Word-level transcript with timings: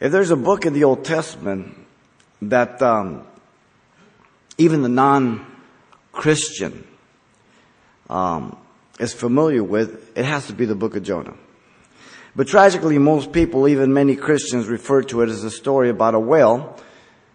If 0.00 0.12
there's 0.12 0.30
a 0.30 0.36
book 0.36 0.64
in 0.64 0.74
the 0.74 0.84
Old 0.84 1.04
Testament 1.04 1.74
that 2.42 2.80
um, 2.80 3.26
even 4.56 4.82
the 4.82 4.88
non-Christian 4.88 6.86
um, 8.08 8.56
is 9.00 9.12
familiar 9.12 9.64
with, 9.64 10.16
it 10.16 10.24
has 10.24 10.46
to 10.46 10.52
be 10.52 10.66
the 10.66 10.76
book 10.76 10.94
of 10.94 11.02
Jonah. 11.02 11.34
But 12.36 12.46
tragically, 12.46 12.98
most 12.98 13.32
people, 13.32 13.66
even 13.66 13.92
many 13.92 14.14
Christians, 14.14 14.68
refer 14.68 15.02
to 15.02 15.22
it 15.22 15.30
as 15.30 15.42
a 15.42 15.50
story 15.50 15.90
about 15.90 16.14
a 16.14 16.20
whale, 16.20 16.78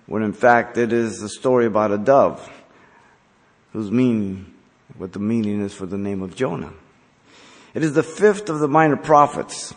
when 0.06 0.24
in 0.24 0.32
fact 0.32 0.78
it 0.78 0.94
is 0.94 1.22
a 1.22 1.28
story 1.28 1.66
about 1.66 1.92
a 1.92 1.98
dove, 1.98 2.50
whose 3.74 3.92
meaning, 3.92 4.54
what 4.98 5.12
the 5.12 5.20
meaning 5.20 5.62
is 5.62 5.74
for 5.74 5.86
the 5.86 5.98
name 5.98 6.22
of 6.22 6.36
Jonah. 6.36 6.72
It 7.74 7.84
is 7.84 7.94
the 7.94 8.04
fifth 8.04 8.50
of 8.50 8.60
the 8.60 8.68
minor 8.70 8.96
prophets. 8.96 9.74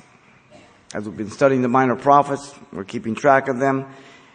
As 0.96 1.06
we've 1.06 1.14
been 1.14 1.30
studying 1.30 1.60
the 1.60 1.68
minor 1.68 1.94
prophets, 1.94 2.54
we're 2.72 2.84
keeping 2.84 3.14
track 3.14 3.48
of 3.48 3.58
them. 3.58 3.84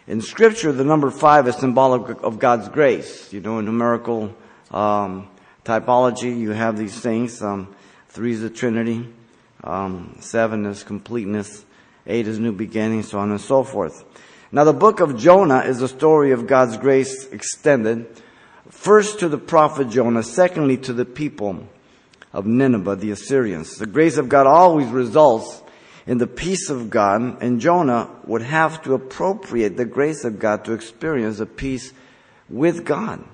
In 0.06 0.20
scripture, 0.20 0.70
the 0.70 0.84
number 0.84 1.10
five 1.10 1.48
is 1.48 1.56
symbolic 1.56 2.22
of 2.22 2.38
God's 2.38 2.68
grace. 2.68 3.32
You 3.32 3.40
know, 3.40 3.58
in 3.58 3.64
numerical 3.64 4.32
um, 4.70 5.28
typology, 5.64 6.38
you 6.38 6.50
have 6.50 6.78
these 6.78 7.00
things. 7.00 7.42
Um, 7.42 7.74
three 8.10 8.34
is 8.34 8.42
the 8.42 8.48
Trinity. 8.48 9.12
Um, 9.64 10.16
seven 10.20 10.64
is 10.66 10.84
completeness. 10.84 11.64
Eight 12.06 12.28
is 12.28 12.38
new 12.38 12.52
beginning, 12.52 13.02
so 13.02 13.18
on 13.18 13.32
and 13.32 13.40
so 13.40 13.64
forth. 13.64 14.04
Now, 14.52 14.62
the 14.62 14.72
book 14.72 15.00
of 15.00 15.18
Jonah 15.18 15.62
is 15.62 15.82
a 15.82 15.88
story 15.88 16.30
of 16.30 16.46
God's 16.46 16.76
grace 16.76 17.26
extended. 17.32 18.06
First 18.70 19.18
to 19.18 19.28
the 19.28 19.36
prophet 19.36 19.88
Jonah, 19.88 20.22
secondly 20.22 20.76
to 20.76 20.92
the 20.92 21.06
people 21.06 21.66
of 22.32 22.46
Nineveh, 22.46 22.94
the 22.94 23.10
Assyrians. 23.10 23.78
The 23.78 23.86
grace 23.86 24.16
of 24.16 24.28
God 24.28 24.46
always 24.46 24.86
results 24.86 25.61
in 26.06 26.18
the 26.18 26.26
peace 26.26 26.68
of 26.68 26.90
God, 26.90 27.42
and 27.42 27.60
Jonah 27.60 28.10
would 28.24 28.42
have 28.42 28.82
to 28.82 28.94
appropriate 28.94 29.76
the 29.76 29.84
grace 29.84 30.24
of 30.24 30.38
God 30.38 30.64
to 30.64 30.72
experience 30.72 31.40
a 31.40 31.46
peace 31.46 31.92
with 32.48 32.84
God, 32.84 33.24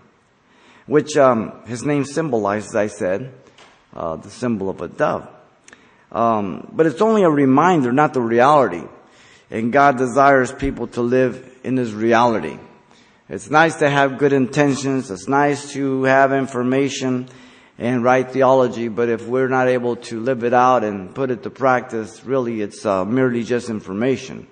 which 0.86 1.16
um, 1.16 1.62
his 1.66 1.84
name 1.84 2.04
symbolizes, 2.04 2.74
I 2.74 2.88
said, 2.88 3.32
uh, 3.94 4.16
the 4.16 4.30
symbol 4.30 4.68
of 4.68 4.80
a 4.80 4.88
dove. 4.88 5.28
Um, 6.12 6.68
but 6.72 6.86
it's 6.86 7.02
only 7.02 7.22
a 7.22 7.30
reminder, 7.30 7.92
not 7.92 8.14
the 8.14 8.20
reality. 8.20 8.84
And 9.50 9.72
God 9.72 9.96
desires 9.96 10.52
people 10.52 10.86
to 10.88 11.02
live 11.02 11.58
in 11.64 11.76
His 11.76 11.92
reality. 11.92 12.58
It's 13.28 13.50
nice 13.50 13.76
to 13.76 13.90
have 13.90 14.18
good 14.18 14.32
intentions. 14.32 15.10
It's 15.10 15.28
nice 15.28 15.72
to 15.72 16.04
have 16.04 16.32
information 16.32 17.28
and 17.78 18.02
write 18.02 18.32
theology, 18.32 18.88
but 18.88 19.08
if 19.08 19.26
we're 19.26 19.48
not 19.48 19.68
able 19.68 19.94
to 19.96 20.20
live 20.20 20.42
it 20.42 20.52
out 20.52 20.82
and 20.82 21.14
put 21.14 21.30
it 21.30 21.44
to 21.44 21.50
practice, 21.50 22.24
really 22.24 22.60
it's 22.60 22.84
uh, 22.84 23.04
merely 23.04 23.44
just 23.44 23.70
information. 23.70 24.48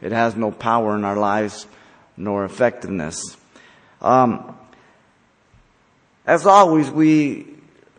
It 0.00 0.12
has 0.12 0.34
no 0.34 0.50
power 0.50 0.96
in 0.96 1.04
our 1.04 1.16
lives 1.16 1.66
nor 2.16 2.44
effectiveness. 2.44 3.36
Um, 4.00 4.56
as 6.26 6.46
always, 6.46 6.90
we 6.90 7.46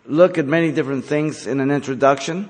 look 0.05 0.37
at 0.37 0.45
many 0.45 0.71
different 0.71 1.05
things 1.05 1.45
in 1.45 1.59
an 1.59 1.69
introduction, 1.69 2.49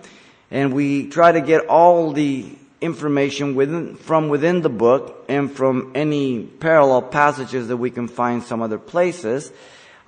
and 0.49 0.73
we 0.73 1.07
try 1.09 1.31
to 1.31 1.41
get 1.41 1.67
all 1.67 2.13
the 2.13 2.55
information 2.79 3.55
within, 3.55 3.95
from 3.95 4.29
within 4.29 4.61
the 4.61 4.69
book 4.69 5.25
and 5.29 5.51
from 5.51 5.91
any 5.95 6.44
parallel 6.44 7.01
passages 7.01 7.67
that 7.67 7.77
we 7.77 7.91
can 7.91 8.07
find 8.07 8.44
some 8.44 8.61
other 8.61 8.77
places. 8.77 9.51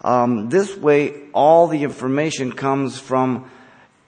Um, 0.06 0.50
this 0.50 0.78
way, 0.78 1.30
all 1.34 1.66
the 1.66 1.82
information 1.82 2.52
comes 2.52 3.00
from 3.00 3.50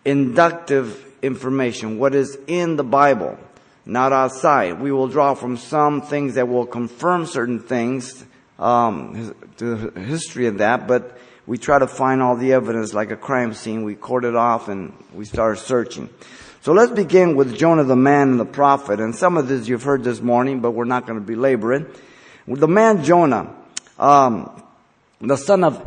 inductive 0.05 1.03
information, 1.23 1.97
what 1.97 2.13
is 2.13 2.37
in 2.45 2.75
the 2.75 2.83
Bible, 2.83 3.35
not 3.83 4.13
outside. 4.13 4.79
We 4.79 4.91
will 4.91 5.07
draw 5.07 5.33
from 5.33 5.57
some 5.57 6.03
things 6.03 6.35
that 6.35 6.47
will 6.47 6.67
confirm 6.67 7.25
certain 7.25 7.59
things, 7.59 8.23
um, 8.59 9.33
the 9.57 9.91
history 9.95 10.45
of 10.45 10.59
that, 10.59 10.87
but 10.87 11.17
we 11.47 11.57
try 11.57 11.79
to 11.79 11.87
find 11.87 12.21
all 12.21 12.35
the 12.35 12.53
evidence 12.53 12.93
like 12.93 13.09
a 13.09 13.17
crime 13.17 13.55
scene. 13.55 13.83
We 13.83 13.95
court 13.95 14.23
it 14.23 14.35
off 14.35 14.67
and 14.67 14.93
we 15.15 15.25
start 15.25 15.57
searching. 15.57 16.11
So 16.61 16.73
let's 16.73 16.91
begin 16.91 17.35
with 17.35 17.57
Jonah 17.57 17.85
the 17.85 17.95
man 17.95 18.29
and 18.29 18.39
the 18.39 18.45
prophet. 18.45 18.99
And 18.99 19.15
some 19.15 19.35
of 19.35 19.47
this 19.47 19.67
you've 19.67 19.81
heard 19.81 20.03
this 20.03 20.21
morning, 20.21 20.59
but 20.59 20.71
we're 20.71 20.85
not 20.85 21.07
going 21.07 21.19
to 21.19 21.25
belabor 21.25 21.73
it. 21.73 21.87
The 22.45 22.67
man 22.67 23.03
Jonah, 23.03 23.55
um, 23.97 24.61
the 25.21 25.37
son 25.37 25.63
of 25.63 25.85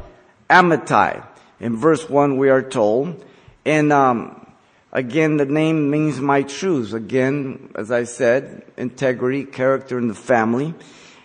Amittai. 0.49 1.27
In 1.61 1.77
verse 1.77 2.09
1 2.09 2.37
we 2.37 2.49
are 2.49 2.63
told. 2.63 3.25
And 3.65 3.93
um, 3.93 4.53
again, 4.93 5.37
the 5.37 5.45
name 5.45 5.91
means 5.91 6.21
my 6.21 6.43
truths. 6.43 6.93
Again, 6.93 7.71
as 7.75 7.91
I 7.91 8.05
said, 8.05 8.65
integrity, 8.77 9.45
character 9.45 9.99
in 9.99 10.09
the 10.09 10.15
family. 10.15 10.75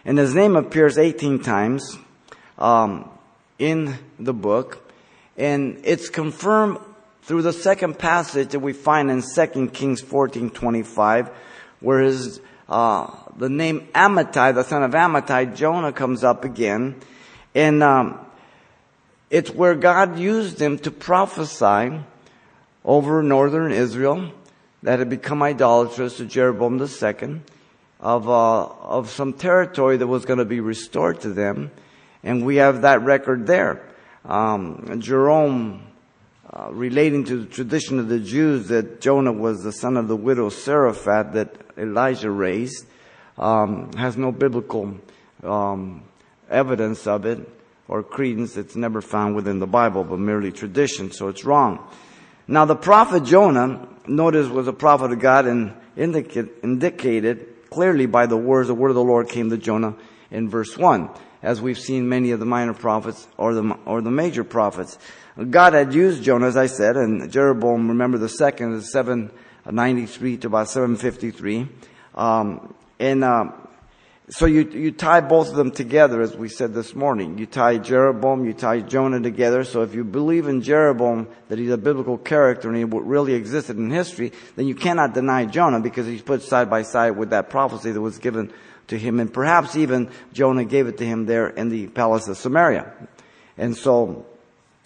And 0.03 0.17
his 0.17 0.35
name 0.35 0.55
appears 0.55 0.97
18 0.97 1.39
times 1.39 1.97
um, 2.59 3.09
in 3.57 3.97
the 4.19 4.33
book. 4.33 4.91
And 5.37 5.81
it's 5.83 6.09
confirmed 6.09 6.79
through 7.23 7.41
the 7.41 7.53
second 7.53 7.97
passage 7.97 8.49
that 8.49 8.59
we 8.59 8.71
find 8.71 9.09
in 9.09 9.23
2 9.23 9.69
Kings 9.69 10.01
14:25, 10.01 11.31
where 11.79 12.01
his 12.01 12.39
uh, 12.69 13.11
the 13.37 13.49
name 13.49 13.87
Amittai, 13.93 14.53
the 14.53 14.63
son 14.63 14.83
of 14.83 14.91
Amittai, 14.91 15.55
Jonah 15.55 15.91
comes 15.91 16.23
up 16.23 16.45
again, 16.45 16.95
and 17.55 17.81
um, 17.81 18.19
it's 19.29 19.49
where 19.49 19.75
God 19.75 20.19
used 20.19 20.61
him 20.61 20.77
to 20.79 20.91
prophesy 20.91 21.99
over 22.83 23.23
northern 23.23 23.71
Israel 23.71 24.31
that 24.83 24.99
had 24.99 25.09
become 25.09 25.41
idolatrous 25.41 26.17
to 26.17 26.25
Jeroboam 26.25 26.79
II 26.79 27.41
of, 28.01 28.29
uh, 28.29 28.65
of 28.65 29.09
some 29.09 29.33
territory 29.33 29.97
that 29.97 30.05
was 30.05 30.25
going 30.25 30.39
to 30.39 30.45
be 30.45 30.59
restored 30.59 31.21
to 31.21 31.29
them. 31.29 31.71
And 32.23 32.45
we 32.45 32.57
have 32.57 32.81
that 32.81 33.01
record 33.01 33.47
there. 33.47 33.81
Um, 34.25 34.99
Jerome, 34.99 35.81
uh, 36.51 36.69
relating 36.71 37.23
to 37.25 37.37
the 37.37 37.45
tradition 37.45 37.99
of 37.99 38.09
the 38.09 38.19
Jews 38.19 38.67
that 38.67 39.01
Jonah 39.01 39.31
was 39.31 39.63
the 39.63 39.71
son 39.71 39.97
of 39.97 40.07
the 40.07 40.15
widow 40.15 40.49
Zarephath 40.49 41.33
that 41.33 41.55
Elijah 41.77 42.29
raised, 42.29 42.85
um, 43.37 43.91
has 43.93 44.17
no 44.17 44.31
biblical 44.31 44.97
um, 45.43 46.03
evidence 46.49 47.07
of 47.07 47.25
it 47.25 47.39
or 47.87 48.03
credence. 48.03 48.57
It's 48.57 48.75
never 48.75 49.01
found 49.01 49.35
within 49.35 49.59
the 49.59 49.67
Bible, 49.67 50.03
but 50.03 50.19
merely 50.19 50.51
tradition, 50.51 51.11
so 51.11 51.27
it's 51.27 51.45
wrong. 51.45 51.87
Now 52.47 52.65
the 52.65 52.75
prophet 52.75 53.23
Jonah, 53.23 53.87
notice 54.07 54.47
was 54.47 54.67
a 54.67 54.73
prophet 54.73 55.11
of 55.11 55.19
God 55.19 55.47
and 55.47 55.73
indicated 55.97 57.69
clearly 57.69 58.05
by 58.05 58.25
the 58.25 58.37
words, 58.37 58.67
the 58.67 58.75
word 58.75 58.89
of 58.89 58.95
the 58.95 59.03
Lord 59.03 59.29
came 59.29 59.49
to 59.49 59.57
Jonah 59.57 59.95
in 60.31 60.49
verse 60.49 60.77
1, 60.77 61.09
as 61.41 61.61
we've 61.61 61.79
seen 61.79 62.07
many 62.07 62.31
of 62.31 62.39
the 62.39 62.45
minor 62.45 62.73
prophets 62.73 63.27
or 63.37 63.53
the, 63.53 63.77
or 63.85 64.01
the 64.01 64.11
major 64.11 64.43
prophets. 64.43 64.97
God 65.49 65.73
had 65.73 65.93
used 65.93 66.23
Jonah, 66.23 66.47
as 66.47 66.55
I 66.55 66.67
said, 66.67 66.95
and 66.95 67.29
Jeroboam, 67.31 67.89
remember 67.89 68.17
the 68.17 68.29
second 68.29 68.73
is 68.75 68.91
793 68.91 70.37
to 70.37 70.47
about 70.47 70.69
753. 70.69 71.67
Um, 72.15 72.73
and, 72.99 73.23
uh, 73.23 73.51
so 74.29 74.47
you, 74.47 74.63
you 74.63 74.91
tie 74.91 75.21
both 75.21 75.49
of 75.49 75.55
them 75.55 75.69
together, 75.69 76.19
as 76.19 76.35
we 76.35 76.49
said 76.49 76.73
this 76.73 76.95
morning. 76.95 77.37
You 77.37 77.45
tie 77.45 77.77
Jeroboam, 77.77 78.43
you 78.45 78.53
tie 78.53 78.79
Jonah 78.79 79.19
together. 79.19 79.63
So 79.63 79.83
if 79.83 79.93
you 79.93 80.03
believe 80.03 80.47
in 80.47 80.63
Jeroboam 80.63 81.27
that 81.47 81.59
he's 81.59 81.69
a 81.69 81.77
biblical 81.77 82.17
character 82.17 82.67
and 82.67 82.75
he 82.75 82.83
really 82.85 83.35
existed 83.35 83.77
in 83.77 83.91
history, 83.91 84.31
then 84.55 84.65
you 84.65 84.73
cannot 84.73 85.13
deny 85.13 85.45
Jonah 85.45 85.79
because 85.79 86.07
he's 86.07 86.23
put 86.23 86.41
side 86.41 86.71
by 86.71 86.81
side 86.81 87.11
with 87.11 87.29
that 87.29 87.51
prophecy 87.51 87.91
that 87.91 88.01
was 88.01 88.17
given 88.17 88.51
to 88.87 88.97
him. 88.97 89.19
And 89.19 89.31
perhaps 89.31 89.75
even 89.75 90.09
Jonah 90.33 90.65
gave 90.65 90.87
it 90.87 90.97
to 90.97 91.05
him 91.05 91.27
there 91.27 91.49
in 91.49 91.69
the 91.69 91.85
palace 91.87 92.27
of 92.27 92.37
Samaria. 92.37 92.91
And 93.59 93.77
so, 93.77 94.25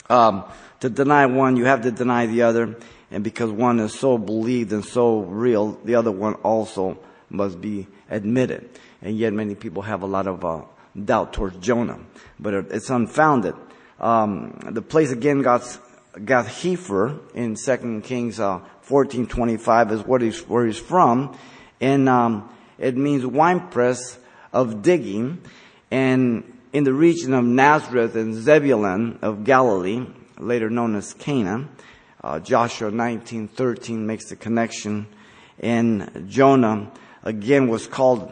um, 0.09 0.43
to 0.81 0.89
deny 0.89 1.27
one, 1.27 1.55
you 1.55 1.63
have 1.63 1.83
to 1.83 1.91
deny 1.91 2.25
the 2.25 2.41
other. 2.41 2.75
And 3.09 3.23
because 3.23 3.51
one 3.51 3.79
is 3.79 3.97
so 3.97 4.17
believed 4.17 4.73
and 4.73 4.83
so 4.83 5.21
real, 5.21 5.79
the 5.85 5.95
other 5.95 6.11
one 6.11 6.33
also 6.35 6.99
must 7.29 7.61
be 7.61 7.87
admitted 8.09 8.69
and 9.01 9.17
yet 9.17 9.33
many 9.33 9.55
people 9.55 9.83
have 9.83 10.01
a 10.01 10.05
lot 10.05 10.27
of 10.27 10.43
uh, 10.43 10.61
doubt 11.05 11.33
towards 11.33 11.57
Jonah, 11.57 11.99
but 12.39 12.53
it's 12.53 12.89
unfounded. 12.89 13.55
Um, 13.99 14.59
the 14.71 14.81
place 14.81 15.11
again 15.11 15.41
Gath, 15.41 15.79
Gath 16.23 16.47
Hepher 16.47 17.19
in 17.33 17.55
Second 17.55 18.03
Kings 18.03 18.39
uh, 18.39 18.61
fourteen 18.81 19.27
twenty 19.27 19.57
five 19.57 19.91
is 19.91 20.01
what 20.01 20.21
he's, 20.21 20.39
where 20.47 20.65
he's 20.65 20.79
from, 20.79 21.37
and 21.81 22.07
um, 22.07 22.49
it 22.77 22.95
means 22.95 23.25
winepress 23.25 24.17
of 24.53 24.81
digging, 24.81 25.41
and 25.91 26.43
in 26.71 26.83
the 26.83 26.93
region 26.93 27.33
of 27.33 27.43
Nazareth 27.43 28.15
and 28.15 28.35
Zebulun 28.35 29.19
of 29.21 29.43
Galilee, 29.43 30.05
later 30.37 30.69
known 30.69 30.95
as 30.95 31.13
Cana. 31.13 31.67
Uh, 32.21 32.39
Joshua 32.39 32.91
19:13 32.91 33.99
makes 33.99 34.29
the 34.29 34.35
connection, 34.35 35.07
and 35.59 36.25
Jonah 36.29 36.91
again 37.23 37.67
was 37.67 37.87
called 37.87 38.31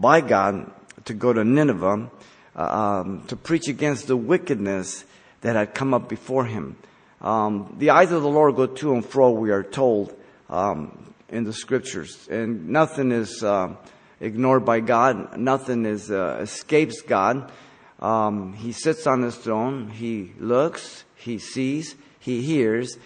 by 0.00 0.20
God 0.20 0.70
to 1.06 1.14
go 1.14 1.32
to 1.32 1.44
Nineveh 1.44 2.10
uh, 2.54 2.60
um, 2.60 3.24
to 3.26 3.36
preach 3.36 3.68
against 3.68 4.06
the 4.06 4.16
wickedness 4.16 5.04
that 5.40 5.56
had 5.56 5.74
come 5.74 5.92
up 5.92 6.08
before 6.08 6.44
him. 6.44 6.76
Um, 7.20 7.74
the 7.78 7.90
eyes 7.90 8.12
of 8.12 8.22
the 8.22 8.28
Lord 8.28 8.54
go 8.56 8.66
to 8.66 8.94
and 8.94 9.04
fro, 9.04 9.30
we 9.30 9.50
are 9.50 9.64
told 9.64 10.14
um, 10.48 11.12
in 11.28 11.44
the 11.44 11.52
scriptures, 11.52 12.28
and 12.30 12.68
nothing 12.68 13.10
is 13.10 13.42
uh, 13.42 13.74
ignored 14.20 14.64
by 14.64 14.80
God. 14.80 15.36
Nothing 15.36 15.84
is, 15.84 16.10
uh, 16.10 16.38
escapes 16.40 17.02
God. 17.02 17.50
Um, 17.98 18.52
he 18.52 18.70
sits 18.70 19.06
on 19.06 19.22
his 19.22 19.36
throne. 19.36 19.90
He 19.90 20.32
looks, 20.38 21.04
he 21.16 21.38
sees, 21.38 21.96
he 22.20 22.42
hears, 22.42 22.96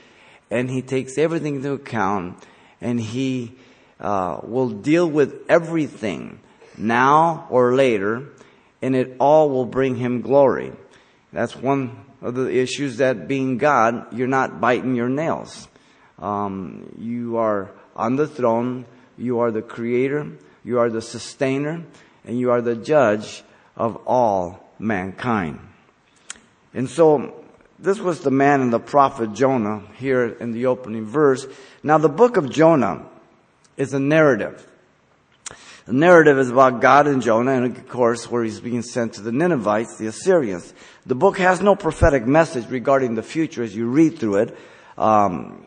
and 0.50 0.68
he 0.70 0.82
takes 0.82 1.16
everything 1.16 1.56
into 1.56 1.72
account, 1.72 2.36
and 2.82 3.00
he 3.00 3.54
uh, 3.98 4.40
will 4.42 4.68
deal 4.68 5.08
with 5.08 5.46
everything 5.48 6.38
now 6.82 7.46
or 7.50 7.74
later, 7.74 8.28
and 8.82 8.96
it 8.96 9.16
all 9.18 9.48
will 9.48 9.64
bring 9.64 9.96
him 9.96 10.20
glory. 10.20 10.72
That's 11.32 11.56
one 11.56 12.04
of 12.20 12.34
the 12.34 12.50
issues 12.50 12.98
that 12.98 13.28
being 13.28 13.58
God, 13.58 14.12
you're 14.12 14.28
not 14.28 14.60
biting 14.60 14.94
your 14.94 15.08
nails. 15.08 15.68
Um, 16.18 16.94
you 16.98 17.38
are 17.38 17.70
on 17.96 18.16
the 18.16 18.26
throne, 18.26 18.86
you 19.16 19.40
are 19.40 19.50
the 19.50 19.62
creator, 19.62 20.30
you 20.64 20.78
are 20.78 20.90
the 20.90 21.02
sustainer, 21.02 21.84
and 22.24 22.38
you 22.38 22.50
are 22.50 22.60
the 22.60 22.76
judge 22.76 23.42
of 23.76 23.96
all 24.06 24.70
mankind. 24.78 25.58
And 26.74 26.88
so, 26.88 27.44
this 27.78 27.98
was 27.98 28.20
the 28.20 28.30
man 28.30 28.60
and 28.60 28.72
the 28.72 28.78
prophet 28.78 29.32
Jonah 29.32 29.82
here 29.96 30.24
in 30.24 30.52
the 30.52 30.66
opening 30.66 31.04
verse. 31.04 31.46
Now, 31.82 31.98
the 31.98 32.08
book 32.08 32.36
of 32.36 32.50
Jonah 32.50 33.04
is 33.76 33.92
a 33.92 33.98
narrative. 33.98 34.66
The 35.84 35.92
narrative 35.92 36.38
is 36.38 36.48
about 36.48 36.80
God 36.80 37.08
and 37.08 37.20
Jonah, 37.20 37.52
and 37.52 37.76
of 37.76 37.88
course, 37.88 38.30
where 38.30 38.44
he's 38.44 38.60
being 38.60 38.82
sent 38.82 39.14
to 39.14 39.20
the 39.20 39.32
Ninevites, 39.32 39.96
the 39.96 40.06
Assyrians. 40.06 40.72
The 41.06 41.16
book 41.16 41.38
has 41.38 41.60
no 41.60 41.74
prophetic 41.74 42.24
message 42.24 42.68
regarding 42.70 43.16
the 43.16 43.22
future 43.22 43.64
as 43.64 43.74
you 43.74 43.86
read 43.86 44.18
through 44.18 44.36
it. 44.36 44.58
Um, 44.96 45.66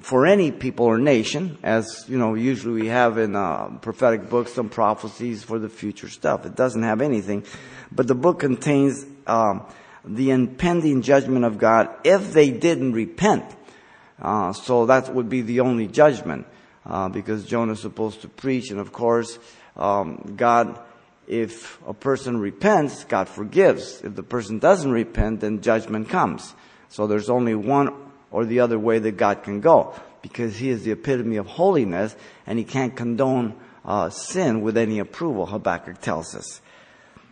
for 0.00 0.26
any 0.26 0.50
people 0.50 0.86
or 0.86 0.98
nation, 0.98 1.56
as 1.62 2.04
you 2.08 2.18
know, 2.18 2.34
usually 2.34 2.82
we 2.82 2.88
have 2.88 3.16
in 3.16 3.36
uh, 3.36 3.68
prophetic 3.80 4.28
books 4.28 4.52
some 4.52 4.68
prophecies 4.68 5.42
for 5.42 5.58
the 5.58 5.68
future 5.68 6.08
stuff. 6.08 6.44
It 6.44 6.56
doesn't 6.56 6.82
have 6.82 7.00
anything, 7.00 7.44
but 7.92 8.06
the 8.06 8.14
book 8.14 8.40
contains 8.40 9.06
um, 9.26 9.64
the 10.04 10.30
impending 10.30 11.02
judgment 11.02 11.44
of 11.44 11.58
God 11.58 11.88
if 12.04 12.32
they 12.32 12.50
didn't 12.50 12.92
repent. 12.92 13.44
Uh, 14.20 14.52
so 14.52 14.86
that 14.86 15.14
would 15.14 15.28
be 15.28 15.42
the 15.42 15.60
only 15.60 15.86
judgment, 15.86 16.46
uh, 16.86 17.08
because 17.08 17.46
Jonah 17.46 17.72
is 17.72 17.80
supposed 17.80 18.22
to 18.22 18.28
preach, 18.28 18.70
and 18.70 18.80
of 18.80 18.92
course, 18.92 19.38
um, 19.76 20.34
God. 20.36 20.78
If 21.26 21.80
a 21.86 21.94
person 21.94 22.38
repents, 22.38 23.04
God 23.04 23.30
forgives. 23.30 24.02
If 24.04 24.14
the 24.14 24.22
person 24.22 24.58
doesn't 24.58 24.92
repent, 24.92 25.40
then 25.40 25.62
judgment 25.62 26.10
comes. 26.10 26.54
So 26.90 27.06
there's 27.06 27.30
only 27.30 27.54
one 27.54 27.94
or 28.30 28.44
the 28.44 28.60
other 28.60 28.78
way 28.78 28.98
that 28.98 29.16
God 29.16 29.42
can 29.42 29.62
go 29.62 29.94
because 30.20 30.56
He 30.56 30.68
is 30.68 30.84
the 30.84 30.90
epitome 30.90 31.36
of 31.36 31.46
holiness 31.46 32.14
and 32.46 32.58
He 32.58 32.64
can't 32.64 32.94
condone 32.94 33.54
uh, 33.84 34.10
sin 34.10 34.62
with 34.62 34.76
any 34.76 34.98
approval, 34.98 35.46
Habakkuk 35.46 36.00
tells 36.00 36.34
us. 36.34 36.60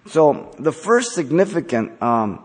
So 0.06 0.54
the 0.58 0.72
first 0.72 1.14
significant 1.14 2.00
um, 2.02 2.44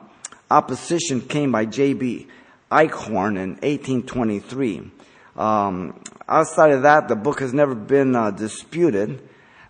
opposition 0.49 1.21
came 1.21 1.51
by 1.51 1.65
J.B. 1.65 2.27
Eichhorn 2.71 3.37
in 3.37 3.51
1823. 3.61 4.91
Um, 5.37 5.99
outside 6.27 6.71
of 6.71 6.81
that, 6.81 7.07
the 7.07 7.15
book 7.15 7.39
has 7.41 7.53
never 7.53 7.75
been 7.75 8.15
uh, 8.15 8.31
disputed 8.31 9.21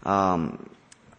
um, 0.04 0.70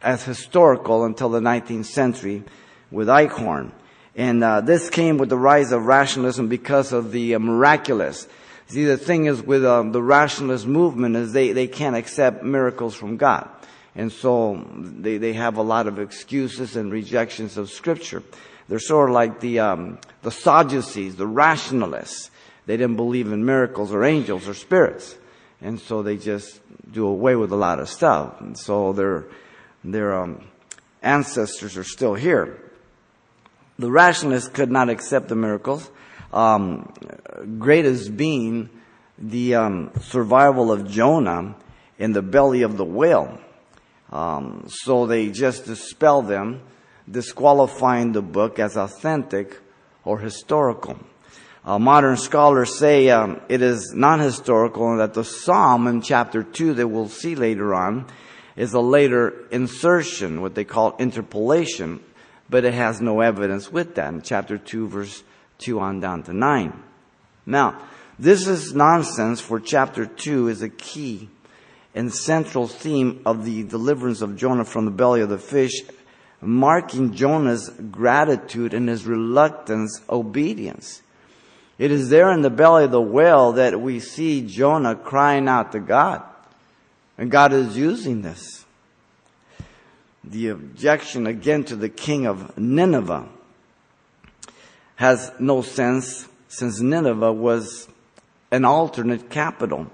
as 0.01 0.25
historical 0.25 1.05
until 1.05 1.29
the 1.29 1.41
19th 1.41 1.87
century 1.87 2.45
with 2.91 3.09
Eichhorn. 3.09 3.73
And 4.17 4.43
uh, 4.43 4.63
this 4.63 4.91
came 4.91 5.19
with 5.19 5.29
the 5.29 5.37
rise 5.37 5.71
of 5.71 5.87
rationalism 5.87 6.49
because 6.49 6.93
of 6.93 7.13
the 7.13 7.35
uh, 7.35 7.39
miraculous. 7.39 8.27
See, 8.67 8.85
the 8.85 8.99
thing 8.99 9.27
is 9.27 9.43
with 9.43 9.65
um, 9.65 9.93
the 9.93 10.03
rationalist 10.03 10.67
movement 10.67 11.17
is 11.17 11.33
they, 11.33 11.53
they 11.53 11.69
can't 11.69 11.97
accept 11.97 12.43
miracles 12.43 12.95
from 12.95 13.17
God. 13.17 13.49
And 13.95 14.13
so 14.13 14.65
they, 14.75 15.19
they 15.19 15.33
have 15.35 15.57
a 15.57 15.63
lot 15.63 15.87
of 15.87 15.99
excuses 15.99 16.77
and 16.77 16.91
rejections 16.93 17.57
of 17.57 17.71
scripture. 17.71 18.23
They're 18.69 18.79
sort 18.79 19.09
of 19.09 19.15
like 19.15 19.41
the, 19.41 19.61
um, 19.61 19.99
the 20.23 20.31
Sadducees, 20.31 21.17
the 21.17 21.27
rationalists. 21.27 22.31
They 22.69 22.77
didn't 22.77 22.97
believe 22.97 23.33
in 23.33 23.47
miracles 23.47 23.95
or 23.95 24.05
angels 24.05 24.47
or 24.47 24.53
spirits. 24.53 25.17
And 25.63 25.81
so 25.81 26.03
they 26.03 26.19
just 26.19 26.61
do 26.93 27.07
away 27.07 27.35
with 27.35 27.51
a 27.51 27.57
lot 27.57 27.81
of 27.81 27.89
stuff. 27.89 28.43
And 28.43 28.59
so 28.59 28.93
their, 28.93 29.25
their 29.83 30.15
um, 30.15 30.45
ancestors 31.03 31.79
are 31.79 31.85
still 31.85 32.13
here. 32.13 32.61
The 33.79 33.91
rationalists 33.91 34.51
could 34.51 34.71
not 34.71 34.91
accept 34.91 35.29
the 35.29 35.35
miracles, 35.35 35.91
um, 36.31 36.93
greatest 37.59 38.15
being 38.15 38.69
the 39.17 39.55
um, 39.55 39.91
survival 40.03 40.71
of 40.71 40.91
Jonah 40.91 41.57
in 41.99 42.13
the 42.13 42.21
belly 42.21 42.61
of 42.61 42.77
the 42.77 42.85
whale. 42.85 43.41
Um, 44.13 44.67
so 44.69 45.07
they 45.07 45.31
just 45.31 45.65
dispel 45.65 46.21
them, 46.21 46.61
disqualifying 47.11 48.13
the 48.13 48.21
book 48.21 48.59
as 48.59 48.77
authentic 48.77 49.59
or 50.05 50.19
historical. 50.19 50.99
Uh, 51.69 51.79
modern 51.79 52.17
scholars 52.17 52.79
say 52.79 53.11
um, 53.11 53.43
it 53.51 53.61
is 53.61 53.93
non-historical 53.95 54.91
and 54.91 55.01
that 55.01 55.13
the 55.13 55.23
psalm 55.23 55.87
in 55.87 56.01
chapter 56.01 56.43
2 56.43 56.73
that 56.73 56.89
we'll 56.89 57.11
see 57.11 57.35
later 57.35 57.75
on 57.75 58.07
is 58.57 58.73
a 58.73 58.81
later 58.81 59.47
insertion, 59.51 60.41
what 60.41 60.55
they 60.55 60.65
call 60.65 60.97
interpolation 60.97 62.01
but 62.49 62.65
it 62.65 62.73
has 62.73 63.03
no 63.03 63.21
evidence 63.21 63.71
with 63.71 63.97
that 63.97 64.15
in 64.15 64.23
chapter 64.23 64.57
2 64.57 64.89
verse 64.89 65.23
2 65.59 65.79
on 65.79 66.01
down 66.01 66.23
to 66.23 66.33
9. 66.33 66.73
Now, 67.45 67.79
this 68.19 68.49
is 68.49 68.75
nonsense 68.75 69.43
for 69.43 69.61
chapter 69.61 70.07
2 70.07 70.49
is 70.49 70.63
a 70.63 70.71
key 70.71 71.29
and 71.95 72.11
central 72.11 72.67
theme 72.67 73.21
of 73.27 73.45
the 73.45 73.63
deliverance 73.65 74.23
of 74.23 74.37
Jonah 74.39 74.65
from 74.65 74.87
the 74.87 74.91
belly 74.91 75.21
of 75.21 75.29
the 75.29 75.37
fish, 75.37 75.83
marking 76.41 77.13
Jonah's 77.13 77.69
gratitude 77.69 78.73
and 78.73 78.89
his 78.89 79.05
reluctance 79.05 80.01
obedience. 80.09 81.03
It 81.79 81.93
is 81.93 82.11
there 82.11 82.33
in 82.33 82.43
the 82.43 82.51
belly 82.51 82.85
of 82.85 82.91
the 82.91 83.01
whale 83.01 83.53
that 83.53 83.81
we 83.81 84.01
see 84.01 84.43
Jonah 84.43 84.97
crying 84.97 85.49
out 85.49 85.73
to 85.73 85.81
God. 85.81 86.23
And 87.17 87.31
God 87.31 87.53
is 87.53 87.77
using 87.77 88.23
this 88.23 88.65
the 90.31 90.49
objection 90.49 91.27
again 91.27 91.65
to 91.65 91.77
the 91.77 91.89
king 91.89 92.27
of 92.27 92.57
Nineveh 92.59 93.27
has 94.97 95.33
no 95.39 95.63
sense 95.63 96.29
since 96.49 96.81
Nineveh 96.81 97.33
was 97.33 97.89
an 98.51 98.65
alternate 98.65 99.31
capital, 99.31 99.87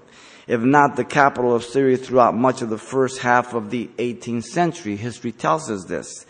if 0.47 0.61
not 0.61 0.95
the 0.95 1.03
capital 1.03 1.55
of 1.55 1.63
Syria 1.63 1.97
throughout 1.97 2.35
much 2.35 2.61
of 2.61 2.69
the 2.69 2.77
first 2.77 3.19
half 3.19 3.53
of 3.53 3.69
the 3.69 3.87
18th 3.97 4.45
century. 4.45 4.95
History 4.95 5.31
tells 5.31 5.69
us 5.69 5.85
this. 5.85 6.25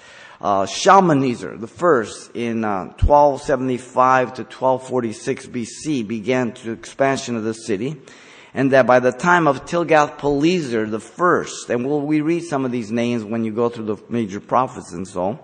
Uh, 0.45 0.67
Shalmaneser 0.67 1.57
the 1.57 1.65
first 1.65 2.29
in 2.35 2.63
uh, 2.63 2.85
1275 3.01 4.35
to 4.35 4.43
1246 4.43 5.47
BC 5.47 6.07
began 6.07 6.53
the 6.63 6.71
expansion 6.71 7.35
of 7.35 7.43
the 7.43 7.55
city 7.55 7.99
and 8.53 8.69
that 8.71 8.85
by 8.85 8.99
the 8.99 9.11
time 9.11 9.47
of 9.47 9.65
Tilgath-Pileser 9.65 10.85
the 10.85 10.99
first, 10.99 11.71
and 11.71 11.83
we'll, 11.83 12.01
we 12.01 12.21
read 12.21 12.43
some 12.43 12.63
of 12.63 12.71
these 12.71 12.91
names 12.91 13.23
when 13.23 13.43
you 13.43 13.51
go 13.51 13.69
through 13.69 13.85
the 13.85 13.97
major 14.07 14.39
prophets 14.39 14.93
and 14.93 15.07
so, 15.07 15.39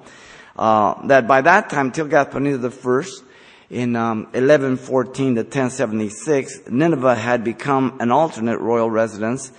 uh, 0.55 1.07
that 1.07 1.27
by 1.27 1.41
that 1.41 1.71
time 1.71 1.91
Tilgath-Pileser 1.91 2.59
the 2.59 2.69
first, 2.69 3.23
in 3.71 3.95
um, 3.95 4.25
1114 4.25 5.33
to 5.33 5.41
1076, 5.41 6.69
Nineveh 6.69 7.15
had 7.15 7.43
become 7.43 7.97
an 8.01 8.11
alternate 8.11 8.59
royal 8.59 8.91
residence 8.91 9.51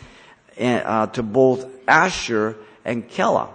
uh, 0.60 1.08
to 1.08 1.24
both 1.24 1.66
Ashur 1.88 2.56
and 2.84 3.08
Calah. 3.08 3.48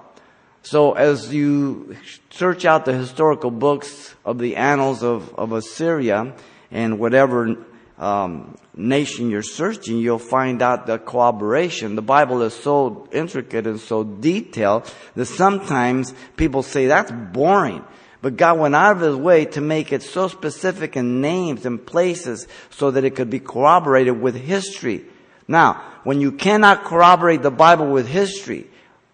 So 0.69 0.91
as 0.91 1.33
you 1.33 1.95
search 2.29 2.65
out 2.65 2.83
the 2.83 2.91
historical 2.91 3.51
books 3.51 4.13
of 4.25 4.37
the 4.37 4.57
annals 4.57 5.01
of, 5.01 5.33
of 5.35 5.53
Assyria 5.53 6.33
and 6.71 6.99
whatever 6.99 7.55
um, 7.97 8.57
nation 8.75 9.29
you're 9.29 9.43
searching, 9.43 9.97
you'll 9.97 10.19
find 10.19 10.61
out 10.61 10.85
the 10.85 10.99
cooperation. 10.99 11.95
The 11.95 12.01
Bible 12.01 12.41
is 12.41 12.53
so 12.53 13.07
intricate 13.13 13.65
and 13.65 13.79
so 13.79 14.03
detailed 14.03 14.93
that 15.15 15.27
sometimes 15.27 16.13
people 16.35 16.63
say 16.63 16.87
that's 16.87 17.13
boring. 17.13 17.85
But 18.21 18.35
God 18.35 18.59
went 18.59 18.75
out 18.75 18.97
of 18.97 19.01
his 19.01 19.15
way 19.15 19.45
to 19.45 19.61
make 19.61 19.93
it 19.93 20.03
so 20.03 20.27
specific 20.27 20.97
in 20.97 21.21
names 21.21 21.65
and 21.65 21.85
places 21.85 22.45
so 22.71 22.91
that 22.91 23.05
it 23.05 23.15
could 23.15 23.29
be 23.29 23.39
corroborated 23.39 24.19
with 24.19 24.35
history. 24.35 25.05
Now, 25.47 25.81
when 26.03 26.19
you 26.19 26.33
cannot 26.33 26.83
corroborate 26.83 27.41
the 27.41 27.51
Bible 27.51 27.89
with 27.89 28.09
history, 28.09 28.67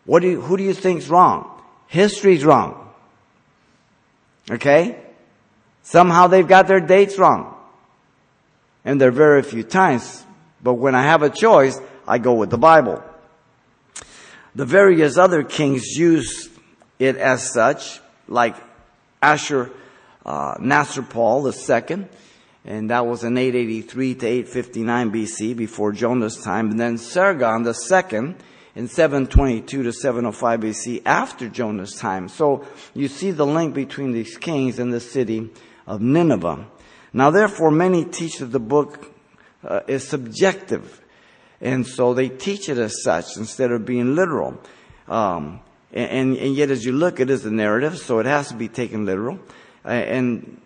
what 0.06 0.22
do 0.22 0.30
you, 0.30 0.42
who 0.42 0.58
do 0.58 0.64
you 0.64 0.74
think's 0.74 1.08
wrong? 1.08 1.50
History's 1.88 2.44
wrong. 2.44 2.90
Okay? 4.50 5.00
Somehow 5.84 6.28
they've 6.28 6.48
got 6.48 6.68
their 6.68 6.80
dates 6.80 7.18
wrong 7.18 7.54
and 8.86 9.00
there 9.00 9.10
are 9.10 9.12
very 9.12 9.44
few 9.44 9.64
times. 9.64 10.26
But 10.62 10.76
when 10.76 10.96
I 10.96 11.04
have 11.04 11.24
a 11.24 11.30
choice, 11.30 11.80
I 12.08 12.18
go 12.18 12.34
with 12.34 12.50
the 12.50 12.58
Bible. 12.58 13.04
The 14.56 14.66
various 14.66 15.18
other 15.18 15.44
kings 15.44 15.98
used 15.98 16.52
it 17.00 17.16
as 17.16 17.52
such, 17.52 18.00
like 18.28 18.56
Ashur 19.22 19.72
uh, 20.26 20.56
Nasirpal 20.56 21.52
II, 21.52 22.06
and 22.66 22.90
that 22.92 23.06
was 23.06 23.24
in 23.24 23.38
883 23.38 24.16
to 24.16 24.28
859 24.28 25.12
BC, 25.12 25.58
before 25.58 25.92
Jonah's 25.92 26.42
time. 26.42 26.72
And 26.72 26.80
then 26.80 26.98
Sargon 26.98 27.66
II 27.66 28.36
in 28.76 28.88
722 28.88 29.84
to 29.84 29.94
705 29.94 30.60
BC 30.60 31.02
after 31.06 31.48
Jonah's 31.48 31.96
time. 31.96 32.28
So 32.28 32.66
you 32.94 33.08
see 33.08 33.32
the 33.32 33.46
link 33.46 33.74
between 33.74 34.12
these 34.12 34.38
kings 34.38 34.80
and 34.80 34.92
the 34.92 35.00
city 35.00 35.50
of 35.86 36.02
Nineveh. 36.02 36.66
Now 37.14 37.30
therefore 37.30 37.72
many 37.72 38.06
teach 38.06 38.40
that 38.40 38.48
the 38.48 38.60
book 38.60 39.14
uh, 39.64 39.82
is 39.88 40.08
subjective. 40.08 41.02
And 41.62 41.88
so 41.88 42.14
they 42.14 42.30
teach 42.30 42.68
it 42.68 42.78
as 42.78 43.04
such 43.04 43.38
instead 43.38 43.72
of 43.72 43.86
being 43.86 44.16
literal. 44.16 44.60
Um, 45.08 45.62
and, 45.94 46.36
and, 46.36 46.56
yet 46.56 46.72
as 46.72 46.84
you 46.84 46.92
look, 46.92 47.20
it 47.20 47.30
is 47.30 47.46
a 47.46 47.52
narrative, 47.52 47.98
so 47.98 48.20
it 48.20 48.26
has 48.26 48.50
to 48.50 48.56
be 48.56 48.68
taken 48.68 49.06
literal. 49.06 49.40
And 49.86 50.60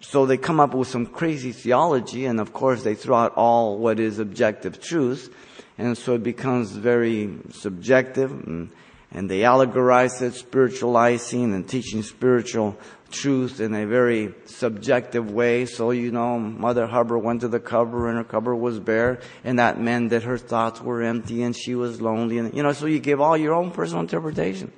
so 0.00 0.24
they 0.24 0.38
come 0.38 0.60
up 0.60 0.74
with 0.74 0.88
some 0.88 1.06
crazy 1.06 1.52
theology, 1.52 2.24
and 2.24 2.40
of 2.40 2.52
course 2.52 2.82
they 2.82 2.94
throw 2.94 3.16
out 3.16 3.34
all 3.36 3.78
what 3.78 4.00
is 4.00 4.18
objective 4.18 4.80
truth, 4.80 5.32
and 5.78 5.96
so 5.96 6.14
it 6.14 6.22
becomes 6.22 6.72
very 6.72 7.38
subjective, 7.50 8.30
and, 8.30 8.70
and 9.10 9.30
they 9.30 9.40
allegorize 9.40 10.22
it, 10.22 10.34
spiritualizing 10.34 11.54
and 11.54 11.68
teaching 11.68 12.02
spiritual 12.02 12.76
truth 13.10 13.60
in 13.60 13.74
a 13.74 13.86
very 13.86 14.34
subjective 14.46 15.30
way. 15.30 15.66
So, 15.66 15.90
you 15.90 16.10
know, 16.10 16.38
Mother 16.38 16.86
Hubbard 16.86 17.22
went 17.22 17.42
to 17.42 17.48
the 17.48 17.60
cupboard 17.60 18.08
and 18.08 18.16
her 18.16 18.24
cupboard 18.24 18.56
was 18.56 18.80
bare, 18.80 19.20
and 19.44 19.58
that 19.58 19.80
meant 19.80 20.10
that 20.10 20.22
her 20.22 20.38
thoughts 20.38 20.80
were 20.80 21.02
empty 21.02 21.42
and 21.42 21.54
she 21.54 21.74
was 21.74 22.00
lonely, 22.00 22.38
and, 22.38 22.54
you 22.54 22.62
know, 22.62 22.72
so 22.72 22.86
you 22.86 22.98
give 22.98 23.20
all 23.20 23.36
your 23.36 23.54
own 23.54 23.70
personal 23.70 24.00
interpretation. 24.00 24.72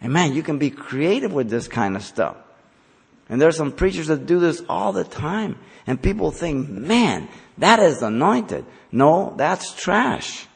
And 0.00 0.12
man, 0.12 0.34
you 0.34 0.42
can 0.42 0.58
be 0.58 0.70
creative 0.70 1.32
with 1.32 1.48
this 1.48 1.68
kind 1.68 1.96
of 1.96 2.02
stuff. 2.02 2.36
And 3.28 3.40
there 3.40 3.48
are 3.48 3.52
some 3.52 3.72
preachers 3.72 4.06
that 4.06 4.26
do 4.26 4.38
this 4.38 4.62
all 4.68 4.92
the 4.92 5.04
time. 5.04 5.58
And 5.86 6.00
people 6.00 6.30
think, 6.30 6.68
man, 6.68 7.28
that 7.58 7.80
is 7.80 8.02
anointed. 8.02 8.64
No, 8.92 9.34
that's 9.36 9.74
trash. 9.74 10.46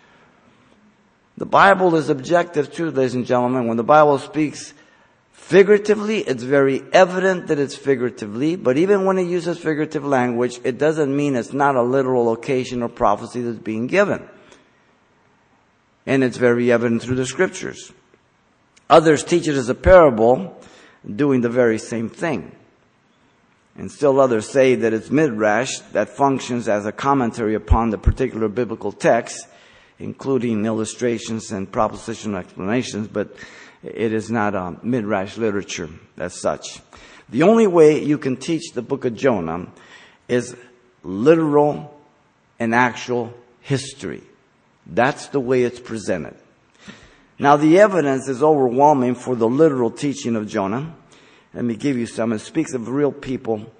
The 1.36 1.46
Bible 1.46 1.94
is 1.96 2.10
objective 2.10 2.72
too, 2.72 2.90
ladies 2.90 3.14
and 3.14 3.24
gentlemen. 3.24 3.66
When 3.66 3.78
the 3.78 3.82
Bible 3.82 4.18
speaks 4.18 4.74
figuratively, 5.32 6.18
it's 6.18 6.42
very 6.42 6.82
evident 6.92 7.46
that 7.46 7.58
it's 7.58 7.76
figuratively, 7.76 8.56
but 8.56 8.76
even 8.76 9.06
when 9.06 9.18
it 9.18 9.26
uses 9.26 9.58
figurative 9.58 10.04
language, 10.04 10.60
it 10.64 10.78
doesn't 10.78 11.16
mean 11.16 11.36
it's 11.36 11.52
not 11.52 11.76
a 11.76 11.82
literal 11.82 12.32
occasion 12.32 12.82
or 12.82 12.88
prophecy 12.88 13.40
that's 13.40 13.58
being 13.58 13.86
given. 13.86 14.28
And 16.06 16.22
it's 16.22 16.36
very 16.36 16.70
evident 16.70 17.02
through 17.02 17.16
the 17.16 17.26
scriptures. 17.26 17.90
Others 18.90 19.24
teach 19.24 19.48
it 19.48 19.54
as 19.54 19.68
a 19.68 19.74
parable, 19.74 20.60
doing 21.16 21.40
the 21.40 21.48
very 21.48 21.78
same 21.78 22.10
thing. 22.10 22.54
And 23.76 23.90
still 23.90 24.20
others 24.20 24.48
say 24.48 24.74
that 24.74 24.92
it's 24.92 25.10
midrash 25.10 25.78
that 25.92 26.10
functions 26.10 26.68
as 26.68 26.86
a 26.86 26.92
commentary 26.92 27.54
upon 27.54 27.90
the 27.90 27.98
particular 27.98 28.48
biblical 28.48 28.92
text, 28.92 29.46
including 29.98 30.66
illustrations 30.66 31.52
and 31.52 31.70
propositional 31.70 32.38
explanations, 32.38 33.08
but 33.08 33.34
it 33.82 34.12
is 34.12 34.30
not 34.30 34.54
a 34.54 34.76
midrash 34.82 35.36
literature 35.36 35.88
as 36.18 36.34
such. 36.34 36.80
The 37.28 37.44
only 37.44 37.66
way 37.66 38.02
you 38.02 38.18
can 38.18 38.36
teach 38.36 38.72
the 38.72 38.82
book 38.82 39.04
of 39.04 39.14
Jonah 39.14 39.68
is 40.28 40.56
literal 41.02 41.96
and 42.58 42.74
actual 42.74 43.32
history. 43.60 44.22
That's 44.86 45.28
the 45.28 45.40
way 45.40 45.62
it's 45.62 45.80
presented. 45.80 46.34
Now 47.38 47.56
the 47.56 47.78
evidence 47.78 48.28
is 48.28 48.42
overwhelming 48.42 49.14
for 49.14 49.34
the 49.34 49.48
literal 49.48 49.90
teaching 49.90 50.36
of 50.36 50.46
Jonah. 50.46 50.94
Let 51.52 51.64
me 51.64 51.74
give 51.74 51.96
you 51.96 52.06
some. 52.06 52.32
It 52.32 52.38
speaks 52.38 52.74
of 52.74 52.88
real 52.88 53.10
people 53.10 53.72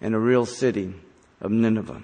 in 0.00 0.12
a 0.12 0.18
real 0.18 0.44
city 0.44 0.94
of 1.40 1.50
Nineveh. 1.50 2.02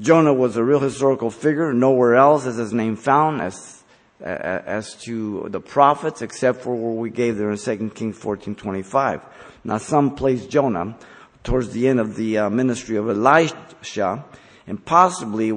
Jonah 0.00 0.32
was 0.32 0.56
a 0.56 0.64
real 0.64 0.80
historical 0.80 1.30
figure. 1.30 1.72
Nowhere 1.72 2.16
else 2.16 2.46
is 2.46 2.56
his 2.56 2.72
name 2.72 2.96
found 2.96 3.40
as, 3.40 3.84
as 4.20 4.94
to 5.02 5.46
the 5.50 5.60
prophets 5.60 6.22
except 6.22 6.62
for 6.62 6.74
where 6.74 6.92
we 6.92 7.10
gave 7.10 7.36
there 7.36 7.50
in 7.50 7.58
2 7.58 7.90
Kings 7.94 8.18
14:25. 8.18 9.22
Now 9.64 9.78
some 9.78 10.16
place 10.16 10.46
Jonah 10.46 10.96
towards 11.44 11.70
the 11.70 11.86
end 11.86 12.00
of 12.00 12.16
the 12.16 12.38
uh, 12.38 12.50
ministry 12.50 12.96
of 12.96 13.08
Elisha 13.08 14.24
and 14.66 14.84
possibly 14.84 15.50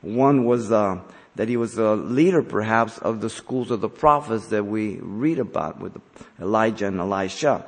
one 0.00 0.44
was 0.44 0.72
uh, 0.72 1.00
that 1.36 1.48
he 1.48 1.56
was 1.56 1.78
a 1.78 1.94
leader 1.94 2.42
perhaps 2.42 2.98
of 2.98 3.20
the 3.20 3.30
schools 3.30 3.70
of 3.70 3.80
the 3.80 3.88
prophets 3.88 4.48
that 4.48 4.66
we 4.66 4.98
read 5.00 5.38
about 5.38 5.80
with 5.80 5.96
Elijah 6.40 6.88
and 6.88 6.98
Elisha. 6.98 7.64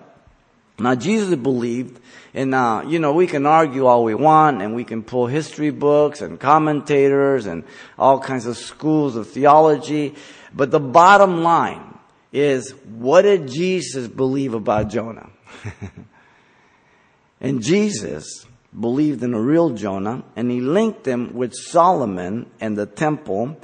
Now 0.80 0.94
Jesus 0.94 1.34
believed, 1.36 2.00
and 2.32 2.50
now, 2.50 2.82
you 2.82 2.98
know 2.98 3.12
we 3.12 3.26
can 3.26 3.44
argue 3.44 3.86
all 3.86 4.04
we 4.04 4.14
want, 4.14 4.62
and 4.62 4.74
we 4.74 4.84
can 4.84 5.02
pull 5.02 5.26
history 5.26 5.70
books 5.70 6.22
and 6.22 6.40
commentators 6.40 7.46
and 7.46 7.64
all 7.98 8.18
kinds 8.18 8.46
of 8.46 8.56
schools 8.56 9.16
of 9.16 9.28
theology, 9.28 10.14
but 10.54 10.70
the 10.70 10.80
bottom 10.80 11.42
line 11.42 11.98
is, 12.32 12.70
what 12.84 13.22
did 13.22 13.48
Jesus 13.48 14.08
believe 14.08 14.54
about 14.54 14.88
Jonah? 14.88 15.30
and 17.40 17.62
Jesus 17.62 18.46
believed 18.78 19.22
in 19.22 19.34
a 19.34 19.40
real 19.40 19.70
Jonah, 19.70 20.22
and 20.36 20.50
he 20.50 20.60
linked 20.60 21.06
him 21.06 21.34
with 21.34 21.52
Solomon 21.54 22.50
and 22.60 22.76
the 22.76 22.86
temple, 22.86 23.58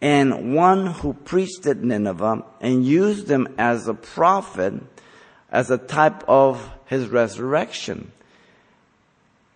and 0.00 0.54
one 0.54 0.86
who 0.86 1.14
preached 1.14 1.66
at 1.66 1.78
Nineveh, 1.78 2.44
and 2.60 2.84
used 2.84 3.30
him 3.30 3.54
as 3.56 3.88
a 3.88 3.94
prophet 3.94 4.93
as 5.54 5.70
a 5.70 5.78
type 5.78 6.28
of 6.28 6.68
his 6.86 7.06
resurrection. 7.06 8.10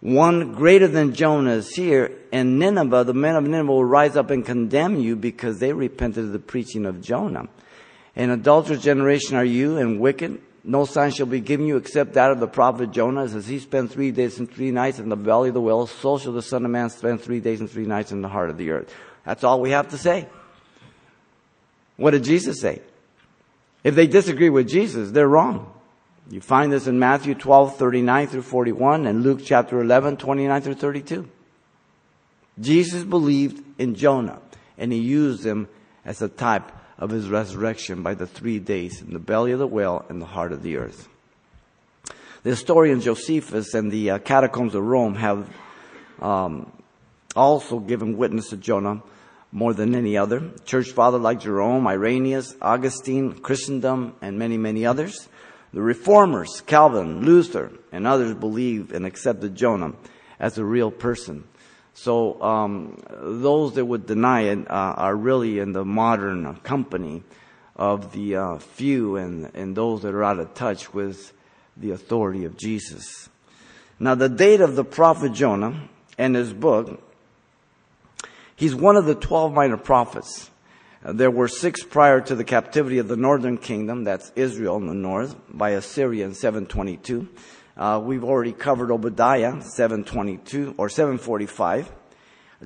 One 0.00 0.54
greater 0.54 0.86
than 0.86 1.12
Jonah 1.12 1.54
is 1.54 1.74
here, 1.74 2.12
and 2.32 2.60
Nineveh, 2.60 3.02
the 3.02 3.12
men 3.12 3.34
of 3.34 3.42
Nineveh 3.42 3.72
will 3.72 3.84
rise 3.84 4.16
up 4.16 4.30
and 4.30 4.46
condemn 4.46 5.00
you 5.00 5.16
because 5.16 5.58
they 5.58 5.72
repented 5.72 6.26
of 6.26 6.32
the 6.32 6.38
preaching 6.38 6.86
of 6.86 7.02
Jonah. 7.02 7.48
An 8.14 8.30
adulterous 8.30 8.80
generation 8.80 9.36
are 9.36 9.44
you 9.44 9.78
and 9.78 9.98
wicked. 9.98 10.40
No 10.62 10.84
sign 10.84 11.10
shall 11.10 11.26
be 11.26 11.40
given 11.40 11.66
you 11.66 11.76
except 11.76 12.12
that 12.12 12.30
of 12.30 12.38
the 12.38 12.46
prophet 12.46 12.92
Jonah. 12.92 13.24
As 13.24 13.48
he 13.48 13.58
spent 13.58 13.90
three 13.90 14.12
days 14.12 14.38
and 14.38 14.48
three 14.48 14.70
nights 14.70 15.00
in 15.00 15.08
the 15.08 15.16
belly 15.16 15.48
of 15.48 15.54
the 15.54 15.60
whale, 15.60 15.88
so 15.88 16.16
shall 16.16 16.32
the 16.32 16.42
Son 16.42 16.64
of 16.64 16.70
Man 16.70 16.90
spend 16.90 17.22
three 17.22 17.40
days 17.40 17.58
and 17.58 17.68
three 17.68 17.86
nights 17.86 18.12
in 18.12 18.22
the 18.22 18.28
heart 18.28 18.50
of 18.50 18.56
the 18.56 18.70
earth. 18.70 18.94
That's 19.24 19.42
all 19.42 19.60
we 19.60 19.70
have 19.70 19.88
to 19.88 19.98
say. 19.98 20.28
What 21.96 22.12
did 22.12 22.22
Jesus 22.22 22.60
say? 22.60 22.82
If 23.82 23.96
they 23.96 24.06
disagree 24.06 24.48
with 24.48 24.68
Jesus, 24.68 25.10
they're 25.10 25.26
wrong. 25.26 25.74
You 26.30 26.40
find 26.42 26.70
this 26.70 26.86
in 26.86 26.98
Matthew 26.98 27.34
12, 27.34 27.76
39 27.76 28.26
through 28.26 28.42
41 28.42 29.06
and 29.06 29.22
Luke 29.22 29.40
chapter 29.42 29.80
11, 29.80 30.18
29 30.18 30.60
through 30.60 30.74
32. 30.74 31.28
Jesus 32.60 33.04
believed 33.04 33.64
in 33.78 33.94
Jonah 33.94 34.40
and 34.76 34.92
he 34.92 34.98
used 34.98 35.44
him 35.44 35.68
as 36.04 36.20
a 36.20 36.28
type 36.28 36.70
of 36.98 37.10
his 37.10 37.28
resurrection 37.28 38.02
by 38.02 38.14
the 38.14 38.26
three 38.26 38.58
days 38.58 39.00
in 39.00 39.12
the 39.12 39.18
belly 39.18 39.52
of 39.52 39.58
the 39.58 39.66
whale 39.66 40.04
and 40.08 40.20
the 40.20 40.26
heart 40.26 40.52
of 40.52 40.62
the 40.62 40.76
earth. 40.76 41.08
The 42.42 42.50
historian 42.50 43.00
Josephus 43.00 43.74
and 43.74 43.90
the 43.90 44.10
uh, 44.10 44.18
catacombs 44.18 44.74
of 44.74 44.82
Rome 44.84 45.14
have 45.14 45.48
um, 46.20 46.70
also 47.34 47.78
given 47.78 48.16
witness 48.16 48.50
to 48.50 48.56
Jonah 48.56 49.02
more 49.50 49.72
than 49.72 49.94
any 49.94 50.16
other. 50.16 50.50
Church 50.64 50.90
father 50.90 51.18
like 51.18 51.40
Jerome, 51.40 51.86
Irenaeus, 51.86 52.54
Augustine, 52.60 53.32
Chrysostom, 53.32 54.14
and 54.20 54.38
many, 54.38 54.58
many 54.58 54.84
others. 54.84 55.28
The 55.72 55.82
reformers, 55.82 56.62
Calvin, 56.62 57.24
Luther, 57.24 57.70
and 57.92 58.06
others 58.06 58.34
believed 58.34 58.92
and 58.92 59.04
accepted 59.04 59.54
Jonah 59.54 59.92
as 60.40 60.56
a 60.56 60.64
real 60.64 60.90
person. 60.90 61.44
So 61.94 62.40
um, 62.40 63.02
those 63.10 63.74
that 63.74 63.84
would 63.84 64.06
deny 64.06 64.42
it 64.42 64.70
uh, 64.70 64.94
are 64.96 65.16
really 65.16 65.58
in 65.58 65.72
the 65.72 65.84
modern 65.84 66.56
company 66.56 67.22
of 67.76 68.12
the 68.12 68.36
uh, 68.36 68.58
few 68.58 69.16
and, 69.16 69.50
and 69.54 69.76
those 69.76 70.02
that 70.02 70.14
are 70.14 70.24
out 70.24 70.38
of 70.38 70.54
touch 70.54 70.94
with 70.94 71.32
the 71.76 71.90
authority 71.90 72.44
of 72.44 72.56
Jesus. 72.56 73.28
Now, 74.00 74.14
the 74.14 74.28
date 74.28 74.60
of 74.60 74.76
the 74.76 74.84
prophet 74.84 75.32
Jonah 75.32 75.88
and 76.16 76.34
his 76.34 76.52
book, 76.52 77.02
he's 78.54 78.74
one 78.74 78.96
of 78.96 79.06
the 79.06 79.14
12 79.14 79.52
minor 79.52 79.76
prophets. 79.76 80.50
Uh, 81.04 81.12
there 81.12 81.30
were 81.30 81.46
six 81.46 81.84
prior 81.84 82.20
to 82.20 82.34
the 82.34 82.44
captivity 82.44 82.98
of 82.98 83.06
the 83.06 83.16
northern 83.16 83.56
kingdom, 83.56 84.04
that's 84.04 84.32
Israel 84.34 84.76
in 84.76 84.86
the 84.86 84.94
north, 84.94 85.36
by 85.48 85.70
Assyria 85.70 86.24
in 86.24 86.34
722. 86.34 87.28
Uh, 87.76 88.00
we've 88.02 88.24
already 88.24 88.52
covered 88.52 88.90
Obadiah 88.90 89.62
722 89.62 90.74
or 90.76 90.88
745, 90.88 91.92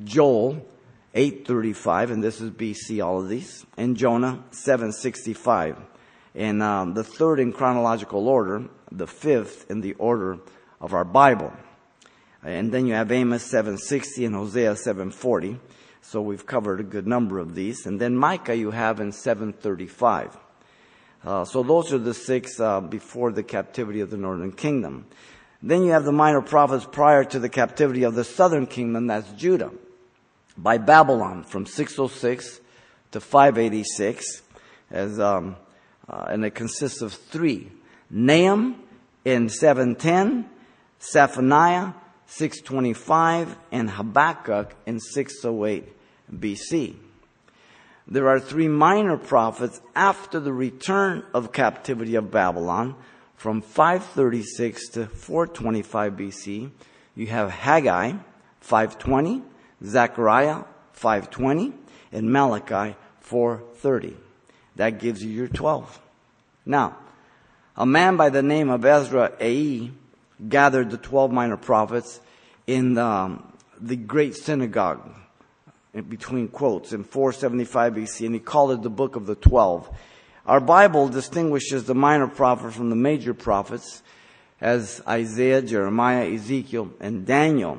Joel 0.04 0.66
835, 1.14 2.10
and 2.10 2.24
this 2.24 2.40
is 2.40 2.50
BC, 2.50 3.04
all 3.04 3.20
of 3.20 3.28
these, 3.28 3.66
and 3.76 3.98
Jonah 3.98 4.42
765. 4.50 5.76
And 6.34 6.62
um, 6.62 6.94
the 6.94 7.04
third 7.04 7.38
in 7.38 7.52
chronological 7.52 8.26
order, 8.26 8.64
the 8.90 9.06
fifth 9.06 9.70
in 9.70 9.82
the 9.82 9.92
order 9.94 10.38
of 10.80 10.94
our 10.94 11.04
Bible. 11.04 11.52
And 12.42 12.72
then 12.72 12.86
you 12.86 12.94
have 12.94 13.12
Amos 13.12 13.44
760 13.44 14.24
and 14.24 14.34
Hosea 14.34 14.76
740. 14.76 15.60
So 16.02 16.20
we've 16.20 16.44
covered 16.44 16.80
a 16.80 16.84
good 16.84 17.06
number 17.06 17.38
of 17.38 17.54
these. 17.54 17.86
And 17.86 18.00
then 18.00 18.16
Micah 18.16 18.56
you 18.56 18.72
have 18.72 19.00
in 19.00 19.12
735. 19.12 20.36
Uh, 21.24 21.44
so 21.44 21.62
those 21.62 21.92
are 21.92 21.98
the 21.98 22.14
six 22.14 22.58
uh, 22.58 22.80
before 22.80 23.30
the 23.30 23.44
captivity 23.44 24.00
of 24.00 24.10
the 24.10 24.16
northern 24.16 24.52
kingdom. 24.52 25.06
Then 25.62 25.84
you 25.84 25.92
have 25.92 26.04
the 26.04 26.12
minor 26.12 26.42
prophets 26.42 26.84
prior 26.90 27.22
to 27.24 27.38
the 27.38 27.48
captivity 27.48 28.02
of 28.02 28.14
the 28.14 28.24
southern 28.24 28.66
kingdom, 28.66 29.06
that's 29.06 29.30
Judah, 29.32 29.70
by 30.56 30.78
Babylon 30.78 31.44
from 31.44 31.66
606 31.66 32.60
to 33.12 33.20
586, 33.20 34.42
as 34.90 35.20
um, 35.20 35.54
uh, 36.08 36.26
and 36.28 36.44
it 36.44 36.56
consists 36.56 37.00
of 37.00 37.12
three: 37.12 37.70
Nahum 38.10 38.82
in 39.24 39.48
710, 39.48 40.50
Zephaniah 41.00 41.92
625, 42.36 43.56
and 43.70 43.90
Habakkuk 43.90 44.74
in 44.86 45.00
608 45.00 45.92
BC. 46.32 46.96
There 48.06 48.28
are 48.28 48.40
three 48.40 48.68
minor 48.68 49.16
prophets 49.16 49.80
after 49.94 50.40
the 50.40 50.52
return 50.52 51.24
of 51.34 51.52
captivity 51.52 52.14
of 52.14 52.30
Babylon 52.30 52.96
from 53.36 53.60
536 53.60 54.88
to 54.90 55.06
425 55.06 56.12
BC. 56.14 56.70
You 57.14 57.26
have 57.26 57.50
Haggai 57.50 58.14
520, 58.60 59.42
Zechariah 59.84 60.64
520, 60.94 61.72
and 62.12 62.32
Malachi 62.32 62.96
430. 63.20 64.16
That 64.76 64.98
gives 64.98 65.22
you 65.22 65.30
your 65.30 65.48
12. 65.48 66.00
Now, 66.64 66.96
a 67.76 67.86
man 67.86 68.16
by 68.16 68.30
the 68.30 68.42
name 68.42 68.70
of 68.70 68.84
Ezra 68.84 69.32
A. 69.40 69.90
gathered 70.48 70.90
the 70.90 70.96
12 70.96 71.30
minor 71.30 71.56
prophets 71.56 72.20
in 72.66 72.94
the, 72.94 73.04
um, 73.04 73.52
the 73.80 73.96
great 73.96 74.36
synagogue 74.36 75.08
in 75.94 76.04
between 76.04 76.48
quotes 76.48 76.92
in 76.92 77.04
475 77.04 77.94
BC 77.94 78.26
and 78.26 78.34
he 78.34 78.40
called 78.40 78.72
it 78.72 78.82
the 78.82 78.90
book 78.90 79.16
of 79.16 79.26
the 79.26 79.34
12. 79.34 79.90
Our 80.46 80.60
Bible 80.60 81.08
distinguishes 81.08 81.84
the 81.84 81.94
minor 81.94 82.26
prophets 82.26 82.76
from 82.76 82.90
the 82.90 82.96
major 82.96 83.34
prophets 83.34 84.02
as 84.60 85.02
Isaiah, 85.06 85.62
Jeremiah, 85.62 86.32
Ezekiel, 86.32 86.90
and 87.00 87.26
Daniel. 87.26 87.78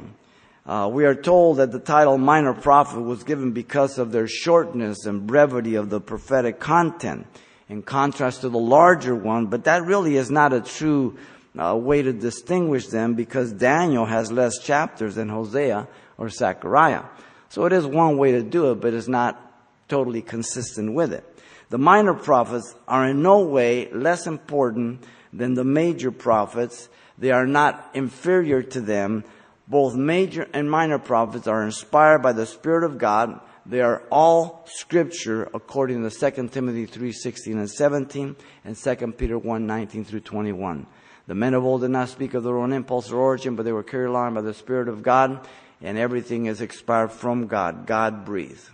Uh, 0.65 0.89
we 0.91 1.05
are 1.05 1.15
told 1.15 1.57
that 1.57 1.71
the 1.71 1.79
title 1.79 2.17
minor 2.17 2.53
prophet 2.53 3.01
was 3.01 3.23
given 3.23 3.51
because 3.51 3.97
of 3.97 4.11
their 4.11 4.27
shortness 4.27 5.05
and 5.05 5.27
brevity 5.27 5.75
of 5.75 5.89
the 5.89 5.99
prophetic 5.99 6.59
content 6.59 7.27
in 7.67 7.81
contrast 7.81 8.41
to 8.41 8.49
the 8.49 8.59
larger 8.59 9.15
one, 9.15 9.47
but 9.47 9.65
that 9.65 9.83
really 9.83 10.15
is 10.15 10.29
not 10.29 10.53
a 10.53 10.61
true 10.61 11.17
uh, 11.57 11.75
way 11.75 12.01
to 12.01 12.13
distinguish 12.13 12.87
them 12.87 13.13
because 13.13 13.51
Daniel 13.51 14.05
has 14.05 14.31
less 14.31 14.57
chapters 14.59 15.15
than 15.15 15.29
Hosea 15.29 15.87
or 16.17 16.29
Zechariah. 16.29 17.03
So 17.49 17.65
it 17.65 17.73
is 17.73 17.85
one 17.85 18.17
way 18.17 18.31
to 18.31 18.41
do 18.41 18.71
it, 18.71 18.81
but 18.81 18.93
it's 18.93 19.07
not 19.07 19.39
totally 19.87 20.21
consistent 20.21 20.93
with 20.93 21.13
it. 21.13 21.23
The 21.69 21.77
minor 21.77 22.13
prophets 22.13 22.75
are 22.87 23.07
in 23.07 23.21
no 23.21 23.41
way 23.41 23.91
less 23.91 24.27
important 24.27 25.03
than 25.31 25.53
the 25.53 25.63
major 25.63 26.11
prophets. 26.11 26.89
They 27.17 27.31
are 27.31 27.47
not 27.47 27.91
inferior 27.93 28.63
to 28.63 28.81
them. 28.81 29.23
Both 29.67 29.95
major 29.95 30.47
and 30.53 30.69
minor 30.69 30.99
prophets 30.99 31.47
are 31.47 31.63
inspired 31.63 32.19
by 32.19 32.33
the 32.33 32.45
Spirit 32.45 32.83
of 32.83 32.97
God. 32.97 33.39
They 33.65 33.81
are 33.81 34.03
all 34.11 34.65
scripture 34.67 35.49
according 35.53 36.03
to 36.03 36.09
2 36.09 36.49
Timothy 36.49 36.85
3:16 36.85 37.57
and 37.57 37.69
17 37.69 38.35
and 38.65 38.75
2 38.75 39.13
Peter 39.13 39.39
1:19 39.39 40.03
through 40.03 40.19
21. 40.19 40.85
The 41.27 41.35
men 41.35 41.53
of 41.53 41.63
old 41.63 41.81
did 41.81 41.91
not 41.91 42.09
speak 42.09 42.33
of 42.33 42.43
their 42.43 42.57
own 42.57 42.73
impulse 42.73 43.11
or 43.11 43.17
origin, 43.17 43.55
but 43.55 43.63
they 43.63 43.71
were 43.71 43.83
carried 43.83 44.07
along 44.07 44.33
by 44.33 44.41
the 44.41 44.53
Spirit 44.53 44.87
of 44.87 45.03
God, 45.03 45.47
and 45.81 45.97
everything 45.97 46.47
is 46.47 46.61
expired 46.61 47.11
from 47.11 47.47
God. 47.47 47.85
God 47.85 48.25
breathed. 48.25 48.69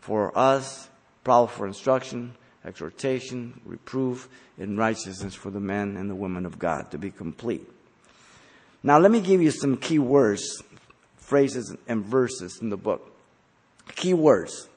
For 0.00 0.36
us, 0.36 0.88
probably 1.24 1.54
for 1.54 1.66
instruction, 1.66 2.34
exhortation, 2.64 3.60
reproof, 3.64 4.28
and 4.58 4.78
righteousness 4.78 5.34
for 5.34 5.50
the 5.50 5.60
men 5.60 5.96
and 5.96 6.08
the 6.08 6.14
women 6.14 6.46
of 6.46 6.58
God 6.58 6.90
to 6.90 6.98
be 6.98 7.10
complete. 7.10 7.68
Now, 8.82 8.98
let 8.98 9.10
me 9.10 9.20
give 9.20 9.42
you 9.42 9.50
some 9.50 9.76
key 9.76 9.98
words, 9.98 10.62
phrases, 11.16 11.74
and 11.88 12.04
verses 12.04 12.60
in 12.62 12.70
the 12.70 12.76
book. 12.76 13.12
Key 13.94 14.14
words. 14.14 14.68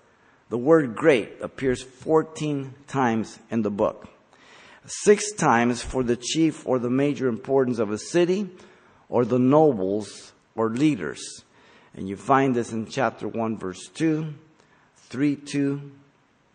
The 0.50 0.58
word 0.58 0.96
great 0.96 1.42
appears 1.42 1.84
14 1.84 2.74
times 2.88 3.38
in 3.52 3.62
the 3.62 3.70
book. 3.70 4.10
Six 4.86 5.32
times 5.34 5.82
for 5.82 6.04
the 6.04 6.16
chief 6.16 6.66
or 6.66 6.80
the 6.80 6.90
major 6.90 7.28
importance 7.28 7.80
of 7.80 7.92
a 7.92 7.98
city 7.98 8.50
or 9.10 9.26
the 9.26 9.40
nobles 9.40 10.34
or 10.56 10.70
leaders. 10.70 11.44
And 11.96 12.08
you 12.08 12.16
find 12.16 12.56
this 12.56 12.72
in 12.72 12.88
chapter 12.88 13.28
1, 13.28 13.58
verse 13.58 13.88
2, 13.94 14.34
3 14.96 15.36
2, 15.36 15.92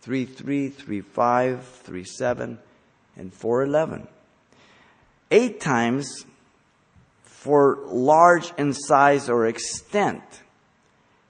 3 0.00 0.24
3, 0.24 0.68
3 0.68 1.00
5, 1.00 1.64
3 1.64 2.04
7, 2.04 2.58
and 3.16 3.32
4 3.32 3.62
11. 3.62 4.08
Eight 5.30 5.60
times 5.60 6.24
for 7.22 7.78
large 7.86 8.52
in 8.56 8.72
size 8.72 9.28
or 9.28 9.46
extent. 9.46 10.22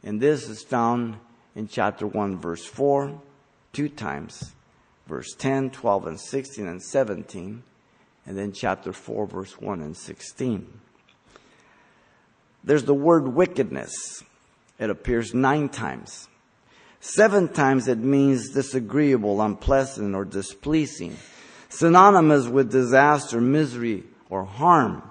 And 0.05 0.21
this 0.21 0.49
is 0.49 0.63
found 0.63 1.17
in 1.57 1.67
chapter 1.67 2.07
1, 2.07 2.39
verse 2.39 2.65
4, 2.65 3.21
two 3.73 3.89
times, 3.89 4.53
verse 5.07 5.35
10, 5.35 5.71
12, 5.71 6.07
and 6.07 6.21
16, 6.21 6.67
and 6.67 6.83
17, 6.83 7.63
and 8.27 8.39
then 8.39 8.53
chapter 8.53 8.93
4, 8.93 9.27
verse 9.27 9.61
1 9.61 9.81
and 9.81 9.97
16. 9.97 10.81
There's 12.63 12.85
the 12.85 12.95
word 12.95 13.29
wickedness. 13.29 14.25
It 14.79 14.91
appears 14.91 15.35
nine 15.35 15.69
times. 15.69 16.29
Seven 17.01 17.49
times 17.49 17.87
it 17.87 17.99
means 17.99 18.51
disagreeable, 18.51 19.43
unpleasant, 19.43 20.15
or 20.15 20.25
displeasing, 20.25 21.19
synonymous 21.69 22.49
with 22.49 22.73
disaster, 22.73 23.43
misery, 23.43 24.05
or 24.31 24.45
harm. 24.45 25.03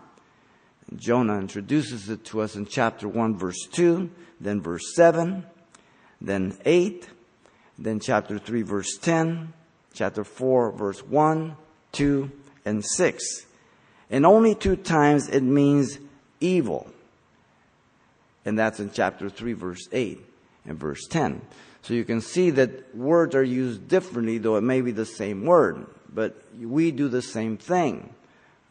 Jonah 0.95 1.38
introduces 1.38 2.10
it 2.10 2.25
to 2.25 2.41
us 2.41 2.56
in 2.56 2.65
chapter 2.65 3.08
1, 3.08 3.38
verse 3.38 3.67
2, 3.71 4.10
then 4.41 4.60
verse 4.60 4.95
7, 4.95 5.45
then 6.19 6.58
8, 6.65 7.08
then 7.77 7.99
chapter 7.99 8.39
3, 8.39 8.63
verse 8.63 8.97
10, 8.97 9.53
chapter 9.93 10.23
4, 10.23 10.71
verse 10.71 11.03
1, 11.03 11.56
2, 11.93 12.32
and 12.65 12.84
6. 12.84 13.45
And 14.10 14.25
only 14.25 14.56
two 14.56 14.75
times 14.75 15.29
it 15.29 15.41
means 15.41 15.99
evil. 16.39 16.88
And 18.45 18.60
that's 18.60 18.79
in 18.79 18.91
chapter 18.91 19.29
3, 19.29 19.53
verse 19.53 19.88
8 19.91 20.19
and 20.65 20.79
verse 20.79 21.08
10. 21.08 21.41
So 21.82 21.93
you 21.93 22.06
can 22.06 22.21
see 22.21 22.49
that 22.51 22.95
words 22.95 23.36
are 23.36 23.43
used 23.43 23.88
differently, 23.88 24.38
though 24.38 24.56
it 24.56 24.62
may 24.62 24.82
be 24.82 24.91
the 24.91 25.06
same 25.06 25.45
word. 25.45 25.86
But 26.13 26.41
we 26.60 26.91
do 26.91 27.08
the 27.08 27.21
same 27.21 27.58
thing. 27.58 28.13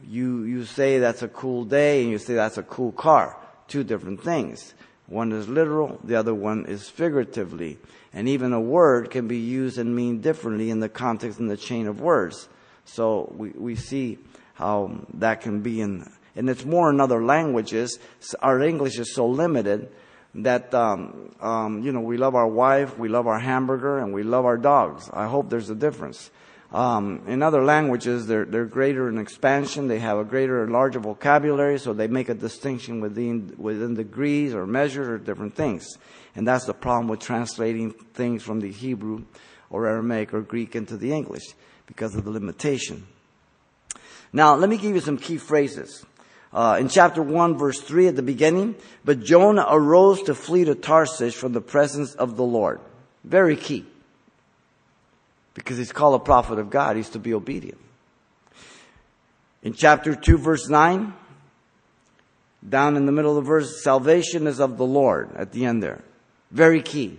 You, 0.06 0.44
you 0.44 0.64
say 0.64 0.98
that's 0.98 1.22
a 1.22 1.28
cool 1.28 1.64
day 1.64 2.02
and 2.02 2.10
you 2.10 2.18
say 2.18 2.34
that's 2.34 2.58
a 2.58 2.62
cool 2.62 2.92
car. 2.92 3.36
Two 3.68 3.84
different 3.84 4.22
things. 4.22 4.74
One 5.06 5.32
is 5.32 5.48
literal, 5.48 6.00
the 6.02 6.16
other 6.16 6.34
one 6.34 6.64
is 6.66 6.88
figuratively. 6.88 7.78
And 8.12 8.28
even 8.28 8.52
a 8.52 8.60
word 8.60 9.10
can 9.10 9.26
be 9.26 9.38
used 9.38 9.78
and 9.78 9.94
mean 9.96 10.20
differently 10.20 10.70
in 10.70 10.80
the 10.80 10.88
context 10.88 11.38
and 11.38 11.50
the 11.50 11.56
chain 11.56 11.86
of 11.86 12.00
words. 12.00 12.48
So 12.84 13.32
we, 13.36 13.50
we 13.50 13.74
see 13.74 14.18
how 14.54 15.06
that 15.14 15.40
can 15.40 15.60
be 15.60 15.80
in, 15.80 16.10
and 16.36 16.50
it's 16.50 16.64
more 16.64 16.90
in 16.90 17.00
other 17.00 17.24
languages. 17.24 17.98
Our 18.40 18.60
English 18.62 18.98
is 18.98 19.14
so 19.14 19.26
limited 19.26 19.90
that, 20.34 20.74
um, 20.74 21.34
um, 21.40 21.82
you 21.82 21.92
know, 21.92 22.00
we 22.00 22.16
love 22.16 22.34
our 22.34 22.48
wife, 22.48 22.98
we 22.98 23.08
love 23.08 23.26
our 23.26 23.38
hamburger, 23.38 23.98
and 23.98 24.12
we 24.12 24.22
love 24.22 24.44
our 24.44 24.56
dogs. 24.56 25.08
I 25.12 25.26
hope 25.26 25.50
there's 25.50 25.70
a 25.70 25.74
difference. 25.74 26.30
Um, 26.72 27.24
in 27.26 27.42
other 27.42 27.62
languages, 27.62 28.26
they're, 28.26 28.46
they're 28.46 28.64
greater 28.64 29.08
in 29.10 29.18
expansion. 29.18 29.88
They 29.88 29.98
have 29.98 30.18
a 30.18 30.24
greater 30.24 30.62
and 30.62 30.72
larger 30.72 31.00
vocabulary, 31.00 31.78
so 31.78 31.92
they 31.92 32.06
make 32.06 32.30
a 32.30 32.34
distinction 32.34 33.00
within, 33.00 33.54
within 33.58 33.94
degrees 33.94 34.54
or 34.54 34.66
measures 34.66 35.06
or 35.06 35.18
different 35.18 35.54
things. 35.54 35.86
And 36.34 36.46
that's 36.46 36.64
the 36.64 36.74
problem 36.74 37.08
with 37.08 37.20
translating 37.20 37.90
things 37.90 38.42
from 38.42 38.60
the 38.60 38.70
Hebrew 38.70 39.24
or 39.70 39.86
Aramaic 39.86 40.32
or 40.32 40.40
Greek 40.40 40.74
into 40.74 40.96
the 40.96 41.12
English 41.12 41.44
because 41.86 42.14
of 42.14 42.24
the 42.24 42.30
limitation. 42.30 43.06
Now, 44.32 44.54
let 44.54 44.70
me 44.70 44.78
give 44.78 44.94
you 44.94 45.00
some 45.00 45.18
key 45.18 45.36
phrases. 45.36 46.04
Uh, 46.52 46.76
in 46.78 46.88
chapter 46.88 47.22
1, 47.22 47.58
verse 47.58 47.80
3 47.80 48.08
at 48.08 48.16
the 48.16 48.22
beginning, 48.22 48.74
but 49.04 49.20
Jonah 49.20 49.66
arose 49.68 50.22
to 50.24 50.34
flee 50.34 50.64
to 50.64 50.74
Tarshish 50.74 51.34
from 51.34 51.52
the 51.52 51.60
presence 51.60 52.14
of 52.14 52.36
the 52.36 52.44
Lord. 52.44 52.80
Very 53.24 53.56
key 53.56 53.86
because 55.54 55.78
he's 55.78 55.92
called 55.92 56.20
a 56.20 56.24
prophet 56.24 56.58
of 56.58 56.70
God. 56.70 56.96
He's 56.96 57.10
to 57.10 57.18
be 57.18 57.34
obedient. 57.34 57.78
In 59.62 59.74
chapter 59.74 60.14
2, 60.14 60.38
verse 60.38 60.68
9, 60.68 61.12
down 62.68 62.96
in 62.96 63.06
the 63.06 63.12
middle 63.12 63.36
of 63.36 63.44
the 63.44 63.48
verse, 63.48 63.82
salvation 63.82 64.46
is 64.46 64.60
of 64.60 64.76
the 64.76 64.86
Lord 64.86 65.30
at 65.36 65.52
the 65.52 65.64
end 65.64 65.82
there. 65.82 66.02
Very 66.52 66.82
key. 66.82 67.18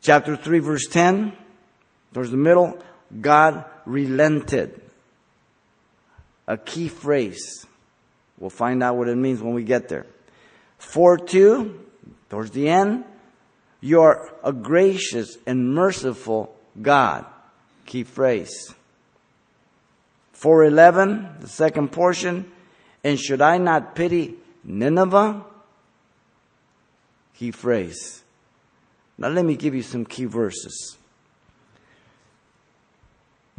Chapter 0.00 0.36
3, 0.36 0.60
verse 0.60 0.86
10, 0.88 1.32
towards 2.14 2.30
the 2.30 2.36
middle, 2.36 2.78
God 3.20 3.64
relented. 3.84 4.80
A 6.46 6.56
key 6.56 6.88
phrase. 6.88 7.66
We'll 8.38 8.50
find 8.50 8.82
out 8.82 8.96
what 8.96 9.08
it 9.08 9.16
means 9.16 9.42
when 9.42 9.54
we 9.54 9.64
get 9.64 9.88
there. 9.88 10.06
4 10.78 11.18
2, 11.18 11.80
towards 12.30 12.50
the 12.52 12.68
end, 12.68 13.04
you 13.80 14.00
are 14.00 14.32
a 14.42 14.52
gracious 14.52 15.36
and 15.46 15.74
merciful 15.74 16.54
God. 16.80 17.26
Key 17.86 18.04
phrase. 18.04 18.74
411, 20.32 21.36
the 21.40 21.48
second 21.48 21.92
portion. 21.92 22.50
And 23.04 23.18
should 23.18 23.42
I 23.42 23.58
not 23.58 23.94
pity 23.94 24.34
Nineveh? 24.64 25.44
Key 27.42 27.50
phrase. 27.50 28.22
Now 29.18 29.26
let 29.26 29.44
me 29.44 29.56
give 29.56 29.74
you 29.74 29.82
some 29.82 30.04
key 30.04 30.26
verses. 30.26 30.96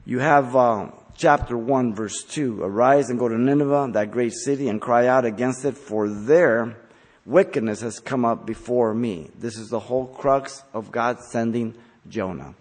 You 0.06 0.20
have 0.20 0.56
uh, 0.56 0.92
chapter 1.18 1.58
1 1.58 1.94
verse 1.94 2.24
2. 2.24 2.64
Arise 2.64 3.10
and 3.10 3.20
go 3.20 3.28
to 3.28 3.38
Nineveh, 3.38 3.90
that 3.92 4.10
great 4.10 4.32
city, 4.32 4.70
and 4.70 4.80
cry 4.80 5.08
out 5.08 5.26
against 5.26 5.66
it, 5.66 5.76
for 5.78 6.08
there 6.08 6.78
wickedness 7.26 7.82
has 7.82 8.00
come 8.00 8.24
up 8.24 8.46
before 8.46 8.94
me. 8.94 9.30
This 9.38 9.58
is 9.58 9.68
the 9.68 9.82
whole 9.82 10.08
crux 10.08 10.64
of 10.74 10.90
God 10.90 11.20
sending 11.20 11.76
Jonah. 12.08 12.56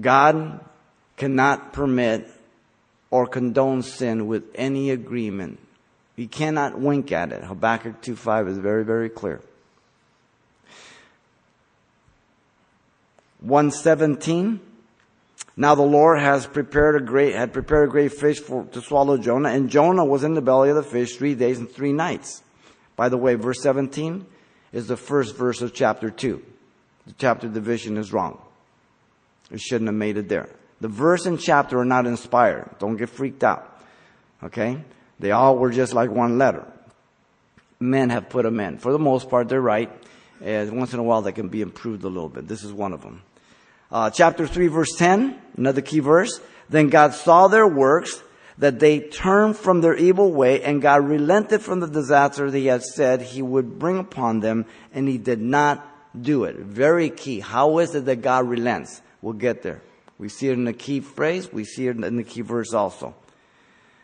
God 0.00 0.64
cannot 1.16 1.72
permit 1.72 2.28
or 3.12 3.24
condone 3.28 3.82
sin 3.82 4.26
with 4.26 4.50
any 4.56 4.90
agreement. 4.90 5.60
He 6.16 6.26
cannot 6.26 6.80
wink 6.80 7.12
at 7.12 7.30
it. 7.30 7.44
Habakkuk 7.44 8.02
2.5 8.02 8.48
is 8.48 8.58
very, 8.58 8.84
very 8.84 9.08
clear. 9.08 9.40
117. 13.40 14.60
Now 15.56 15.74
the 15.74 15.82
Lord 15.82 16.20
has 16.20 16.46
prepared 16.46 17.00
a 17.00 17.04
great, 17.04 17.34
had 17.34 17.52
prepared 17.52 17.88
a 17.88 17.90
great 17.90 18.12
fish 18.12 18.40
for, 18.40 18.64
to 18.66 18.80
swallow 18.80 19.18
Jonah, 19.18 19.50
and 19.50 19.68
Jonah 19.68 20.04
was 20.04 20.24
in 20.24 20.34
the 20.34 20.42
belly 20.42 20.70
of 20.70 20.76
the 20.76 20.82
fish 20.82 21.16
three 21.16 21.34
days 21.34 21.58
and 21.58 21.70
three 21.70 21.92
nights. 21.92 22.42
By 22.96 23.08
the 23.08 23.16
way, 23.16 23.34
verse 23.34 23.62
17 23.62 24.26
is 24.72 24.86
the 24.86 24.96
first 24.96 25.36
verse 25.36 25.62
of 25.62 25.74
chapter 25.74 26.10
2. 26.10 26.42
The 27.06 27.14
chapter 27.18 27.48
division 27.48 27.96
is 27.96 28.12
wrong. 28.12 28.40
It 29.50 29.60
shouldn't 29.60 29.88
have 29.88 29.96
made 29.96 30.16
it 30.16 30.28
there. 30.28 30.48
The 30.80 30.88
verse 30.88 31.26
and 31.26 31.38
chapter 31.38 31.78
are 31.78 31.84
not 31.84 32.06
inspired. 32.06 32.76
Don't 32.78 32.96
get 32.96 33.10
freaked 33.10 33.42
out. 33.42 33.82
Okay? 34.42 34.82
They 35.18 35.30
all 35.32 35.58
were 35.58 35.70
just 35.70 35.92
like 35.92 36.10
one 36.10 36.38
letter. 36.38 36.66
Men 37.78 38.10
have 38.10 38.28
put 38.28 38.44
them 38.44 38.60
in. 38.60 38.78
For 38.78 38.92
the 38.92 38.98
most 38.98 39.28
part, 39.28 39.48
they're 39.48 39.60
right. 39.60 39.90
And 40.40 40.78
once 40.78 40.94
in 40.94 41.00
a 41.00 41.02
while, 41.02 41.22
they 41.22 41.32
can 41.32 41.48
be 41.48 41.60
improved 41.60 42.04
a 42.04 42.08
little 42.08 42.28
bit. 42.28 42.48
This 42.48 42.64
is 42.64 42.72
one 42.72 42.92
of 42.92 43.02
them. 43.02 43.22
Uh, 43.90 44.10
chapter 44.10 44.46
3, 44.46 44.68
verse 44.68 44.94
10, 44.96 45.40
another 45.56 45.80
key 45.80 46.00
verse. 46.00 46.40
Then 46.68 46.88
God 46.88 47.14
saw 47.14 47.48
their 47.48 47.66
works, 47.66 48.22
that 48.58 48.78
they 48.78 49.00
turned 49.00 49.56
from 49.56 49.80
their 49.80 49.96
evil 49.96 50.30
way, 50.30 50.62
and 50.62 50.82
God 50.82 51.08
relented 51.08 51.62
from 51.62 51.80
the 51.80 51.86
disaster 51.88 52.50
that 52.50 52.58
He 52.58 52.66
had 52.66 52.82
said 52.82 53.22
He 53.22 53.40
would 53.40 53.78
bring 53.78 53.98
upon 53.98 54.40
them, 54.40 54.66
and 54.92 55.08
He 55.08 55.16
did 55.16 55.40
not 55.40 55.86
do 56.20 56.44
it. 56.44 56.56
Very 56.56 57.08
key. 57.08 57.40
How 57.40 57.78
is 57.78 57.94
it 57.94 58.04
that 58.04 58.22
God 58.22 58.46
relents? 58.46 59.00
We'll 59.22 59.32
get 59.32 59.62
there. 59.62 59.82
We 60.18 60.28
see 60.28 60.48
it 60.48 60.52
in 60.52 60.64
the 60.64 60.74
key 60.74 61.00
phrase, 61.00 61.50
we 61.50 61.64
see 61.64 61.88
it 61.88 61.96
in 61.96 62.16
the 62.16 62.22
key 62.22 62.42
verse 62.42 62.74
also. 62.74 63.14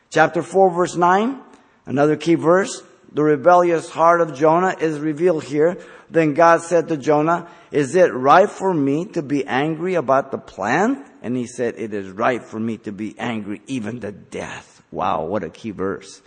Chapter 0.08 0.42
4, 0.42 0.70
verse 0.70 0.96
9, 0.96 1.38
another 1.84 2.16
key 2.16 2.36
verse. 2.36 2.82
The 3.12 3.22
rebellious 3.22 3.88
heart 3.88 4.20
of 4.20 4.34
Jonah 4.34 4.76
is 4.78 4.98
revealed 4.98 5.44
here. 5.44 5.78
Then 6.10 6.34
God 6.34 6.60
said 6.60 6.88
to 6.88 6.96
Jonah, 6.96 7.48
Is 7.70 7.94
it 7.94 8.12
right 8.12 8.50
for 8.50 8.72
me 8.74 9.06
to 9.06 9.22
be 9.22 9.46
angry 9.46 9.94
about 9.94 10.30
the 10.30 10.38
plant? 10.38 11.06
And 11.22 11.36
he 11.36 11.46
said, 11.46 11.74
It 11.78 11.94
is 11.94 12.10
right 12.10 12.42
for 12.42 12.60
me 12.60 12.78
to 12.78 12.92
be 12.92 13.18
angry 13.18 13.62
even 13.66 14.00
to 14.00 14.12
death. 14.12 14.82
Wow, 14.90 15.24
what 15.24 15.44
a 15.44 15.50
key 15.50 15.70
verse. 15.70 16.20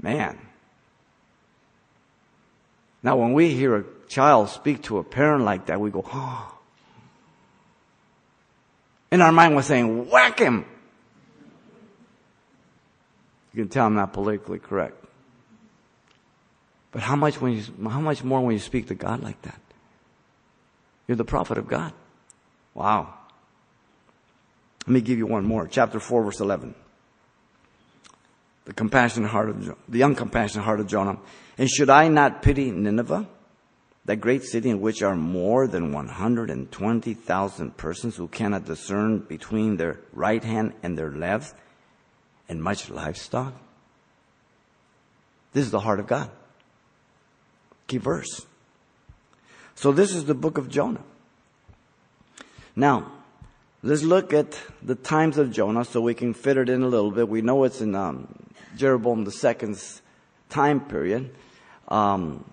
Man. 0.00 0.38
Now, 3.02 3.16
when 3.16 3.34
we 3.34 3.50
hear 3.50 3.76
a 3.76 3.84
child 4.08 4.48
speak 4.48 4.82
to 4.84 4.98
a 4.98 5.04
parent 5.04 5.44
like 5.44 5.66
that, 5.66 5.80
we 5.80 5.90
go, 5.90 6.04
oh. 6.04 6.58
In 9.12 9.20
our 9.20 9.32
mind, 9.32 9.54
we're 9.54 9.62
saying, 9.62 10.10
whack 10.10 10.40
him. 10.40 10.64
You 13.52 13.62
can 13.62 13.68
tell 13.70 13.86
I'm 13.86 13.94
not 13.94 14.12
politically 14.12 14.58
correct. 14.58 15.05
But 16.96 17.02
how 17.02 17.14
much 17.14 17.42
when 17.42 17.52
you, 17.52 17.62
how 17.90 18.00
much 18.00 18.24
more 18.24 18.40
when 18.40 18.54
you 18.54 18.58
speak 18.58 18.86
to 18.86 18.94
God 18.94 19.22
like 19.22 19.42
that? 19.42 19.60
You're 21.06 21.18
the 21.18 21.26
prophet 21.26 21.58
of 21.58 21.68
God. 21.68 21.92
Wow. 22.72 23.12
Let 24.86 24.92
me 24.94 25.02
give 25.02 25.18
you 25.18 25.26
one 25.26 25.44
more. 25.44 25.68
Chapter 25.68 26.00
4 26.00 26.24
verse 26.24 26.40
11. 26.40 26.74
The 28.64 28.72
compassionate 28.72 29.30
heart 29.30 29.50
of, 29.50 29.76
the 29.86 30.00
uncompassionate 30.00 30.62
heart 30.62 30.80
of 30.80 30.86
Jonah. 30.86 31.18
And 31.58 31.68
should 31.68 31.90
I 31.90 32.08
not 32.08 32.40
pity 32.40 32.70
Nineveh? 32.70 33.28
That 34.06 34.16
great 34.16 34.44
city 34.44 34.70
in 34.70 34.80
which 34.80 35.02
are 35.02 35.14
more 35.14 35.68
than 35.68 35.92
120,000 35.92 37.76
persons 37.76 38.16
who 38.16 38.26
cannot 38.26 38.64
discern 38.64 39.18
between 39.18 39.76
their 39.76 40.00
right 40.14 40.42
hand 40.42 40.72
and 40.82 40.96
their 40.96 41.10
left 41.10 41.54
and 42.48 42.62
much 42.62 42.88
livestock? 42.88 43.52
This 45.52 45.66
is 45.66 45.70
the 45.70 45.80
heart 45.80 46.00
of 46.00 46.06
God. 46.06 46.30
Key 47.86 47.98
verse. 47.98 48.46
So 49.74 49.92
this 49.92 50.14
is 50.14 50.24
the 50.24 50.34
book 50.34 50.58
of 50.58 50.68
Jonah. 50.68 51.02
Now, 52.74 53.12
let's 53.82 54.02
look 54.02 54.32
at 54.32 54.58
the 54.82 54.94
times 54.94 55.38
of 55.38 55.52
Jonah 55.52 55.84
so 55.84 56.00
we 56.00 56.14
can 56.14 56.34
fit 56.34 56.56
it 56.56 56.68
in 56.68 56.82
a 56.82 56.88
little 56.88 57.10
bit. 57.10 57.28
We 57.28 57.42
know 57.42 57.64
it's 57.64 57.80
in 57.80 57.94
um, 57.94 58.28
Jeroboam 58.76 59.26
II's 59.26 60.02
time 60.48 60.80
period. 60.80 61.34
Um, 61.88 62.44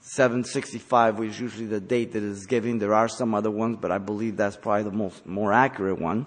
765 0.00 1.18
was 1.18 1.40
usually 1.40 1.66
the 1.66 1.80
date 1.80 2.12
that 2.12 2.22
is 2.22 2.46
given. 2.46 2.78
There 2.78 2.94
are 2.94 3.08
some 3.08 3.34
other 3.34 3.50
ones, 3.50 3.78
but 3.80 3.90
I 3.90 3.98
believe 3.98 4.36
that's 4.36 4.56
probably 4.56 4.82
the 4.82 4.92
most 4.92 5.24
more 5.24 5.52
accurate 5.52 5.98
one. 5.98 6.26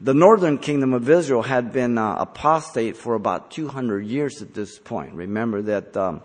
The 0.00 0.14
northern 0.14 0.58
kingdom 0.58 0.92
of 0.92 1.08
Israel 1.08 1.42
had 1.42 1.72
been 1.72 1.98
uh, 1.98 2.16
apostate 2.18 2.96
for 2.96 3.14
about 3.14 3.50
200 3.50 4.04
years 4.06 4.42
at 4.42 4.54
this 4.54 4.78
point. 4.78 5.14
Remember 5.14 5.62
that 5.62 5.96
um, 5.96 6.22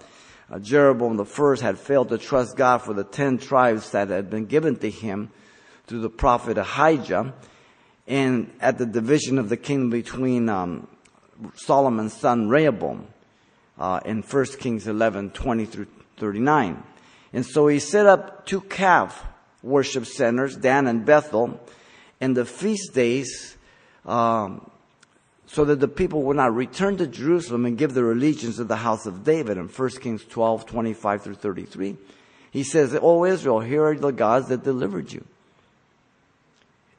uh, 0.51 0.59
Jeroboam 0.59 1.15
the 1.15 1.25
first 1.25 1.61
had 1.61 1.79
failed 1.79 2.09
to 2.09 2.17
trust 2.17 2.57
God 2.57 2.79
for 2.79 2.93
the 2.93 3.03
ten 3.03 3.37
tribes 3.37 3.91
that 3.91 4.09
had 4.09 4.29
been 4.29 4.45
given 4.45 4.75
to 4.77 4.89
him 4.89 5.31
through 5.87 6.01
the 6.01 6.09
prophet 6.09 6.57
Ahijah. 6.57 7.33
And 8.07 8.51
at 8.59 8.77
the 8.77 8.85
division 8.85 9.39
of 9.39 9.47
the 9.47 9.57
kingdom 9.57 9.89
between 9.89 10.49
um, 10.49 10.87
Solomon's 11.55 12.13
son 12.13 12.49
Rehoboam 12.49 13.07
uh, 13.79 14.01
in 14.03 14.21
1 14.21 14.45
Kings 14.59 14.87
11, 14.87 15.31
20 15.31 15.65
through 15.65 15.87
39. 16.17 16.83
And 17.33 17.45
so 17.45 17.67
he 17.67 17.79
set 17.79 18.05
up 18.05 18.45
two 18.45 18.61
calf 18.61 19.25
worship 19.63 20.05
centers, 20.05 20.57
Dan 20.57 20.87
and 20.87 21.05
Bethel, 21.05 21.59
and 22.19 22.35
the 22.35 22.45
feast 22.45 22.93
days 22.93 23.55
um, 24.05 24.69
so 25.51 25.65
that 25.65 25.81
the 25.81 25.87
people 25.87 26.21
would 26.23 26.37
not 26.37 26.55
return 26.55 26.95
to 26.95 27.05
Jerusalem 27.05 27.65
and 27.65 27.77
give 27.77 27.93
their 27.93 28.09
allegiance 28.09 28.55
to 28.55 28.63
the 28.63 28.77
house 28.77 29.05
of 29.05 29.25
David 29.25 29.57
in 29.57 29.67
1 29.67 29.89
Kings 29.99 30.23
12, 30.23 30.65
25 30.65 31.23
through 31.23 31.35
33. 31.35 31.97
He 32.51 32.63
says, 32.63 32.97
O 33.01 33.25
Israel, 33.25 33.59
here 33.59 33.83
are 33.83 33.95
the 33.95 34.11
gods 34.11 34.47
that 34.47 34.63
delivered 34.63 35.11
you. 35.11 35.25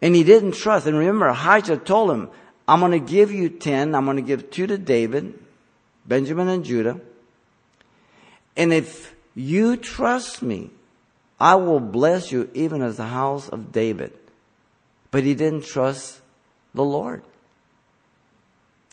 And 0.02 0.14
he 0.14 0.22
didn't 0.22 0.52
trust. 0.52 0.86
And 0.86 0.98
remember, 0.98 1.28
Ahijah 1.28 1.78
told 1.78 2.10
him, 2.10 2.28
I'm 2.68 2.80
going 2.80 2.92
to 2.92 2.98
give 2.98 3.32
you 3.32 3.48
10. 3.48 3.94
I'm 3.94 4.04
going 4.04 4.18
to 4.18 4.22
give 4.22 4.50
two 4.50 4.66
to 4.66 4.76
David, 4.76 5.32
Benjamin 6.06 6.48
and 6.48 6.62
Judah. 6.62 7.00
And 8.54 8.74
if 8.74 9.14
you 9.34 9.78
trust 9.78 10.42
me, 10.42 10.68
I 11.40 11.54
will 11.54 11.80
bless 11.80 12.30
you 12.30 12.50
even 12.52 12.82
as 12.82 12.98
the 12.98 13.06
house 13.06 13.48
of 13.48 13.72
David. 13.72 14.12
But 15.10 15.22
he 15.22 15.34
didn't 15.34 15.64
trust 15.64 16.20
the 16.74 16.84
Lord. 16.84 17.22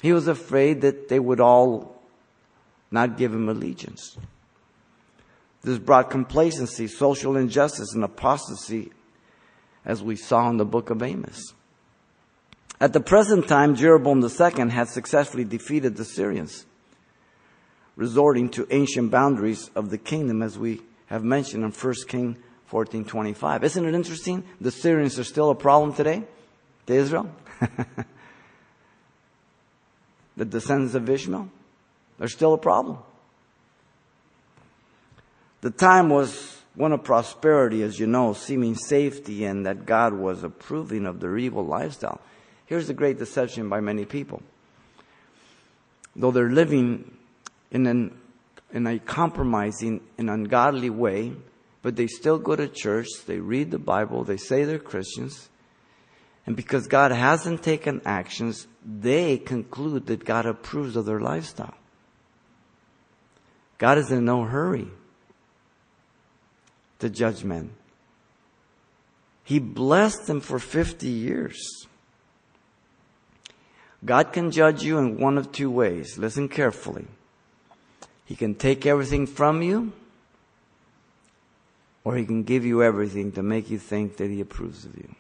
He 0.02 0.14
was 0.14 0.28
afraid 0.28 0.82
that 0.82 1.10
they 1.10 1.20
would 1.20 1.40
all 1.40 2.02
not 2.92 3.18
give 3.18 3.34
him 3.34 3.50
allegiance. 3.50 4.18
This 5.62 5.78
brought 5.78 6.10
complacency, 6.10 6.88
social 6.88 7.36
injustice, 7.36 7.94
and 7.94 8.04
apostasy, 8.04 8.92
as 9.86 10.02
we 10.02 10.16
saw 10.16 10.50
in 10.50 10.58
the 10.58 10.66
book 10.66 10.90
of 10.90 11.04
Amos. 11.04 11.54
At 12.80 12.94
the 12.94 13.02
present 13.02 13.48
time, 13.48 13.76
Jeroboam 13.76 14.24
II 14.24 14.70
had 14.70 14.88
successfully 14.88 15.44
defeated 15.44 15.98
the 15.98 16.06
Syrians, 16.06 16.66
resorting 17.98 18.50
to 18.52 18.68
ancient 18.72 19.12
boundaries 19.12 19.70
of 19.76 19.90
the 19.90 19.98
kingdom, 19.98 20.42
as 20.42 20.58
we 20.58 20.82
have 21.08 21.24
mentioned 21.24 21.66
in 21.66 21.72
1 21.72 21.94
King 22.08 22.38
14:25. 22.72 23.64
Isn't 23.64 23.86
it 23.86 23.94
interesting? 23.94 24.46
The 24.62 24.72
Syrians 24.72 25.20
are 25.20 25.26
still 25.26 25.50
a 25.50 25.56
problem 25.56 25.94
today 25.94 26.24
to 26.86 26.94
Israel. 26.94 27.30
the 30.40 30.46
descendants 30.46 30.96
of 30.96 31.10
Ishmael, 31.10 31.50
they're 32.18 32.30
still 32.30 32.54
a 32.54 32.58
problem. 32.58 32.98
The 35.60 35.70
time 35.70 36.10
was 36.10 36.58
one 36.76 36.94
of 36.94 37.04
prosperity, 37.04 37.84
as 37.84 38.00
you 38.00 38.08
know, 38.08 38.32
seeming 38.32 38.76
safety, 38.76 39.44
and 39.44 39.66
that 39.66 39.86
God 39.86 40.14
was 40.14 40.46
approving 40.46 41.06
of 41.06 41.20
their 41.20 41.38
evil 41.38 41.66
lifestyle. 41.66 42.22
Here's 42.68 42.88
the 42.88 42.94
great 42.94 43.20
deception 43.20 43.68
by 43.68 43.82
many 43.82 44.06
people. 44.06 44.42
Though 46.16 46.32
they're 46.32 46.50
living 46.50 47.18
in, 47.70 47.86
an, 47.86 48.18
in 48.72 48.88
a 48.88 48.98
compromising 48.98 50.00
and 50.18 50.30
ungodly 50.30 50.90
way, 50.90 51.34
but 51.82 51.98
they 51.98 52.08
still 52.08 52.38
go 52.38 52.56
to 52.56 52.70
church, 52.70 53.08
they 53.28 53.40
read 53.40 53.72
the 53.72 53.78
Bible, 53.80 54.24
they 54.24 54.38
say 54.38 54.64
they're 54.64 54.80
Christians, 54.80 55.50
and 56.50 56.56
because 56.56 56.88
God 56.88 57.12
hasn't 57.12 57.62
taken 57.62 58.02
actions, 58.06 58.66
they 58.84 59.38
conclude 59.38 60.08
that 60.08 60.26
God 60.26 60.48
approves 60.48 60.96
of 60.96 61.06
their 61.06 61.20
lifestyle. 61.20 61.76
God 63.78 64.00
is 64.00 64.12
in 64.12 64.26
no 64.26 64.46
hurry. 64.46 64.88
to 66.98 67.08
judge 67.08 67.44
men. 67.44 67.70
He 69.44 69.60
blessed 69.60 70.26
them 70.26 70.42
for 70.42 70.58
50 70.58 71.08
years. 71.08 71.86
God 74.04 74.34
can 74.34 74.50
judge 74.50 74.82
you 74.82 74.98
in 74.98 75.20
one 75.20 75.38
of 75.38 75.52
two 75.52 75.70
ways. 75.70 76.18
Listen 76.18 76.50
carefully. 76.50 77.06
He 78.26 78.36
can 78.36 78.56
take 78.56 78.88
everything 78.88 79.28
from 79.28 79.62
you, 79.62 79.94
or 82.04 82.18
He 82.18 82.26
can 82.26 82.42
give 82.42 82.66
you 82.66 82.82
everything 82.82 83.32
to 83.34 83.44
make 83.44 83.70
you 83.70 83.78
think 83.78 84.18
that 84.18 84.32
He 84.32 84.42
approves 84.42 84.84
of 84.84 84.98
you. 84.98 85.16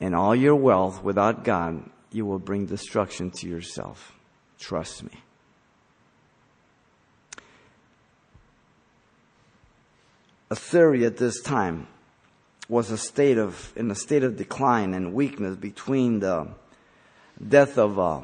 And 0.00 0.14
all 0.14 0.34
your 0.34 0.54
wealth 0.54 1.02
without 1.02 1.44
God, 1.44 1.82
you 2.12 2.24
will 2.24 2.38
bring 2.38 2.66
destruction 2.66 3.30
to 3.32 3.48
yourself. 3.48 4.12
Trust 4.58 5.04
me. 5.04 5.10
Assyria 10.50 11.08
at 11.08 11.18
this 11.18 11.42
time 11.42 11.88
was 12.68 12.90
a 12.90 12.98
state 12.98 13.38
of, 13.38 13.72
in 13.76 13.90
a 13.90 13.94
state 13.94 14.22
of 14.22 14.36
decline 14.36 14.94
and 14.94 15.12
weakness 15.12 15.56
between 15.56 16.20
the 16.20 16.48
death 17.46 17.76
of 17.76 17.98
uh, 17.98 18.20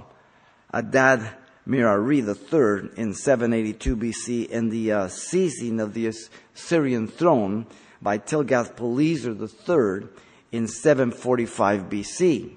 Adad 0.72 1.28
Nirari 1.68 2.18
III 2.18 2.90
in 2.96 3.14
782 3.14 3.96
BC 3.96 4.54
and 4.54 4.70
the 4.70 4.92
uh, 4.92 5.08
seizing 5.08 5.80
of 5.80 5.94
the 5.94 6.12
Assyrian 6.54 7.08
throne 7.08 7.66
by 8.02 8.18
Tilgath-Pileser 8.18 9.32
III 9.32 10.08
in 10.54 10.68
745 10.68 11.90
BC. 11.90 12.54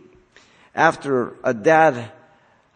After 0.76 1.36
Adad 1.44 2.12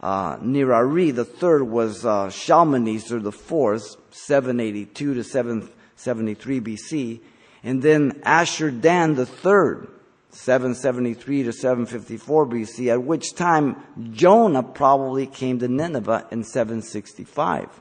uh, 0.02 0.38
Nirari 0.38 1.16
III 1.16 1.62
was 1.62 2.04
uh, 2.04 2.32
Shalmaneser 2.32 3.18
IV, 3.18 3.82
782 4.10 5.14
to 5.14 5.24
773 5.24 6.62
BC, 6.62 7.20
and 7.64 7.84
then 7.84 8.20
Ashur-dan 8.24 9.12
III, 9.12 9.88
773 10.32 11.44
to 11.44 11.54
754 11.54 12.48
BC, 12.48 12.92
at 12.92 13.04
which 13.04 13.36
time 13.36 13.76
Jonah 14.12 14.64
probably 14.64 15.28
came 15.28 15.60
to 15.60 15.68
Nineveh 15.68 16.26
in 16.32 16.44
765. 16.44 17.80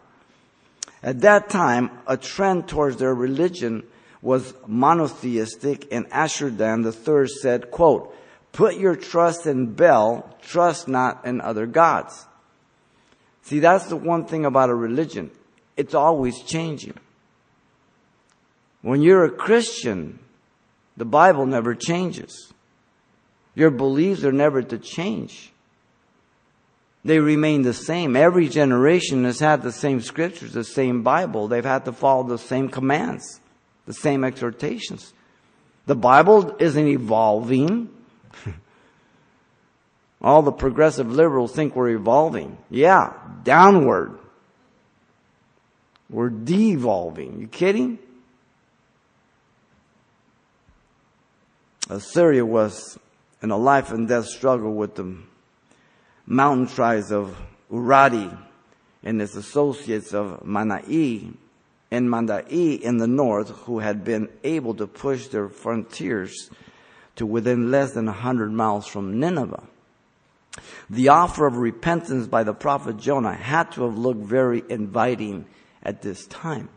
At 1.03 1.23
that 1.23 1.49
time, 1.49 1.91
a 2.07 2.19
trend 2.19 2.69
towards 2.69 2.99
their 2.99 3.15
religion 3.15 3.85
was 4.23 4.55
monotheistic, 4.67 5.89
and 5.93 6.07
Ashur-dan 6.13 6.85
III 6.85 7.27
said, 7.27 7.71
quote, 7.71 8.15
Put 8.53 8.77
your 8.77 8.97
trust 8.97 9.47
in 9.47 9.73
Bel, 9.75 10.37
trust 10.43 10.89
not 10.89 11.25
in 11.25 11.41
other 11.41 11.67
gods. 11.67 12.27
See, 13.43 13.61
that's 13.61 13.87
the 13.87 13.97
one 13.97 14.27
thing 14.27 14.45
about 14.45 14.71
a 14.71 14.75
religion. 14.75 15.31
It's 15.77 15.95
always 15.95 16.43
changing. 16.43 16.95
When 18.83 19.03
you're 19.03 19.25
a 19.25 19.31
Christian, 19.31 20.19
the 20.97 21.05
Bible 21.05 21.47
never 21.47 21.75
changes. 21.75 22.53
Your 23.55 23.71
beliefs 23.71 24.25
are 24.25 24.33
never 24.33 24.63
to 24.63 24.79
change. 24.79 25.53
They 27.05 27.19
remain 27.19 27.63
the 27.63 27.75
same. 27.75 28.15
Every 28.15 28.49
generation 28.49 29.25
has 29.25 29.41
had 29.41 29.63
the 29.63 29.73
same 29.73 30.01
scriptures, 30.01 30.53
the 30.53 30.65
same 30.65 31.03
Bible. 31.03 31.49
They've 31.49 31.65
had 31.65 31.85
to 31.87 31.93
follow 31.93 32.25
the 32.25 32.39
same 32.39 32.69
commands, 32.69 33.40
the 33.91 33.95
same 33.95 34.23
exhortations. 34.23 35.13
The 35.87 35.97
Bible 35.97 36.55
isn't 36.61 36.87
evolving. 36.87 37.91
All 40.23 40.43
the 40.43 40.53
progressive 40.53 41.11
liberals 41.11 41.53
think 41.53 41.75
we're 41.75 41.91
evolving. 41.91 42.57
Yeah, 42.71 43.15
downward. 43.43 44.17
We're 46.09 46.31
devolving. 46.31 47.41
You 47.41 47.49
kidding? 47.49 47.99
Assyria 51.89 52.47
was 52.47 52.97
in 53.43 53.51
a 53.51 53.57
life 53.57 53.91
and 53.91 54.07
death 54.07 54.27
struggle 54.27 54.73
with 54.73 54.95
the 54.95 55.17
mountain 56.27 56.69
tribes 56.69 57.11
of 57.11 57.37
Uradi 57.73 58.39
and 59.03 59.21
its 59.21 59.35
associates 59.35 60.15
of 60.15 60.45
Manai 60.45 61.35
and 61.91 62.09
Mandai 62.09 62.81
in 62.81 62.99
the 62.99 63.07
north 63.07 63.51
who 63.51 63.81
had 63.81 64.05
been 64.05 64.29
able 64.45 64.75
to 64.75 64.87
push 64.87 65.27
their 65.29 65.49
frontiers 65.49 66.51
to 67.17 67.27
within 67.27 67.71
less 67.71 67.93
than 67.93 68.09
a 68.09 68.13
hundred 68.13 68.53
miles 68.53 68.87
from 68.87 69.19
Nineveh. 69.19 69.65
The 70.89 71.09
offer 71.09 71.47
of 71.47 71.57
repentance 71.57 72.27
by 72.27 72.45
the 72.45 72.55
prophet 72.55 72.97
Jonah 72.97 73.35
had 73.35 73.73
to 73.73 73.85
have 73.85 73.99
looked 73.99 74.23
very 74.23 74.63
inviting 74.69 75.47
at 75.83 76.03
this 76.03 76.27
time. 76.27 76.69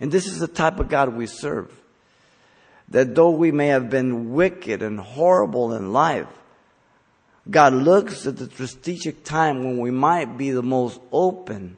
And 0.00 0.10
this 0.10 0.26
is 0.26 0.38
the 0.38 0.48
type 0.48 0.80
of 0.80 0.88
God 0.88 1.14
we 1.14 1.26
serve 1.26 1.70
that 2.90 3.14
though 3.14 3.30
we 3.30 3.52
may 3.52 3.68
have 3.68 3.88
been 3.88 4.32
wicked 4.32 4.82
and 4.82 4.98
horrible 4.98 5.72
in 5.74 5.92
life, 5.92 6.26
God 7.48 7.72
looks 7.72 8.26
at 8.26 8.36
the 8.36 8.46
strategic 8.50 9.24
time 9.24 9.64
when 9.64 9.78
we 9.78 9.90
might 9.90 10.36
be 10.36 10.50
the 10.50 10.62
most 10.62 11.00
open. 11.12 11.76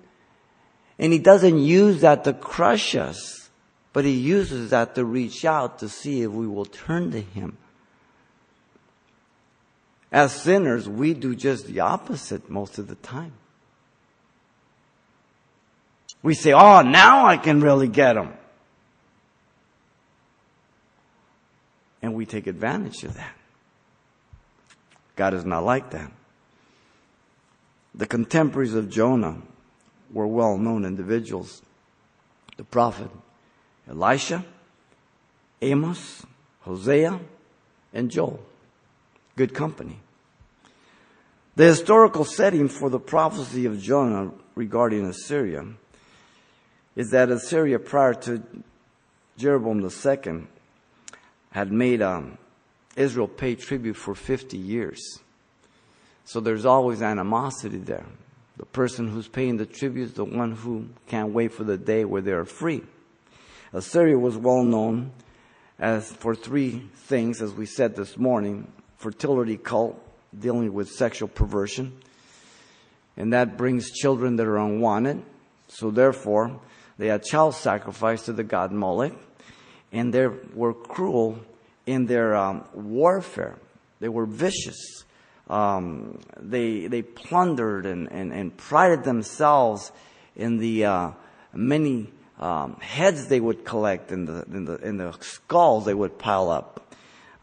And 1.02 1.12
He 1.12 1.18
doesn't 1.18 1.58
use 1.58 2.02
that 2.02 2.22
to 2.24 2.32
crush 2.32 2.94
us, 2.94 3.50
but 3.92 4.04
He 4.04 4.12
uses 4.12 4.70
that 4.70 4.94
to 4.94 5.04
reach 5.04 5.44
out 5.44 5.80
to 5.80 5.88
see 5.88 6.22
if 6.22 6.30
we 6.30 6.46
will 6.46 6.64
turn 6.64 7.10
to 7.10 7.20
Him. 7.20 7.58
As 10.12 10.32
sinners, 10.32 10.88
we 10.88 11.12
do 11.12 11.34
just 11.34 11.66
the 11.66 11.80
opposite 11.80 12.48
most 12.48 12.78
of 12.78 12.86
the 12.86 12.94
time. 12.94 13.32
We 16.22 16.34
say, 16.34 16.52
oh, 16.52 16.82
now 16.82 17.26
I 17.26 17.36
can 17.36 17.60
really 17.60 17.88
get 17.88 18.16
Him. 18.16 18.34
And 22.00 22.14
we 22.14 22.26
take 22.26 22.46
advantage 22.46 23.02
of 23.02 23.14
that. 23.14 23.34
God 25.16 25.34
is 25.34 25.44
not 25.44 25.64
like 25.64 25.90
that. 25.90 26.12
The 27.92 28.06
contemporaries 28.06 28.74
of 28.74 28.88
Jonah 28.88 29.42
were 30.12 30.26
well 30.26 30.58
known 30.58 30.84
individuals. 30.84 31.62
The 32.56 32.64
prophet 32.64 33.10
Elisha, 33.88 34.44
Amos, 35.60 36.24
Hosea, 36.60 37.18
and 37.92 38.10
Joel. 38.10 38.40
Good 39.36 39.54
company. 39.54 39.98
The 41.56 41.64
historical 41.64 42.24
setting 42.24 42.68
for 42.68 42.88
the 42.88 43.00
prophecy 43.00 43.66
of 43.66 43.80
Jonah 43.80 44.32
regarding 44.54 45.04
Assyria 45.06 45.66
is 46.96 47.10
that 47.10 47.30
Assyria 47.30 47.78
prior 47.78 48.14
to 48.14 48.42
Jeroboam 49.36 49.80
II 49.82 50.46
had 51.50 51.72
made 51.72 52.00
um, 52.00 52.38
Israel 52.96 53.28
pay 53.28 53.54
tribute 53.54 53.96
for 53.96 54.14
50 54.14 54.56
years. 54.56 55.20
So 56.24 56.40
there's 56.40 56.64
always 56.64 57.02
animosity 57.02 57.78
there. 57.78 58.06
The 58.56 58.66
person 58.66 59.08
who's 59.08 59.28
paying 59.28 59.56
the 59.56 59.66
tribute 59.66 60.04
is 60.04 60.12
the 60.14 60.24
one 60.24 60.52
who 60.52 60.88
can't 61.06 61.32
wait 61.32 61.52
for 61.52 61.64
the 61.64 61.78
day 61.78 62.04
where 62.04 62.22
they 62.22 62.32
are 62.32 62.44
free. 62.44 62.82
Assyria 63.72 64.18
was 64.18 64.36
well 64.36 64.62
known 64.62 65.12
as 65.78 66.12
for 66.12 66.34
three 66.34 66.88
things, 66.94 67.40
as 67.40 67.52
we 67.52 67.66
said 67.66 67.96
this 67.96 68.18
morning 68.18 68.70
fertility 68.96 69.56
cult, 69.56 70.00
dealing 70.38 70.72
with 70.72 70.88
sexual 70.88 71.28
perversion, 71.28 71.92
and 73.16 73.32
that 73.32 73.56
brings 73.56 73.90
children 73.90 74.36
that 74.36 74.46
are 74.46 74.58
unwanted. 74.58 75.22
So 75.68 75.90
therefore, 75.90 76.60
they 76.98 77.08
had 77.08 77.24
child 77.24 77.54
sacrifice 77.54 78.26
to 78.26 78.32
the 78.32 78.44
god 78.44 78.70
Molech 78.70 79.14
and 79.92 80.12
they 80.12 80.26
were 80.26 80.72
cruel 80.72 81.38
in 81.86 82.06
their 82.06 82.34
um, 82.34 82.64
warfare. 82.72 83.58
They 84.00 84.08
were 84.08 84.26
vicious. 84.26 85.04
Um, 85.48 86.20
they 86.38 86.86
they 86.86 87.02
plundered 87.02 87.84
and, 87.84 88.10
and, 88.10 88.32
and, 88.32 88.56
prided 88.56 89.04
themselves 89.04 89.90
in 90.36 90.58
the 90.58 90.84
uh, 90.84 91.10
many 91.52 92.08
um, 92.38 92.76
heads 92.80 93.26
they 93.26 93.40
would 93.40 93.64
collect 93.64 94.12
in 94.12 94.24
the 94.24 94.44
in 94.44 94.64
the 94.64 94.78
the 94.78 95.12
skulls 95.20 95.84
they 95.84 95.94
would 95.94 96.18
pile 96.18 96.48
up. 96.48 96.94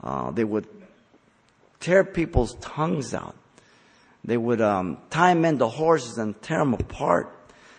Uh, 0.02 0.32
they 0.32 0.46
would 0.46 0.66
tear 1.80 2.04
people's 2.04 2.56
tongues 2.62 3.14
out. 3.14 3.36
They 4.24 4.38
would 4.38 4.62
um, 4.62 4.98
tie 5.10 5.34
men 5.34 5.60
to 5.60 5.68
horses 5.68 6.18
and 6.18 6.42
tear 6.42 6.60
them 6.60 6.74
apart. 6.74 7.36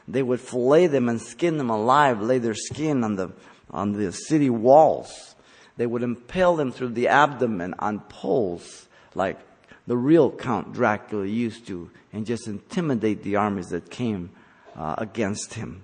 They 0.06 0.22
would 0.22 0.40
fillet 0.40 0.88
them 0.88 1.09
and 1.09 1.20
skin 1.20 1.59
them 1.59 1.70
alive, 1.70 2.20
lay 2.20 2.38
their 2.38 2.54
skin 2.54 3.04
on 3.04 3.16
the 3.16 3.33
on 3.70 3.92
the 3.92 4.12
city 4.12 4.50
walls. 4.50 5.35
They 5.76 5.87
would 5.87 6.02
impale 6.02 6.56
them 6.56 6.72
through 6.72 6.90
the 6.90 7.09
abdomen 7.09 7.74
on 7.78 8.00
poles 8.00 8.87
like 9.14 9.38
the 9.86 9.96
real 9.96 10.30
Count 10.30 10.72
Dracula 10.72 11.26
used 11.26 11.66
to 11.66 11.90
and 12.12 12.26
just 12.26 12.46
intimidate 12.46 13.22
the 13.22 13.36
armies 13.36 13.68
that 13.68 13.90
came 13.90 14.30
uh, 14.76 14.94
against 14.98 15.54
him. 15.54 15.82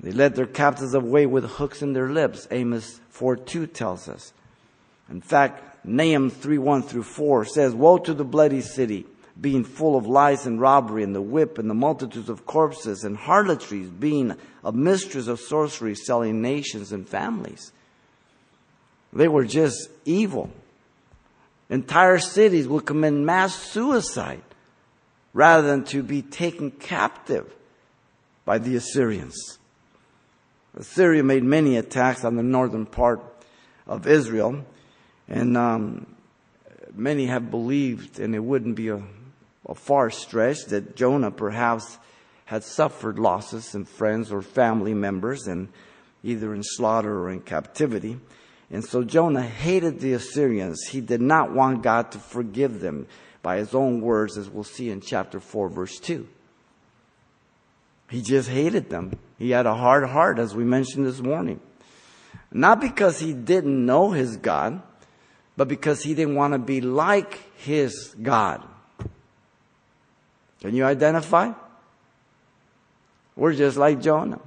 They 0.00 0.12
led 0.12 0.34
their 0.34 0.46
captives 0.46 0.94
away 0.94 1.26
with 1.26 1.44
hooks 1.44 1.82
in 1.82 1.92
their 1.92 2.08
lips. 2.08 2.46
Amos 2.50 3.00
4:2 3.12 3.72
tells 3.72 4.08
us. 4.08 4.32
In 5.10 5.20
fact, 5.20 5.84
Nahum 5.84 6.30
3:1 6.30 6.82
through 6.82 7.02
4 7.02 7.44
says, 7.44 7.74
"Woe 7.74 7.98
to 7.98 8.14
the 8.14 8.24
bloody 8.24 8.60
city, 8.60 9.06
being 9.40 9.64
full 9.64 9.96
of 9.96 10.06
lies 10.06 10.46
and 10.46 10.60
robbery 10.60 11.02
and 11.02 11.14
the 11.14 11.22
whip 11.22 11.58
and 11.58 11.70
the 11.70 11.74
multitudes 11.74 12.28
of 12.28 12.46
corpses 12.46 13.04
and 13.04 13.16
harlotries 13.16 13.88
being 13.88 14.36
a 14.64 14.72
mistress 14.72 15.28
of 15.28 15.40
sorcery 15.40 15.94
selling 15.94 16.42
nations 16.42 16.92
and 16.92 17.08
families. 17.08 17.72
They 19.12 19.28
were 19.28 19.44
just 19.44 19.90
evil. 20.04 20.50
Entire 21.70 22.18
cities 22.18 22.66
would 22.66 22.86
commit 22.86 23.12
mass 23.12 23.54
suicide 23.54 24.42
rather 25.34 25.66
than 25.66 25.84
to 25.84 26.02
be 26.02 26.22
taken 26.22 26.70
captive 26.70 27.52
by 28.44 28.58
the 28.58 28.76
Assyrians. 28.76 29.58
Assyria 30.74 31.22
made 31.22 31.44
many 31.44 31.76
attacks 31.76 32.24
on 32.24 32.36
the 32.36 32.42
northern 32.42 32.86
part 32.86 33.20
of 33.86 34.06
Israel, 34.06 34.64
and 35.28 35.56
um, 35.56 36.06
many 36.94 37.26
have 37.26 37.50
believed, 37.50 38.18
and 38.18 38.34
it 38.34 38.40
wouldn't 38.40 38.76
be 38.76 38.88
a, 38.88 39.02
a 39.66 39.74
far 39.74 40.10
stretch, 40.10 40.64
that 40.66 40.96
Jonah 40.96 41.30
perhaps 41.30 41.98
had 42.46 42.64
suffered 42.64 43.18
losses 43.18 43.74
in 43.74 43.84
friends 43.84 44.32
or 44.32 44.40
family 44.40 44.94
members, 44.94 45.46
and 45.46 45.68
either 46.22 46.54
in 46.54 46.62
slaughter 46.62 47.18
or 47.20 47.30
in 47.30 47.40
captivity. 47.40 48.18
And 48.70 48.84
so 48.84 49.02
Jonah 49.02 49.42
hated 49.42 50.00
the 50.00 50.12
Assyrians. 50.12 50.88
He 50.88 51.00
did 51.00 51.22
not 51.22 51.52
want 51.52 51.82
God 51.82 52.12
to 52.12 52.18
forgive 52.18 52.80
them 52.80 53.06
by 53.42 53.56
his 53.56 53.74
own 53.74 54.00
words, 54.00 54.36
as 54.36 54.50
we'll 54.50 54.64
see 54.64 54.90
in 54.90 55.00
chapter 55.00 55.40
4, 55.40 55.68
verse 55.68 55.98
2. 56.00 56.28
He 58.10 58.22
just 58.22 58.48
hated 58.48 58.90
them. 58.90 59.18
He 59.38 59.50
had 59.50 59.66
a 59.66 59.74
hard 59.74 60.08
heart, 60.08 60.38
as 60.38 60.54
we 60.54 60.64
mentioned 60.64 61.06
this 61.06 61.20
morning. 61.20 61.60
Not 62.50 62.80
because 62.80 63.18
he 63.20 63.32
didn't 63.32 63.86
know 63.86 64.10
his 64.10 64.36
God, 64.36 64.82
but 65.56 65.68
because 65.68 66.02
he 66.02 66.14
didn't 66.14 66.34
want 66.34 66.52
to 66.54 66.58
be 66.58 66.80
like 66.80 67.40
his 67.56 68.14
God. 68.20 68.62
Can 70.60 70.74
you 70.74 70.84
identify? 70.84 71.52
We're 73.36 73.54
just 73.54 73.76
like 73.76 74.00
Jonah. 74.00 74.40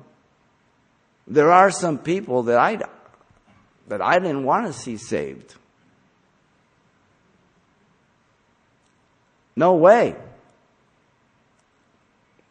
There 1.27 1.51
are 1.51 1.71
some 1.71 1.97
people 1.97 2.43
that 2.43 2.57
I 2.57 2.75
that 3.87 4.01
I 4.01 4.19
didn't 4.19 4.43
want 4.43 4.67
to 4.67 4.73
see 4.73 4.97
saved. 4.97 5.55
No 9.55 9.75
way. 9.75 10.15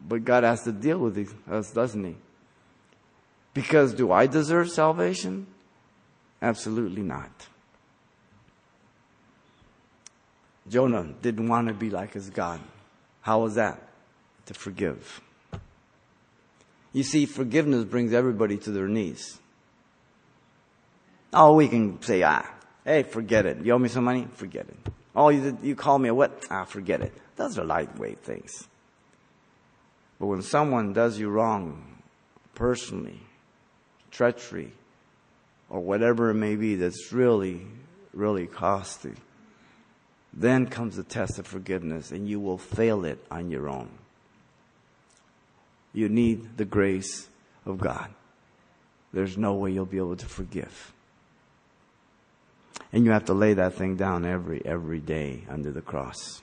But 0.01 0.25
God 0.25 0.45
has 0.45 0.62
to 0.64 0.73
deal 0.73 0.99
with 0.99 1.35
us, 1.51 1.73
doesn't 1.73 2.05
He? 2.05 2.16
Because 3.53 3.95
do 3.95 4.12
I 4.12 4.27
deserve 4.27 4.71
salvation? 4.71 5.47
Absolutely 6.40 7.03
not. 7.03 7.31
Jonah 10.69 11.12
didn't 11.21 11.49
want 11.49 11.66
to 11.66 11.75
be 11.75 11.90
like 11.90 12.14
his 12.14 12.31
God. 12.31 12.61
How 13.23 13.40
was 13.40 13.57
that? 13.57 13.83
To 14.47 14.55
forgive. 14.55 15.21
You 16.93 17.03
see, 17.03 17.27
forgiveness 17.27 17.85
brings 17.85 18.12
everybody 18.12 18.57
to 18.59 18.71
their 18.71 18.88
knees. 18.88 19.39
Oh, 21.33 21.55
we 21.55 21.69
can 21.69 22.03
say, 22.03 22.23
ah, 22.23 22.45
hey, 22.85 23.05
forget 23.05 23.47
it. 23.47 23.64
You 23.64 23.73
owe 23.73 23.79
me 23.79 23.88
some 23.88 24.05
money? 24.05 24.27
Forget 24.35 24.66
it. 24.69 24.93
Oh, 25.14 25.29
you, 25.29 25.57
you 25.62 25.77
call 25.77 25.99
me 25.99 26.09
a 26.09 26.14
what? 26.14 26.45
Ah, 26.51 26.64
forget 26.64 27.01
it. 27.01 27.12
Those 27.37 27.59
are 27.59 27.64
lightweight 27.64 28.23
things. 28.23 28.69
But 30.19 30.27
when 30.27 30.43
someone 30.43 30.93
does 30.93 31.19
you 31.19 31.31
wrong, 31.31 32.03
personally, 32.55 33.21
treachery, 34.11 34.73
or 35.69 35.81
whatever 35.81 36.31
it 36.31 36.35
may 36.35 36.57
be 36.57 36.75
that's 36.75 37.12
really, 37.12 37.66
really 38.12 38.47
costly, 38.47 39.14
then 40.33 40.66
comes 40.66 40.97
the 40.97 41.03
test 41.03 41.38
of 41.38 41.47
forgiveness 41.47 42.11
and 42.11 42.29
you 42.29 42.38
will 42.38 42.59
fail 42.59 43.05
it 43.05 43.25
on 43.31 43.51
your 43.51 43.69
own. 43.69 43.88
You 45.93 46.09
need 46.09 46.57
the 46.57 46.64
grace 46.64 47.29
of 47.64 47.79
God. 47.79 48.11
There's 49.12 49.37
no 49.37 49.55
way 49.55 49.73
you'll 49.73 49.87
be 49.87 49.97
able 49.97 50.16
to 50.16 50.27
forgive. 50.27 50.93
And 52.93 53.05
you 53.05 53.12
have 53.12 53.27
to 53.27 53.35
lay 53.35 53.55
that 53.55 53.75
thing 53.75 53.97
down 53.97 54.25
every, 54.25 54.62
every 54.64 55.01
day 55.01 55.45
under 55.49 55.71
the 55.71 55.81
cross. 55.81 56.43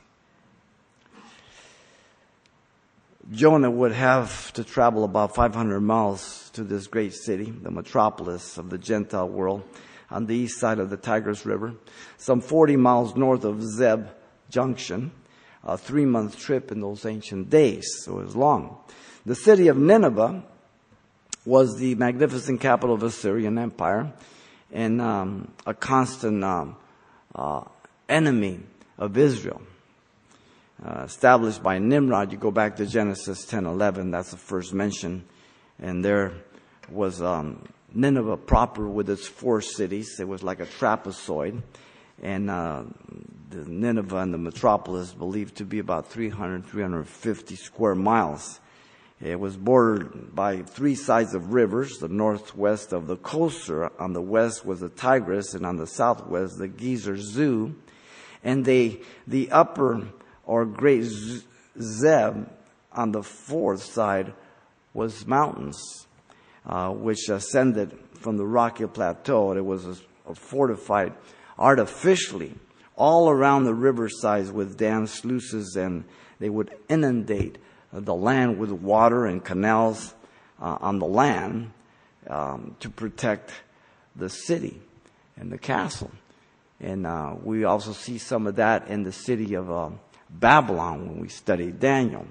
Jonah 3.32 3.70
would 3.70 3.92
have 3.92 4.54
to 4.54 4.64
travel 4.64 5.04
about 5.04 5.36
500 5.36 5.82
miles 5.82 6.50
to 6.54 6.64
this 6.64 6.88
great 6.88 7.14
city, 7.14 7.52
the 7.52 7.72
metropolis 7.72 8.58
of 8.58 8.70
the 8.70 8.78
Gentile 8.78 9.28
world, 9.28 9.64
on 10.10 10.26
the 10.28 10.36
east 10.36 10.60
side 10.60 10.80
of 10.80 10.90
the 10.90 10.96
Tigris 10.96 11.46
River, 11.46 11.74
some 12.18 12.40
40 12.40 12.78
miles 12.78 13.18
north 13.18 13.44
of 13.44 13.62
Zeb 13.62 14.06
Junction, 14.50 15.12
a 15.64 15.78
three 15.78 16.06
month 16.06 16.40
trip 16.40 16.72
in 16.72 16.80
those 16.80 17.06
ancient 17.06 17.50
days, 17.50 17.86
so 18.06 18.20
it 18.20 18.26
was 18.26 18.36
long. 18.36 18.78
The 19.26 19.36
city 19.36 19.68
of 19.68 19.76
Nineveh 19.76 20.44
was 21.46 21.78
the 21.78 21.96
magnificent 21.96 22.62
capital 22.62 22.96
of 22.96 23.04
Assyrian 23.04 23.58
Empire 23.58 24.14
and 24.72 25.02
um, 25.02 25.52
a 25.66 25.74
constant 25.74 26.44
um, 26.44 26.76
uh, 27.36 27.62
enemy 28.10 28.60
of 28.98 29.18
Israel. 29.18 29.62
Uh, 30.84 31.04
established 31.06 31.64
by 31.64 31.80
Nimrod, 31.80 32.32
you 32.32 32.38
go 32.38 32.52
back 32.52 32.76
to 32.76 32.86
Genesis 32.86 33.46
10 33.46 33.66
11, 33.66 34.12
that's 34.12 34.32
the 34.32 34.38
first 34.38 34.74
mention. 34.74 35.26
And 35.80 36.06
there 36.06 36.34
was 36.90 37.22
um, 37.22 37.68
Nineveh 37.94 38.38
proper 38.38 38.88
with 38.88 39.10
its 39.10 39.28
four 39.28 39.62
cities. 39.62 40.20
It 40.20 40.28
was 40.28 40.44
like 40.44 40.60
a 40.60 40.66
trapezoid. 40.66 41.64
And 42.22 42.50
uh, 42.50 42.84
the 43.50 43.66
Nineveh 43.66 44.18
and 44.18 44.34
the 44.34 44.38
metropolis 44.38 45.14
believed 45.14 45.58
to 45.58 45.66
be 45.66 45.80
about 45.80 46.08
300, 46.08 46.66
350 46.66 47.56
square 47.56 47.96
miles. 47.96 48.60
It 49.20 49.40
was 49.40 49.58
bordered 49.58 50.36
by 50.36 50.62
three 50.62 50.94
sides 50.94 51.34
of 51.34 51.54
rivers, 51.54 51.98
the 51.98 52.08
northwest 52.08 52.94
of 52.94 53.08
the 53.08 53.18
Khosr, 53.18 53.92
on 54.00 54.14
the 54.14 54.22
west 54.22 54.64
was 54.64 54.80
the 54.80 54.90
Tigris, 54.90 55.56
and 55.56 55.66
on 55.66 55.78
the 55.78 55.88
southwest 55.88 56.60
the 56.60 56.68
Gezer 56.68 57.18
Zu. 57.18 57.76
And 58.44 58.64
they, 58.64 59.02
the 59.26 59.50
upper 59.50 60.08
or 60.46 60.66
Great 60.66 61.04
Zeb 61.80 62.48
on 62.92 63.12
the 63.12 63.24
fourth 63.24 63.84
side 63.84 64.34
was 64.94 65.26
mountains, 65.26 66.08
uh, 66.66 66.90
which 66.92 67.28
ascended 67.30 67.98
from 68.14 68.38
the 68.38 68.46
rocky 68.46 68.86
plateau. 68.86 69.54
It 69.54 69.66
was 69.66 69.86
a, 69.86 69.96
a 70.30 70.36
fortified 70.36 71.14
artificially 71.58 72.54
all 72.96 73.30
around 73.30 73.64
the 73.64 73.74
river 73.74 74.10
sides 74.10 74.52
with 74.52 74.78
dam 74.78 75.08
sluices, 75.08 75.76
and 75.76 76.04
they 76.40 76.50
would 76.50 76.72
inundate 76.88 77.58
the 78.00 78.16
land 78.16 78.58
with 78.58 78.72
water 78.72 79.26
and 79.26 79.44
canals 79.44 80.14
uh, 80.62 80.78
on 80.82 81.00
the 81.00 81.06
land 81.06 81.72
um, 82.30 82.76
to 82.80 82.90
protect 82.90 83.52
the 84.16 84.30
city 84.30 84.80
and 85.36 85.52
the 85.52 85.58
castle. 85.58 86.12
And 86.80 87.08
uh, 87.08 87.36
we 87.42 87.64
also 87.64 87.94
see 87.94 88.18
some 88.18 88.48
of 88.48 88.58
that 88.58 88.88
in 88.88 89.04
the 89.04 89.12
city 89.12 89.56
of 89.56 89.72
uh, 89.72 89.90
Babylon 90.30 91.08
when 91.08 91.20
we 91.20 91.30
study 91.30 91.72
Daniel. 91.72 92.28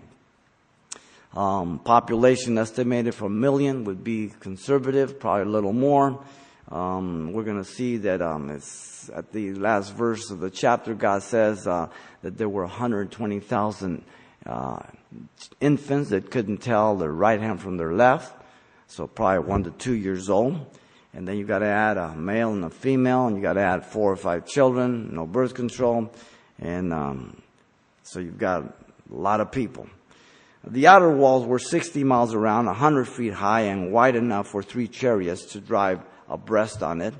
Um, 1.34 1.80
population 1.80 2.56
estimated 2.56 3.14
for 3.14 3.26
a 3.26 3.30
million 3.30 3.84
would 3.84 4.02
be 4.02 4.32
conservative, 4.40 5.20
probably 5.20 5.42
a 5.42 5.52
little 5.52 5.72
more. 5.72 6.24
Um, 6.70 7.32
we're 7.32 7.44
going 7.44 7.62
to 7.62 7.70
see 7.70 7.98
that 7.98 8.22
um, 8.22 8.50
it's 8.50 9.10
at 9.10 9.32
the 9.32 9.54
last 9.54 9.94
verse 9.94 10.30
of 10.30 10.40
the 10.40 10.50
chapter. 10.50 10.94
God 10.94 11.22
says 11.22 11.66
uh, 11.66 11.88
that 12.22 12.38
there 12.38 12.48
were 12.48 12.62
120,000 12.62 14.02
uh, 14.46 14.78
infants 15.60 16.10
that 16.10 16.30
couldn't 16.30 16.58
tell 16.58 16.96
their 16.96 17.12
right 17.12 17.40
hand 17.40 17.60
from 17.60 17.76
their 17.76 17.92
left, 17.92 18.34
so 18.86 19.06
probably 19.06 19.46
one 19.48 19.64
to 19.64 19.70
two 19.70 19.94
years 19.94 20.28
old. 20.30 20.58
And 21.12 21.26
then 21.26 21.38
you 21.38 21.46
got 21.46 21.60
to 21.60 21.66
add 21.66 21.96
a 21.96 22.14
male 22.14 22.52
and 22.52 22.64
a 22.64 22.70
female, 22.70 23.26
and 23.26 23.36
you 23.36 23.42
got 23.42 23.54
to 23.54 23.60
add 23.60 23.86
four 23.86 24.12
or 24.12 24.16
five 24.16 24.46
children, 24.46 25.14
no 25.14 25.26
birth 25.26 25.54
control, 25.54 26.12
and 26.58 26.92
um, 26.92 27.42
so 28.02 28.20
you've 28.20 28.38
got 28.38 28.64
a 28.64 28.74
lot 29.08 29.40
of 29.40 29.50
people. 29.50 29.88
The 30.66 30.88
outer 30.88 31.10
walls 31.10 31.46
were 31.46 31.58
60 31.58 32.04
miles 32.04 32.34
around, 32.34 32.66
100 32.66 33.06
feet 33.06 33.32
high, 33.32 33.62
and 33.62 33.92
wide 33.92 34.16
enough 34.16 34.48
for 34.48 34.62
three 34.62 34.88
chariots 34.88 35.52
to 35.52 35.60
drive 35.60 36.00
abreast 36.28 36.82
on 36.82 37.00
it. 37.00 37.14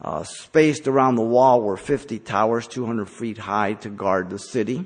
Uh, 0.00 0.24
spaced 0.24 0.88
around 0.88 1.14
the 1.14 1.22
wall 1.22 1.62
were 1.62 1.76
50 1.76 2.18
towers, 2.18 2.66
200 2.66 3.08
feet 3.08 3.38
high, 3.38 3.74
to 3.74 3.88
guard 3.88 4.30
the 4.30 4.38
city 4.38 4.84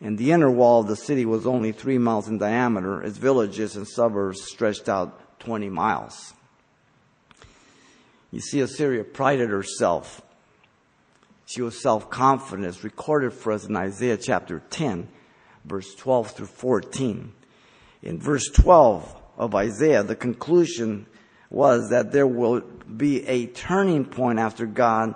and 0.00 0.16
the 0.16 0.30
inner 0.32 0.50
wall 0.50 0.80
of 0.80 0.86
the 0.86 0.96
city 0.96 1.24
was 1.24 1.46
only 1.46 1.72
three 1.72 1.98
miles 1.98 2.28
in 2.28 2.38
diameter. 2.38 3.02
Its 3.02 3.18
villages 3.18 3.76
and 3.76 3.86
suburbs 3.86 4.42
stretched 4.42 4.88
out 4.88 5.40
20 5.40 5.68
miles. 5.68 6.34
You 8.30 8.40
see, 8.40 8.60
Assyria 8.60 9.04
prided 9.04 9.50
herself. 9.50 10.22
She 11.46 11.62
was 11.62 11.80
self 11.80 12.10
confident. 12.10 12.68
It's 12.68 12.84
recorded 12.84 13.32
for 13.32 13.52
us 13.52 13.66
in 13.66 13.74
Isaiah 13.74 14.18
chapter 14.18 14.62
10, 14.70 15.08
verse 15.64 15.94
12 15.94 16.30
through 16.32 16.46
14. 16.46 17.32
In 18.02 18.20
verse 18.20 18.48
12 18.50 19.16
of 19.38 19.54
Isaiah, 19.54 20.02
the 20.02 20.14
conclusion 20.14 21.06
was 21.50 21.90
that 21.90 22.12
there 22.12 22.26
will 22.26 22.60
be 22.60 23.26
a 23.26 23.46
turning 23.46 24.04
point 24.04 24.38
after 24.38 24.66
God 24.66 25.14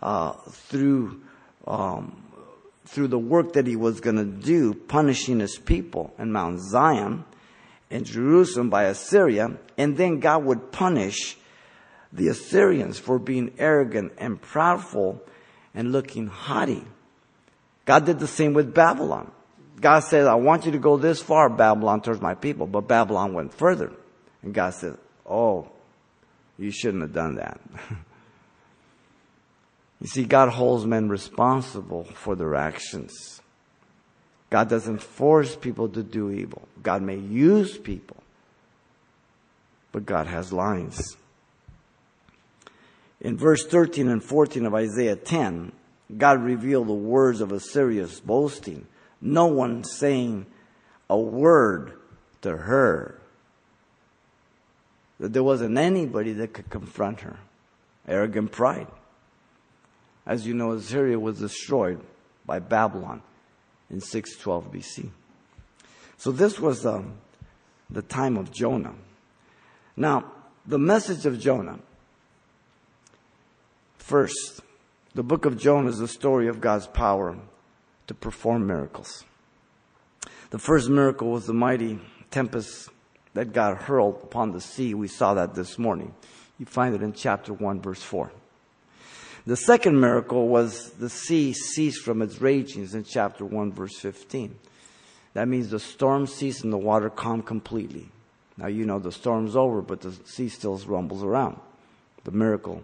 uh, 0.00 0.32
through 0.50 1.22
um, 1.66 2.21
through 2.84 3.08
the 3.08 3.18
work 3.18 3.52
that 3.54 3.66
he 3.66 3.76
was 3.76 4.00
going 4.00 4.16
to 4.16 4.24
do, 4.24 4.74
punishing 4.74 5.40
his 5.40 5.58
people 5.58 6.12
in 6.18 6.32
Mount 6.32 6.60
Zion 6.60 7.24
and 7.90 8.04
Jerusalem 8.04 8.70
by 8.70 8.84
Assyria, 8.84 9.56
and 9.76 9.96
then 9.96 10.20
God 10.20 10.44
would 10.44 10.72
punish 10.72 11.36
the 12.12 12.28
Assyrians 12.28 12.98
for 12.98 13.18
being 13.18 13.52
arrogant 13.58 14.12
and 14.18 14.40
proudful 14.40 15.20
and 15.74 15.92
looking 15.92 16.26
haughty. 16.26 16.84
God 17.84 18.04
did 18.04 18.18
the 18.18 18.26
same 18.26 18.52
with 18.52 18.74
Babylon. 18.74 19.30
God 19.80 20.00
said, 20.00 20.26
I 20.26 20.36
want 20.36 20.64
you 20.64 20.72
to 20.72 20.78
go 20.78 20.96
this 20.96 21.20
far, 21.20 21.48
Babylon, 21.48 22.02
towards 22.02 22.20
my 22.20 22.34
people. 22.34 22.66
But 22.66 22.82
Babylon 22.82 23.34
went 23.34 23.52
further. 23.52 23.92
And 24.42 24.54
God 24.54 24.74
said, 24.74 24.96
Oh, 25.26 25.68
you 26.58 26.70
shouldn't 26.70 27.02
have 27.02 27.12
done 27.12 27.36
that. 27.36 27.60
you 30.02 30.08
see, 30.08 30.24
God 30.24 30.48
holds 30.48 30.84
men 30.84 31.08
responsible 31.08 32.02
for 32.02 32.34
their 32.34 32.56
actions. 32.56 33.40
God 34.50 34.68
doesn't 34.68 35.00
force 35.00 35.54
people 35.54 35.88
to 35.90 36.02
do 36.02 36.30
evil. 36.30 36.66
God 36.82 37.02
may 37.02 37.16
use 37.16 37.78
people, 37.78 38.16
but 39.92 40.04
God 40.04 40.26
has 40.26 40.52
lines. 40.52 41.16
In 43.20 43.36
verse 43.36 43.64
13 43.64 44.08
and 44.08 44.22
14 44.22 44.66
of 44.66 44.74
Isaiah 44.74 45.14
10, 45.14 45.70
God 46.18 46.42
revealed 46.42 46.88
the 46.88 46.94
words 46.94 47.40
of 47.40 47.52
Assyria's 47.52 48.18
boasting. 48.18 48.86
No 49.20 49.46
one 49.46 49.84
saying 49.84 50.46
a 51.08 51.16
word 51.16 51.92
to 52.42 52.56
her. 52.56 53.20
That 55.20 55.32
there 55.32 55.44
wasn't 55.44 55.78
anybody 55.78 56.32
that 56.32 56.52
could 56.52 56.68
confront 56.68 57.20
her. 57.20 57.38
Arrogant 58.08 58.50
pride. 58.50 58.88
As 60.26 60.46
you 60.46 60.54
know, 60.54 60.72
Assyria 60.72 61.18
was 61.18 61.38
destroyed 61.38 62.00
by 62.46 62.58
Babylon 62.58 63.22
in 63.90 64.00
612 64.00 64.72
BC. 64.72 65.10
So 66.16 66.30
this 66.30 66.60
was 66.60 66.86
um, 66.86 67.14
the 67.90 68.02
time 68.02 68.36
of 68.36 68.52
Jonah. 68.52 68.94
Now, 69.96 70.32
the 70.66 70.78
message 70.78 71.26
of 71.26 71.40
Jonah. 71.40 71.78
First, 73.98 74.60
the 75.14 75.22
book 75.22 75.44
of 75.44 75.58
Jonah 75.58 75.90
is 75.90 75.98
the 75.98 76.08
story 76.08 76.48
of 76.48 76.60
God's 76.60 76.86
power 76.86 77.36
to 78.06 78.14
perform 78.14 78.66
miracles. 78.66 79.24
The 80.50 80.58
first 80.58 80.88
miracle 80.88 81.30
was 81.30 81.46
the 81.46 81.54
mighty 81.54 81.98
tempest 82.30 82.88
that 83.34 83.52
God 83.52 83.76
hurled 83.76 84.20
upon 84.22 84.52
the 84.52 84.60
sea. 84.60 84.94
We 84.94 85.08
saw 85.08 85.34
that 85.34 85.54
this 85.54 85.78
morning. 85.78 86.14
You 86.58 86.66
find 86.66 86.94
it 86.94 87.02
in 87.02 87.12
chapter 87.12 87.52
1, 87.52 87.80
verse 87.80 88.02
4. 88.02 88.30
The 89.44 89.56
second 89.56 89.98
miracle 90.00 90.46
was 90.48 90.90
the 90.90 91.08
sea 91.08 91.52
ceased 91.52 92.04
from 92.04 92.22
its 92.22 92.40
ragings 92.40 92.94
in 92.94 93.02
chapter 93.02 93.44
1, 93.44 93.72
verse 93.72 93.98
15. 93.98 94.56
That 95.34 95.48
means 95.48 95.70
the 95.70 95.80
storm 95.80 96.28
ceased 96.28 96.62
and 96.62 96.72
the 96.72 96.78
water 96.78 97.10
calmed 97.10 97.46
completely. 97.46 98.08
Now 98.56 98.68
you 98.68 98.84
know 98.84 99.00
the 99.00 99.10
storm's 99.10 99.56
over, 99.56 99.82
but 99.82 100.00
the 100.00 100.12
sea 100.26 100.48
still 100.48 100.76
rumbles 100.86 101.24
around. 101.24 101.58
The 102.22 102.30
miracle, 102.30 102.82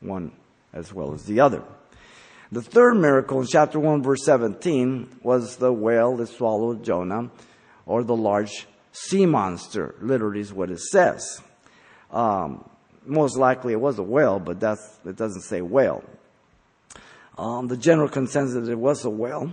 one 0.00 0.32
as 0.72 0.92
well 0.92 1.12
as 1.12 1.24
the 1.24 1.40
other. 1.40 1.62
The 2.50 2.62
third 2.62 2.94
miracle 2.94 3.40
in 3.40 3.46
chapter 3.46 3.78
1, 3.78 4.02
verse 4.02 4.24
17, 4.24 5.20
was 5.22 5.56
the 5.56 5.72
whale 5.72 6.16
that 6.16 6.28
swallowed 6.28 6.84
Jonah, 6.84 7.30
or 7.84 8.04
the 8.04 8.16
large 8.16 8.66
sea 8.92 9.26
monster, 9.26 9.94
literally 10.00 10.40
is 10.40 10.52
what 10.52 10.70
it 10.70 10.80
says. 10.80 11.42
Um, 12.10 12.64
most 13.06 13.36
likely 13.36 13.72
it 13.72 13.80
was 13.80 13.98
a 13.98 14.02
whale, 14.02 14.38
but 14.38 14.60
that's, 14.60 14.98
it 15.04 15.16
doesn't 15.16 15.42
say 15.42 15.60
whale. 15.60 16.04
Um, 17.36 17.66
the 17.68 17.76
general 17.76 18.08
consensus 18.08 18.56
is 18.56 18.68
it 18.68 18.78
was 18.78 19.04
a 19.04 19.10
whale. 19.10 19.52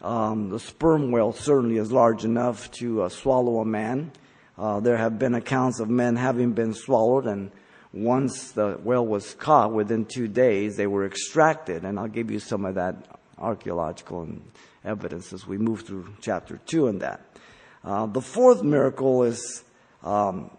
Um, 0.00 0.50
the 0.50 0.58
sperm 0.58 1.12
whale 1.12 1.32
certainly 1.32 1.76
is 1.76 1.92
large 1.92 2.24
enough 2.24 2.70
to 2.72 3.02
uh, 3.02 3.08
swallow 3.08 3.60
a 3.60 3.64
man. 3.64 4.12
Uh, 4.58 4.80
there 4.80 4.96
have 4.96 5.18
been 5.18 5.34
accounts 5.34 5.78
of 5.80 5.88
men 5.88 6.16
having 6.16 6.52
been 6.52 6.74
swallowed, 6.74 7.26
and 7.26 7.52
once 7.92 8.52
the 8.52 8.78
whale 8.82 9.06
was 9.06 9.34
caught, 9.34 9.72
within 9.72 10.04
two 10.04 10.26
days 10.26 10.76
they 10.76 10.86
were 10.86 11.06
extracted. 11.06 11.84
And 11.84 11.98
I'll 11.98 12.08
give 12.08 12.30
you 12.30 12.40
some 12.40 12.64
of 12.64 12.74
that 12.74 12.96
archaeological 13.38 14.28
evidence 14.84 15.32
as 15.32 15.46
we 15.46 15.58
move 15.58 15.82
through 15.82 16.12
chapter 16.20 16.58
two 16.66 16.88
and 16.88 17.00
that. 17.00 17.20
Uh, 17.84 18.06
the 18.06 18.20
fourth 18.20 18.62
miracle 18.62 19.22
is 19.22 19.64
um, 20.02 20.50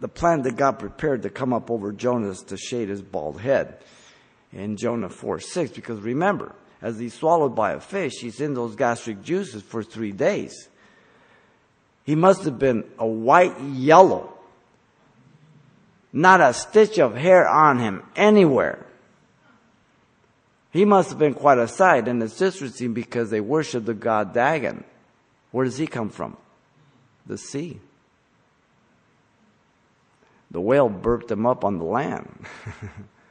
the 0.00 0.08
plan 0.08 0.42
that 0.42 0.56
God 0.56 0.78
prepared 0.78 1.22
to 1.22 1.30
come 1.30 1.52
up 1.52 1.70
over 1.70 1.92
Jonah 1.92 2.34
to 2.34 2.56
shade 2.56 2.88
his 2.88 3.02
bald 3.02 3.40
head 3.40 3.78
in 4.52 4.76
Jonah 4.76 5.10
4 5.10 5.40
6. 5.40 5.72
Because 5.72 6.00
remember, 6.00 6.54
as 6.82 6.98
he's 6.98 7.14
swallowed 7.14 7.54
by 7.54 7.72
a 7.72 7.80
fish, 7.80 8.14
he's 8.20 8.40
in 8.40 8.54
those 8.54 8.74
gastric 8.74 9.22
juices 9.22 9.62
for 9.62 9.82
three 9.82 10.12
days. 10.12 10.68
He 12.04 12.14
must 12.14 12.44
have 12.44 12.58
been 12.58 12.84
a 12.98 13.06
white 13.06 13.60
yellow, 13.60 14.32
not 16.12 16.40
a 16.40 16.54
stitch 16.54 16.98
of 16.98 17.14
hair 17.14 17.46
on 17.46 17.78
him 17.78 18.02
anywhere. 18.16 18.86
He 20.72 20.84
must 20.84 21.10
have 21.10 21.18
been 21.18 21.34
quite 21.34 21.58
a 21.58 21.68
sight, 21.68 22.08
and 22.08 22.22
it's 22.22 22.40
interesting 22.40 22.94
because 22.94 23.30
they 23.30 23.40
worship 23.40 23.84
the 23.84 23.94
god 23.94 24.32
Dagon. 24.32 24.84
Where 25.50 25.64
does 25.64 25.78
he 25.78 25.86
come 25.86 26.10
from? 26.10 26.36
The 27.26 27.36
sea. 27.36 27.80
The 30.50 30.60
whale 30.60 30.88
burped 30.88 31.28
them 31.28 31.46
up 31.46 31.64
on 31.64 31.78
the 31.78 31.84
land. 31.84 32.46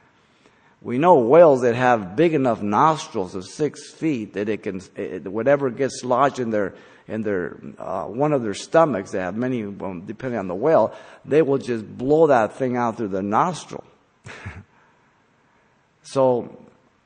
we 0.82 0.96
know 0.96 1.18
whales 1.18 1.60
that 1.62 1.74
have 1.74 2.16
big 2.16 2.32
enough 2.32 2.62
nostrils 2.62 3.34
of 3.34 3.46
six 3.46 3.90
feet 3.90 4.34
that 4.34 4.48
it 4.48 4.62
can, 4.62 4.80
it, 4.96 5.28
whatever 5.28 5.70
gets 5.70 6.02
lodged 6.02 6.38
in 6.38 6.50
their, 6.50 6.74
in 7.06 7.22
their, 7.22 7.58
uh, 7.78 8.04
one 8.04 8.32
of 8.32 8.42
their 8.42 8.54
stomachs, 8.54 9.10
they 9.10 9.18
have 9.18 9.36
many, 9.36 9.64
um, 9.64 10.04
depending 10.06 10.38
on 10.38 10.48
the 10.48 10.54
whale, 10.54 10.94
they 11.24 11.42
will 11.42 11.58
just 11.58 11.86
blow 11.98 12.28
that 12.28 12.56
thing 12.56 12.76
out 12.76 12.96
through 12.96 13.08
the 13.08 13.22
nostril. 13.22 13.84
so, 16.02 16.56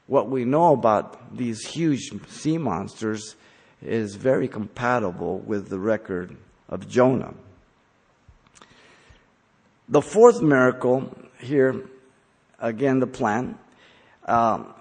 what 0.07 0.29
we 0.29 0.45
know 0.45 0.75
about 0.75 1.37
these 1.37 1.67
huge 1.67 2.12
sea 2.29 2.59
monsters 2.59 3.37
is 3.83 4.15
very 4.15 4.47
compatible 4.47 5.39
with 5.41 5.69
the 5.69 5.79
record 5.79 6.37
of 6.69 6.89
Jonah. 6.89 7.35
The 9.89 10.01
fourth 10.01 10.41
miracle 10.41 11.14
here, 11.39 11.85
again, 12.59 13.01
the 13.01 13.07
plan, 13.07 13.59
um, 14.24 14.72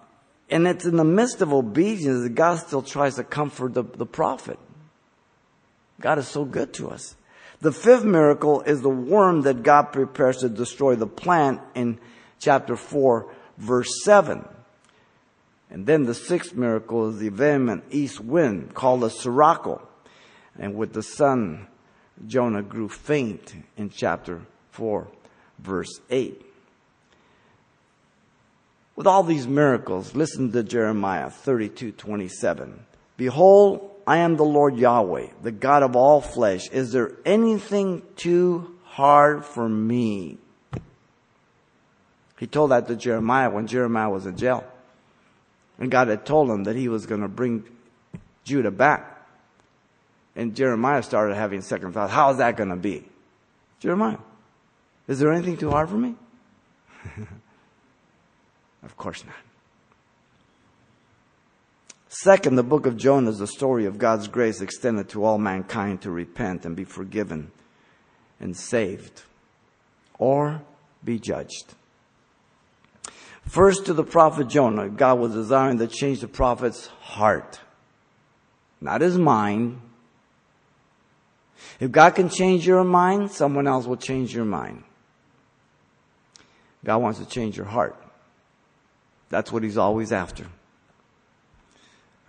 and 0.50 0.68
it's 0.68 0.86
in 0.86 0.96
the 0.96 1.04
midst 1.04 1.42
of 1.42 1.52
obedience 1.52 2.24
that 2.24 2.36
God 2.36 2.60
still 2.60 2.82
tries 2.82 3.16
to 3.16 3.24
comfort 3.24 3.74
the, 3.74 3.84
the 3.84 4.06
prophet. 4.06 4.60
God 6.00 6.20
is 6.20 6.28
so 6.28 6.46
good 6.46 6.74
to 6.76 6.90
us. 6.90 7.16
The 7.60 7.72
fifth 7.72 8.04
miracle 8.04 8.62
is 8.62 8.82
the 8.82 8.90
worm 8.90 9.42
that 9.42 9.64
God 9.64 9.94
prepares 9.94 10.38
to 10.38 10.50
destroy 10.50 10.96
the 10.96 11.08
plant 11.08 11.62
in 11.76 12.00
chapter 12.40 12.76
4, 12.76 13.30
verse 13.58 14.04
7. 14.04 14.46
And 15.70 15.86
then 15.86 16.04
the 16.04 16.14
sixth 16.14 16.54
miracle 16.56 17.10
is 17.10 17.20
the 17.20 17.30
vehement 17.30 17.84
east 17.90 18.20
wind 18.20 18.74
called 18.74 19.04
a 19.04 19.10
sirocco. 19.10 19.82
And 20.58 20.76
with 20.76 20.94
the 20.94 21.04
sun, 21.04 21.68
Jonah 22.28 22.62
grew 22.62 22.90
faint 22.90 23.56
in 23.76 23.90
chapter 23.90 24.46
4, 24.74 25.08
verse 25.60 26.00
8. 26.10 26.46
With 28.96 29.08
all 29.08 29.24
these 29.24 29.48
miracles, 29.48 30.14
listen 30.14 30.52
to 30.52 30.62
Jeremiah 30.64 31.30
32, 31.30 31.94
27. 31.94 32.86
Behold, 33.18 33.90
I 34.06 34.18
am 34.18 34.36
the 34.36 34.44
Lord 34.44 34.78
Yahweh, 34.78 35.28
the 35.42 35.52
God 35.52 35.82
of 35.82 35.96
all 35.96 36.22
flesh. 36.22 36.70
Is 36.70 36.92
there 36.92 37.14
anything 37.26 38.04
too 38.16 38.76
hard 38.84 39.46
for 39.46 39.68
me? 39.68 40.38
He 42.40 42.48
told 42.48 42.72
that 42.72 42.88
to 42.88 42.96
Jeremiah 42.96 43.50
when 43.50 43.68
Jeremiah 43.68 44.10
was 44.10 44.26
in 44.26 44.38
jail. 44.38 44.64
And 45.80 45.90
God 45.90 46.08
had 46.08 46.26
told 46.26 46.50
him 46.50 46.66
that 46.66 46.76
he 46.76 46.88
was 46.88 47.06
going 47.06 47.22
to 47.22 47.28
bring 47.28 47.64
Judah 48.44 48.72
back. 48.72 49.10
And 50.36 50.56
Jeremiah 50.56 51.04
started 51.04 51.36
having 51.36 51.62
second 51.62 51.94
thoughts. 51.94 52.12
How 52.12 52.32
is 52.32 52.38
that 52.38 52.58
going 52.58 52.70
to 52.70 52.76
be? 52.76 53.06
Jeremiah, 53.80 54.18
is 55.08 55.20
there 55.20 55.34
anything 55.34 55.58
too 55.58 55.70
hard 55.70 55.90
for 55.90 55.98
me? 55.98 56.16
of 58.84 58.96
course 58.98 59.24
not. 59.26 59.36
Second, 62.08 62.56
the 62.56 62.64
book 62.64 62.86
of 62.86 62.96
Jonah 62.96 63.32
is 63.32 63.40
the 63.40 63.48
story 63.48 63.86
of 63.86 63.98
God's 63.98 64.28
grace 64.28 64.62
extended 64.62 65.10
to 65.10 65.26
all 65.26 65.40
mankind 65.40 66.04
to 66.04 66.12
repent 66.12 66.64
and 66.64 66.76
be 66.76 66.84
forgiven 66.84 67.52
and 68.40 68.56
saved 68.56 69.24
or 70.20 70.62
be 71.04 71.20
judged. 71.20 71.74
First 73.48 73.88
to 73.88 73.94
the 73.94 74.04
prophet 74.04 74.48
Jonah, 74.48 74.90
God 74.90 75.20
was 75.20 75.34
desiring 75.34 75.80
to 75.80 75.88
change 75.88 76.22
the 76.22 76.28
prophet's 76.28 76.88
heart, 76.88 77.60
not 78.80 79.02
his 79.02 79.18
mind. 79.18 79.82
If 81.80 81.92
God 81.92 82.12
can 82.12 82.30
change 82.30 82.66
your 82.66 82.84
mind, 82.84 83.32
someone 83.32 83.68
else 83.68 83.86
will 83.86 83.98
change 83.98 84.34
your 84.34 84.46
mind. 84.46 84.84
God 86.84 86.98
wants 86.98 87.20
to 87.20 87.26
change 87.26 87.58
your 87.58 87.66
heart. 87.66 87.96
That's 89.30 89.52
what 89.52 89.64
he's 89.64 89.78
always 89.78 90.12
after. 90.12 90.46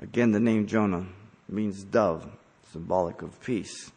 Again, 0.01 0.33
the 0.33 0.41
name 0.41 0.67
Jonah 0.67 1.07
means 1.49 1.85
dove, 1.85 2.27
symbolic 2.73 3.23
of 3.23 3.41
peace. 3.43 3.93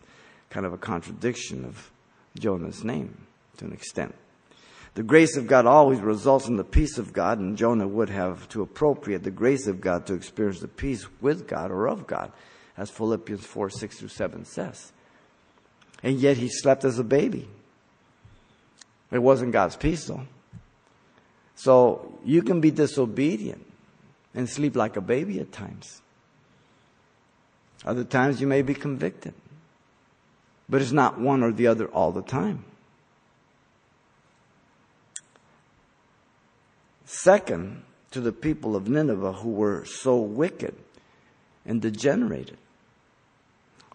Kind 0.50 0.66
of 0.66 0.74
a 0.74 0.78
contradiction 0.78 1.66
of 1.66 1.92
Jonah's 2.38 2.84
name 2.84 3.28
to 3.58 3.66
an 3.66 3.74
extent. 3.74 4.16
The 4.94 5.04
grace 5.04 5.38
of 5.38 5.46
God 5.46 5.66
always 5.68 6.00
results 6.00 6.48
in 6.48 6.56
the 6.56 6.64
peace 6.64 6.98
of 6.98 7.14
God, 7.14 7.38
and 7.38 7.58
Jonah 7.58 7.88
would 7.88 8.10
have 8.10 8.50
to 8.50 8.64
appropriate 8.64 9.24
the 9.24 9.32
grace 9.32 9.68
of 9.68 9.80
God 9.80 10.08
to 10.08 10.16
experience 10.16 10.60
the 10.60 10.68
peace 10.68 11.06
with 11.22 11.48
God 11.48 11.70
or 11.70 11.88
of 11.88 12.08
God, 12.08 12.32
as 12.76 12.90
Philippians 12.90 13.46
4 13.46 13.70
6 13.70 14.00
through 14.00 14.08
7 14.08 14.46
says. 14.46 14.92
And 16.02 16.20
yet 16.20 16.38
he 16.38 16.50
slept 16.50 16.84
as 16.84 16.98
a 16.98 17.04
baby. 17.04 17.48
It 19.12 19.20
wasn't 19.20 19.52
God's 19.52 19.76
peace, 19.76 20.06
though. 20.06 20.26
So 21.58 22.20
you 22.24 22.44
can 22.44 22.62
be 22.62 22.70
disobedient 22.72 23.66
and 24.36 24.48
sleep 24.48 24.76
like 24.76 24.96
a 24.96 25.02
baby 25.02 25.40
at 25.40 25.52
times. 25.52 26.02
Other 27.84 28.04
times 28.04 28.40
you 28.40 28.48
may 28.48 28.62
be 28.62 28.76
convicted. 28.76 29.34
But 30.70 30.82
it's 30.82 30.92
not 30.92 31.20
one 31.20 31.44
or 31.44 31.52
the 31.52 31.68
other 31.68 31.88
all 31.88 32.12
the 32.12 32.22
time. 32.22 32.64
Second, 37.06 37.84
to 38.12 38.22
the 38.22 38.32
people 38.32 38.76
of 38.76 38.88
Nineveh 38.88 39.34
who 39.34 39.50
were 39.50 39.84
so 39.86 40.18
wicked 40.18 40.76
and 41.66 41.82
degenerated. 41.82 42.58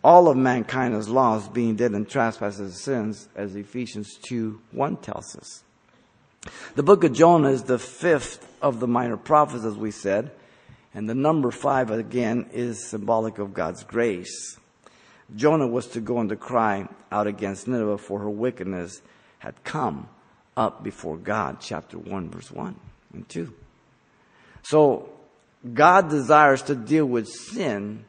All 0.03 0.29
of 0.29 0.37
mankind 0.37 0.95
is 0.95 1.09
lost, 1.09 1.53
being 1.53 1.77
dead 1.77 1.93
in 1.93 2.07
trespasses 2.07 2.61
and 2.61 2.73
sins, 2.73 3.29
as 3.37 3.55
Ephesians 3.55 4.19
2 4.23 4.61
1 4.73 4.97
tells 4.97 5.37
us. 5.37 5.63
The 6.74 6.82
book 6.82 7.05
of 7.05 7.12
Jonah 7.12 7.51
is 7.51 7.64
the 7.64 7.78
fifth 7.78 8.47
of 8.61 8.80
the 8.80 8.88
minor 8.88 9.16
prophets, 9.16 9.64
as 9.64 9.76
we 9.76 9.90
said, 9.90 10.30
and 10.95 11.09
the 11.09 11.14
number 11.14 11.51
five, 11.51 11.90
again, 11.90 12.51
is 12.53 12.88
symbolic 12.88 13.38
of 13.38 13.55
God's 13.55 13.84
grace. 13.84 14.59
Jonah 15.34 15.66
was 15.66 15.86
to 15.88 16.01
go 16.01 16.18
and 16.18 16.28
to 16.28 16.36
cry 16.36 16.88
out 17.11 17.26
against 17.26 17.68
Nineveh 17.68 17.99
for 17.99 18.18
her 18.20 18.30
wickedness 18.30 19.01
had 19.38 19.62
come 19.64 20.09
up 20.57 20.82
before 20.82 21.16
God, 21.16 21.59
chapter 21.61 21.99
1, 21.99 22.30
verse 22.30 22.51
1 22.51 22.76
and 23.14 23.28
2. 23.28 23.53
So, 24.62 25.11
God 25.72 26.11
desires 26.11 26.62
to 26.62 26.74
deal 26.74 27.07
with 27.07 27.28
sin 27.28 28.05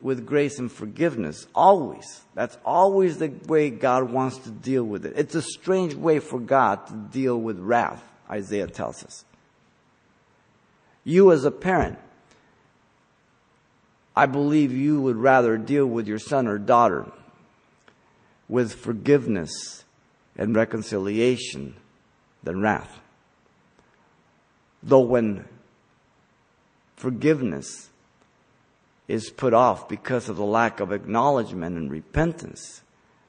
with 0.00 0.26
grace 0.26 0.58
and 0.58 0.70
forgiveness. 0.70 1.46
Always. 1.54 2.22
That's 2.34 2.58
always 2.64 3.18
the 3.18 3.32
way 3.46 3.70
God 3.70 4.10
wants 4.10 4.38
to 4.38 4.50
deal 4.50 4.84
with 4.84 5.06
it. 5.06 5.14
It's 5.16 5.34
a 5.34 5.42
strange 5.42 5.94
way 5.94 6.18
for 6.18 6.38
God 6.38 6.86
to 6.88 6.94
deal 6.94 7.40
with 7.40 7.58
wrath, 7.58 8.02
Isaiah 8.30 8.66
tells 8.66 9.02
us. 9.04 9.24
You 11.04 11.32
as 11.32 11.44
a 11.44 11.50
parent, 11.50 11.98
I 14.16 14.26
believe 14.26 14.72
you 14.72 15.00
would 15.00 15.16
rather 15.16 15.56
deal 15.56 15.86
with 15.86 16.06
your 16.06 16.18
son 16.18 16.46
or 16.46 16.58
daughter 16.58 17.10
with 18.48 18.74
forgiveness 18.74 19.84
and 20.36 20.54
reconciliation 20.54 21.74
than 22.42 22.60
wrath. 22.60 23.00
Though 24.82 25.00
when 25.00 25.46
forgiveness 26.96 27.90
is 29.06 29.30
put 29.30 29.52
off 29.52 29.88
because 29.88 30.28
of 30.28 30.36
the 30.36 30.44
lack 30.44 30.80
of 30.80 30.92
acknowledgement 30.92 31.76
and 31.76 31.90
repentance, 31.90 32.82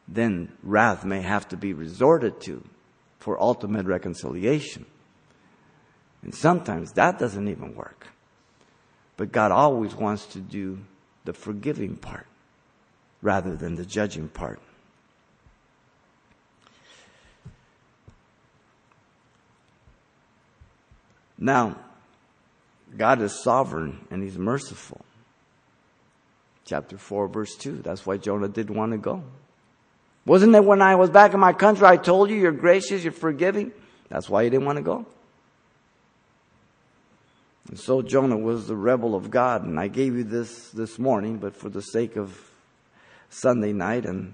then 0.08 0.52
wrath 0.64 1.04
may 1.04 1.22
have 1.22 1.48
to 1.50 1.58
be 1.58 1.74
resorted 1.74 2.40
to 2.42 2.64
for 3.20 3.42
ultimate 3.42 3.86
reconciliation. 3.86 4.86
And 6.22 6.34
sometimes 6.34 6.94
that 6.94 7.20
doesn't 7.20 7.48
even 7.48 7.76
work. 7.76 8.08
But 9.18 9.32
God 9.32 9.52
always 9.52 9.96
wants 9.96 10.26
to 10.28 10.40
do 10.40 10.80
the 11.24 11.34
forgiving 11.34 11.96
part 11.96 12.28
rather 13.22 13.56
than 13.56 13.76
the 13.76 13.86
judging 13.86 14.28
part. 14.30 14.60
Now, 21.38 21.78
God 22.98 23.22
is 23.22 23.44
sovereign 23.44 24.08
and 24.10 24.24
He's 24.24 24.38
merciful. 24.38 25.05
Chapter 26.66 26.98
4, 26.98 27.28
verse 27.28 27.56
2. 27.56 27.84
That's 27.84 28.06
why 28.06 28.18
Jonah 28.18 28.48
didn't 28.48 28.76
want 28.76 28.92
to 28.92 28.98
go. 28.98 29.24
Wasn't 30.26 30.56
it 30.56 30.66
when 30.66 30.82
I 30.82 30.96
was 30.96 31.12
back 31.12 31.34
in 31.34 31.40
my 31.40 31.54
country 31.54 31.86
I 31.86 31.98
told 31.98 32.32
you 32.32 32.36
you're 32.36 32.52
gracious, 32.52 33.04
you're 33.04 33.14
forgiving? 33.14 33.72
That's 34.10 34.28
why 34.28 34.44
he 34.44 34.50
didn't 34.50 34.66
want 34.66 34.78
to 34.78 34.84
go. 34.84 35.06
And 37.70 37.80
so 37.80 38.02
Jonah 38.02 38.38
was 38.38 38.68
the 38.68 38.76
rebel 38.76 39.16
of 39.16 39.30
God. 39.30 39.64
And 39.64 39.80
I 39.80 39.88
gave 39.88 40.16
you 40.16 40.24
this 40.24 40.70
this 40.72 40.98
morning, 40.98 41.38
but 41.38 41.56
for 41.56 41.70
the 41.70 41.82
sake 41.82 42.16
of 42.16 42.36
Sunday 43.30 43.74
night 43.74 44.06
and 44.06 44.34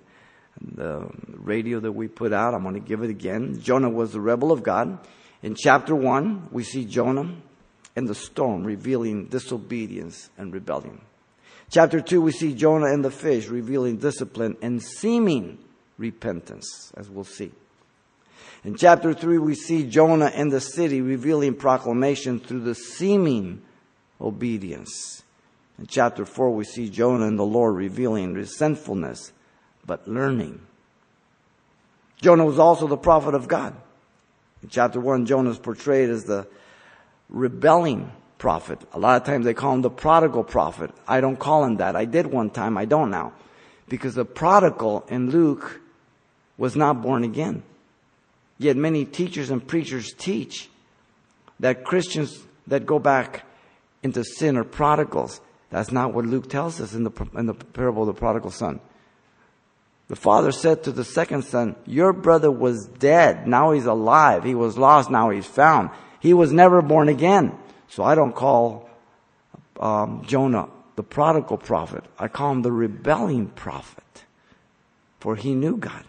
the 0.62 1.10
radio 1.28 1.80
that 1.82 1.92
we 1.92 2.08
put 2.08 2.32
out, 2.32 2.54
I'm 2.54 2.64
going 2.64 2.76
to 2.76 2.80
give 2.80 3.04
it 3.04 3.10
again. 3.10 3.60
Jonah 3.62 3.90
was 3.90 4.14
the 4.14 4.22
rebel 4.22 4.52
of 4.52 4.64
God. 4.64 5.00
In 5.44 5.56
chapter 5.56 5.96
1, 5.96 6.50
we 6.52 6.64
see 6.64 6.86
Jonah 6.86 7.34
and 7.96 8.08
the 8.08 8.16
storm 8.16 8.64
revealing 8.64 9.26
disobedience 9.26 10.30
and 10.38 10.54
rebellion. 10.54 11.02
Chapter 11.72 12.02
2, 12.02 12.22
we 12.22 12.34
see 12.34 12.54
Jonah 12.54 12.88
and 12.88 13.04
the 13.04 13.10
fish 13.10 13.48
revealing 13.48 13.96
discipline 13.96 14.58
and 14.62 14.84
seeming 14.84 15.58
repentance, 15.98 16.92
as 16.98 17.10
we'll 17.10 17.24
see. 17.24 17.52
In 18.66 18.76
chapter 18.76 19.14
3, 19.14 19.38
we 19.38 19.56
see 19.56 19.88
Jonah 19.88 20.32
and 20.36 20.52
the 20.52 20.60
city 20.60 21.00
revealing 21.00 21.56
proclamation 21.56 22.42
through 22.42 22.60
the 22.60 22.76
seeming 22.76 23.62
obedience. 24.20 25.24
In 25.80 25.88
chapter 25.88 26.26
4, 26.26 26.52
we 26.52 26.66
see 26.66 26.90
Jonah 26.90 27.28
and 27.28 27.40
the 27.40 27.44
Lord 27.44 27.78
revealing 27.78 28.34
resentfulness, 28.34 29.32
but 29.86 30.06
learning. 30.10 30.60
Jonah 32.22 32.46
was 32.46 32.60
also 32.60 32.86
the 32.86 32.98
prophet 32.98 33.34
of 33.34 33.48
God. 33.48 33.74
In 34.62 34.68
chapter 34.68 35.00
1, 35.00 35.26
Jonah 35.26 35.52
is 35.52 35.58
portrayed 35.58 36.10
as 36.10 36.26
the 36.26 36.48
rebelling 37.30 38.12
prophet. 38.42 38.80
A 38.94 39.00
lot 39.00 39.22
of 39.22 39.28
times 39.28 39.46
they 39.46 39.54
call 39.54 39.76
him 39.76 39.84
the 39.84 39.90
prodigal 39.92 40.44
prophet. 40.44 40.90
I 41.08 41.22
don't 41.22 41.38
call 41.38 41.64
him 41.64 41.78
that. 41.78 41.96
I 41.96 42.06
did 42.06 42.26
one 42.26 42.50
time. 42.50 42.76
I 42.76 42.86
don't 42.86 43.12
now. 43.12 43.34
Because 43.88 44.16
the 44.16 44.26
prodigal 44.26 45.06
in 45.10 45.30
Luke 45.30 45.80
was 46.58 46.76
not 46.76 47.04
born 47.04 47.24
again. 47.24 47.62
Yet 48.58 48.78
many 48.78 49.06
teachers 49.06 49.52
and 49.52 49.66
preachers 49.66 50.14
teach 50.18 50.70
that 51.60 51.84
Christians 51.84 52.44
that 52.66 52.88
go 52.88 52.98
back 52.98 53.46
into 54.02 54.24
sin 54.24 54.58
are 54.58 54.64
prodigals. 54.64 55.40
That's 55.70 55.92
not 55.92 56.16
what 56.16 56.26
Luke 56.26 56.50
tells 56.50 56.82
us 56.82 56.96
in 56.96 57.04
the, 57.04 57.12
in 57.36 57.46
the 57.46 57.54
parable 57.54 58.10
of 58.10 58.16
the 58.16 58.20
prodigal 58.20 58.50
son. 58.50 58.80
The 60.08 60.16
father 60.16 60.52
said 60.52 60.84
to 60.84 60.92
the 60.92 61.06
second 61.06 61.44
son, 61.44 61.76
Your 61.86 62.12
brother 62.12 62.50
was 62.50 62.88
dead. 62.88 63.48
Now 63.48 63.72
he's 63.72 63.86
alive. 63.86 64.44
He 64.44 64.56
was 64.56 64.80
lost. 64.80 65.12
Now 65.12 65.30
he's 65.30 65.46
found. 65.46 65.92
He 66.20 66.34
was 66.34 66.52
never 66.52 66.82
born 66.82 67.08
again. 67.08 67.56
So 67.92 68.04
I 68.04 68.16
don't 68.16 68.34
call 68.34 68.90
um, 69.80 70.24
Jonah 70.26 70.70
the 70.96 71.04
prodigal 71.04 71.58
prophet. 71.58 72.06
I 72.18 72.30
call 72.30 72.54
him 72.54 72.62
the 72.62 72.72
rebelling 72.72 73.48
prophet. 73.48 74.24
For 75.20 75.36
he 75.36 75.54
knew 75.54 75.76
God. 75.76 76.06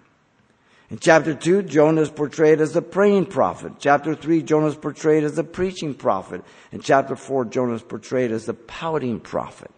In 0.90 0.98
chapter 0.98 1.34
2, 1.34 1.62
Jonah 1.64 2.02
is 2.02 2.10
portrayed 2.10 2.60
as 2.60 2.72
the 2.72 2.82
praying 2.82 3.26
prophet. 3.26 3.72
Chapter 3.78 4.14
3, 4.14 4.42
Jonah 4.42 4.66
is 4.66 4.76
portrayed 4.76 5.24
as 5.24 5.34
the 5.34 5.42
preaching 5.42 5.94
prophet. 5.94 6.44
In 6.70 6.80
chapter 6.80 7.16
4, 7.16 7.46
Jonah 7.46 7.74
is 7.74 7.82
portrayed 7.82 8.30
as 8.30 8.46
the 8.46 8.54
pouting 8.54 9.18
prophet. 9.18 9.70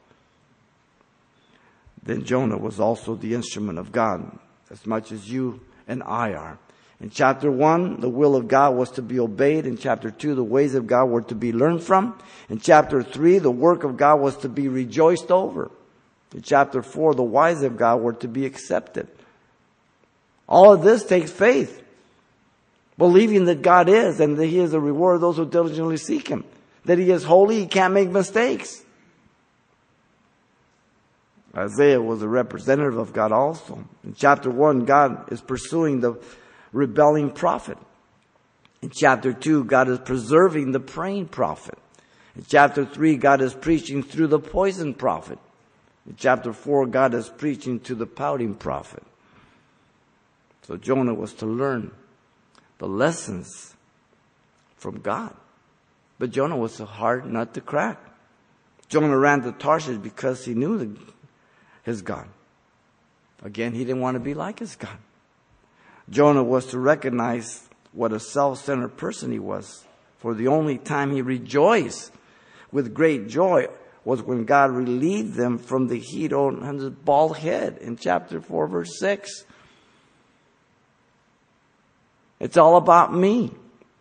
Then 2.03 2.25
Jonah 2.25 2.59
was 2.59 2.81
also 2.81 3.15
the 3.15 3.33
instrument 3.33 3.79
of 3.79 3.93
God, 3.93 4.39
as 4.71 4.85
much 4.87 5.11
as 5.11 5.31
you 5.31 5.61
and 5.89 6.03
I 6.03 6.35
are. 6.35 6.59
In 7.01 7.11
chapter 7.11 7.51
1, 7.51 8.01
the 8.01 8.09
will 8.09 8.37
of 8.37 8.49
God 8.49 8.77
was 8.77 8.91
to 8.93 9.03
be 9.03 9.19
obeyed. 9.19 9.67
In 9.67 9.77
chapter 9.77 10.11
2, 10.11 10.35
the 10.35 10.45
ways 10.45 10.75
of 10.75 10.87
God 10.87 11.07
were 11.07 11.23
to 11.23 11.35
be 11.35 11.53
learned 11.53 11.83
from. 11.83 12.19
In 12.49 12.61
chapter 12.61 13.03
3, 13.03 13.39
the 13.39 13.51
work 13.51 13.85
of 13.85 13.97
God 13.97 14.21
was 14.21 14.37
to 14.39 14.49
be 14.49 14.69
rejoiced 14.69 15.31
over. 15.31 15.71
In 16.35 16.43
chapter 16.43 16.83
4, 16.83 17.15
the 17.15 17.23
ways 17.23 17.63
of 17.63 17.77
God 17.77 18.01
were 18.01 18.13
to 18.15 18.29
be 18.29 18.47
accepted. 18.47 19.09
All 20.49 20.73
of 20.73 20.83
this 20.83 21.05
takes 21.05 21.31
faith. 21.31 21.83
Believing 22.97 23.47
that 23.47 23.63
God 23.63 23.89
is 23.89 24.21
and 24.21 24.37
that 24.37 24.47
He 24.47 24.61
is 24.61 24.71
the 24.71 24.81
reward 24.81 25.17
of 25.17 25.21
those 25.21 25.37
who 25.37 25.47
diligently 25.47 25.97
seek 25.97 26.29
Him. 26.29 26.45
That 26.85 26.99
He 26.99 27.11
is 27.11 27.25
holy, 27.25 27.61
He 27.61 27.67
can't 27.67 27.93
make 27.93 28.11
mistakes. 28.11 28.83
Isaiah 31.57 32.01
was 32.01 32.23
a 32.23 32.29
representative 32.29 32.99
of 32.99 33.13
God 33.13 33.33
also. 33.33 33.85
In 34.05 34.15
chapter 34.15 34.51
1, 34.51 34.85
God 34.85 35.33
is 35.33 35.41
pursuing 35.41 36.01
the 36.01 36.21
rebelling 36.75 37.31
prophet. 37.31 37.79
In 38.83 38.91
chapter 38.91 39.33
2, 39.33 39.65
God 39.65 39.89
is 39.89 39.99
preserving 40.01 40.73
the 40.73 40.81
praying 40.81 41.29
prophet. 41.29 41.79
In 42.37 42.45
chapter 42.47 42.85
3, 42.85 43.17
God 43.17 43.41
is 43.41 43.55
preaching 43.55 44.03
through 44.03 44.27
the 44.27 44.41
poison 44.41 44.93
prophet. 44.93 45.39
In 46.07 46.17
chapter 46.17 46.53
4, 46.53 46.87
God 46.89 47.15
is 47.15 47.31
preaching 47.31 47.81
to 47.81 47.95
the 47.95 48.07
pouting 48.07 48.55
prophet. 48.55 49.03
So 50.63 50.77
Jonah 50.77 51.15
was 51.15 51.33
to 51.35 51.47
learn 51.47 51.93
the 52.79 52.89
lessons 52.89 53.75
from 54.77 55.01
God. 55.01 55.35
But 56.19 56.31
Jonah 56.31 56.57
was 56.57 56.81
a 56.81 56.87
hard 56.87 57.25
nut 57.25 57.55
to 57.55 57.61
crack. 57.61 57.99
Jonah 58.89 59.17
ran 59.17 59.43
to 59.43 59.53
Tarshish 59.53 59.99
because 59.99 60.45
he 60.45 60.55
knew 60.55 60.97
his 61.85 62.03
God. 62.03 62.29
Again, 63.43 63.75
he 63.75 63.85
didn't 63.85 64.01
want 64.01 64.17
to 64.17 64.21
be 64.21 64.35
like 64.35 64.59
his 64.59 64.77
God. 64.77 64.99
Jonah 66.11 66.45
was 66.45 66.67
to 66.67 66.79
recognize 66.79 67.69
what 67.93 68.13
a 68.13 68.21
self-centered 68.21 68.97
person 68.97 69.33
he 69.33 69.39
was. 69.39 69.85
For 70.19 70.35
the 70.35 70.49
only 70.49 70.79
time 70.79 71.13
he 71.13 71.23
rejoiced 71.23 72.13
with 72.73 72.95
great 72.95 73.29
joy 73.29 73.69
was 74.05 74.23
when 74.23 74.45
God 74.45 74.71
relieved 74.71 75.35
them 75.35 75.59
from 75.59 75.89
the 75.89 75.99
heat 75.99 76.33
on 76.33 76.63
his 76.63 76.91
bald 76.91 77.39
head 77.39 77.79
in 77.81 77.97
chapter 77.97 78.41
4 78.41 78.67
verse 78.67 78.99
6. 78.99 79.45
It's 82.41 82.57
all 82.57 82.77
about 82.77 83.15
me. 83.15 83.53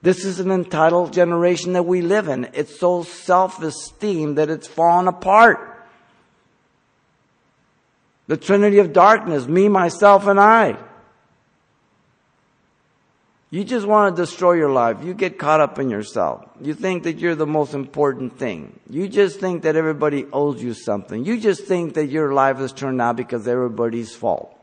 This 0.01 0.25
is 0.25 0.41
an 0.41 0.51
entitled 0.51 1.13
generation 1.13 1.73
that 1.73 1.83
we 1.83 2.01
live 2.01 2.27
in. 2.27 2.49
It's 2.53 2.77
so 2.77 3.03
self 3.03 3.61
esteem 3.61 4.35
that 4.35 4.49
it's 4.49 4.67
fallen 4.67 5.07
apart. 5.07 5.87
The 8.27 8.35
Trinity 8.35 8.79
of 8.79 8.91
darkness, 8.91 9.47
me, 9.47 9.69
myself, 9.69 10.27
and 10.27 10.39
I. 10.39 10.77
You 13.53 13.63
just 13.63 13.85
want 13.85 14.15
to 14.15 14.19
destroy 14.23 14.53
your 14.53 14.71
life. 14.71 15.03
You 15.03 15.13
get 15.13 15.37
caught 15.37 15.61
up 15.61 15.77
in 15.77 15.91
yourself. 15.91 16.43
You 16.59 16.73
think 16.73 17.03
that 17.03 17.19
you're 17.19 17.35
the 17.35 17.45
most 17.45 17.75
important 17.75 18.39
thing. 18.39 18.79
You 18.89 19.07
just 19.07 19.39
think 19.39 19.61
that 19.61 19.75
everybody 19.75 20.25
owes 20.33 20.63
you 20.63 20.73
something. 20.73 21.23
You 21.23 21.39
just 21.39 21.65
think 21.65 21.93
that 21.93 22.07
your 22.07 22.33
life 22.33 22.57
has 22.57 22.73
turned 22.73 22.99
out 22.99 23.15
because 23.15 23.47
everybody's 23.47 24.15
fault. 24.15 24.59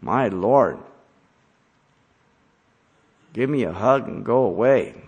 My 0.00 0.26
Lord. 0.26 0.80
Give 3.32 3.48
me 3.48 3.62
a 3.62 3.72
hug 3.72 4.08
and 4.08 4.24
go 4.24 4.38
away. 4.38 5.00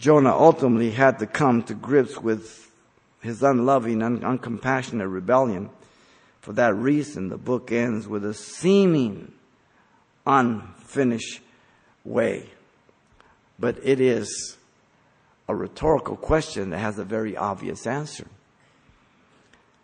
Jonah 0.00 0.36
ultimately 0.36 0.90
had 0.90 1.20
to 1.20 1.28
come 1.28 1.62
to 1.62 1.74
grips 1.74 2.18
with 2.18 2.72
his 3.20 3.40
unloving, 3.44 4.02
un- 4.02 4.18
uncompassionate 4.18 5.12
rebellion. 5.12 5.70
For 6.40 6.52
that 6.54 6.74
reason, 6.74 7.28
the 7.28 7.36
book 7.36 7.70
ends 7.70 8.08
with 8.08 8.24
a 8.24 8.34
seeming 8.34 9.32
unfinished 10.26 11.40
way. 12.04 12.48
But 13.58 13.78
it 13.82 14.00
is 14.00 14.56
a 15.48 15.54
rhetorical 15.54 16.16
question 16.16 16.70
that 16.70 16.78
has 16.78 16.98
a 16.98 17.04
very 17.04 17.36
obvious 17.36 17.86
answer. 17.86 18.26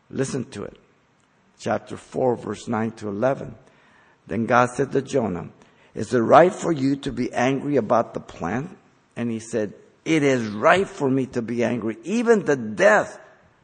Listen 0.08 0.44
to 0.50 0.64
it 0.64 0.78
chapter 1.58 1.96
4, 1.96 2.36
verse 2.36 2.68
9 2.68 2.92
to 2.92 3.08
11. 3.08 3.54
Then 4.26 4.46
God 4.46 4.70
said 4.70 4.92
to 4.92 5.02
Jonah, 5.02 5.48
Is 5.94 6.12
it 6.12 6.18
right 6.18 6.52
for 6.52 6.72
you 6.72 6.96
to 6.96 7.12
be 7.12 7.32
angry 7.32 7.76
about 7.76 8.14
the 8.14 8.20
plant? 8.20 8.76
And 9.14 9.30
he 9.30 9.38
said, 9.38 9.74
It 10.04 10.22
is 10.22 10.46
right 10.48 10.88
for 10.88 11.08
me 11.08 11.26
to 11.26 11.42
be 11.42 11.64
angry, 11.64 11.96
even 12.04 12.44
to 12.44 12.56
death. 12.56 13.18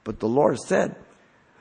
But 0.05 0.21
the 0.21 0.29
Lord 0.29 0.59
said, 0.59 0.97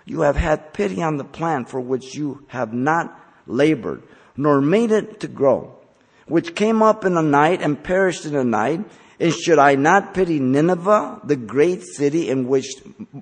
You 0.05 0.21
have 0.21 0.35
had 0.35 0.73
pity 0.73 1.01
on 1.01 1.17
the 1.17 1.23
plant 1.23 1.69
for 1.69 1.79
which 1.79 2.15
you 2.15 2.45
have 2.47 2.73
not 2.73 3.17
labored, 3.45 4.03
nor 4.35 4.61
made 4.61 4.91
it 4.91 5.19
to 5.21 5.27
grow, 5.27 5.75
which 6.25 6.55
came 6.55 6.81
up 6.81 7.05
in 7.05 7.13
the 7.13 7.21
night 7.21 7.61
and 7.61 7.81
perished 7.81 8.25
in 8.25 8.33
the 8.33 8.43
night. 8.43 8.81
And 9.19 9.33
should 9.33 9.59
I 9.59 9.75
not 9.75 10.15
pity 10.15 10.39
Nineveh, 10.39 11.21
the 11.23 11.35
great 11.35 11.83
city 11.83 12.29
in 12.29 12.47
which 12.47 12.65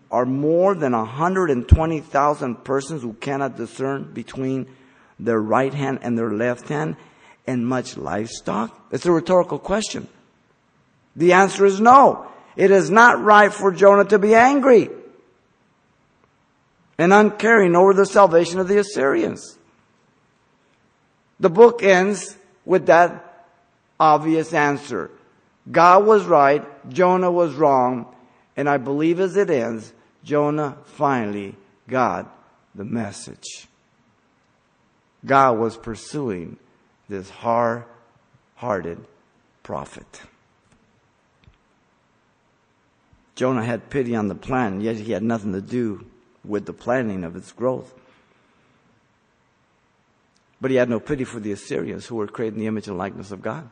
are 0.09 0.25
more 0.25 0.73
than 0.73 0.93
120,000 0.93 2.63
persons 2.63 3.01
who 3.01 3.13
cannot 3.13 3.57
discern 3.57 4.13
between 4.13 4.67
their 5.19 5.41
right 5.41 5.73
hand 5.73 5.99
and 6.01 6.17
their 6.17 6.31
left 6.31 6.69
hand 6.69 6.95
and 7.45 7.67
much 7.67 7.97
livestock? 7.97 8.87
It's 8.91 9.05
a 9.05 9.11
rhetorical 9.11 9.59
question. 9.59 10.07
The 11.17 11.33
answer 11.33 11.65
is 11.65 11.81
no. 11.81 12.27
It 12.55 12.71
is 12.71 12.89
not 12.89 13.21
right 13.21 13.53
for 13.53 13.73
Jonah 13.73 14.05
to 14.05 14.19
be 14.19 14.33
angry 14.35 14.89
and 16.99 17.13
uncaring 17.13 17.77
over 17.77 17.93
the 17.93 18.05
salvation 18.05 18.59
of 18.59 18.67
the 18.67 18.77
Assyrians. 18.77 19.57
The 21.39 21.49
book 21.49 21.81
ends 21.81 22.35
with 22.65 22.87
that 22.87 23.47
obvious 23.97 24.53
answer. 24.53 25.09
God 25.71 26.05
was 26.05 26.25
right, 26.25 26.89
Jonah 26.89 27.31
was 27.31 27.55
wrong, 27.55 28.13
and 28.57 28.69
I 28.69 28.77
believe 28.77 29.21
as 29.21 29.37
it 29.37 29.49
ends, 29.49 29.93
Jonah 30.25 30.77
finally 30.83 31.55
got 31.87 32.35
the 32.75 32.83
message. 32.83 33.67
God 35.25 35.57
was 35.57 35.77
pursuing 35.77 36.57
this 37.07 37.29
hard 37.29 37.85
hearted 38.55 38.99
prophet. 39.63 40.21
Jonah 43.35 43.63
had 43.63 43.89
pity 43.89 44.17
on 44.17 44.27
the 44.27 44.35
plant, 44.35 44.81
yet 44.81 44.97
he 44.97 45.13
had 45.13 45.23
nothing 45.23 45.53
to 45.53 45.61
do 45.61 46.05
with 46.43 46.65
the 46.65 46.73
planning 46.73 47.23
of 47.23 47.35
its 47.35 47.51
growth. 47.51 47.93
But 50.61 50.71
he 50.71 50.77
had 50.77 50.89
no 50.89 50.99
pity 50.99 51.23
for 51.23 51.39
the 51.39 51.51
Assyrians 51.51 52.05
who 52.05 52.15
were 52.15 52.27
creating 52.27 52.59
the 52.59 52.67
image 52.67 52.87
and 52.87 52.97
likeness 52.97 53.31
of 53.31 53.41
God. 53.41 53.69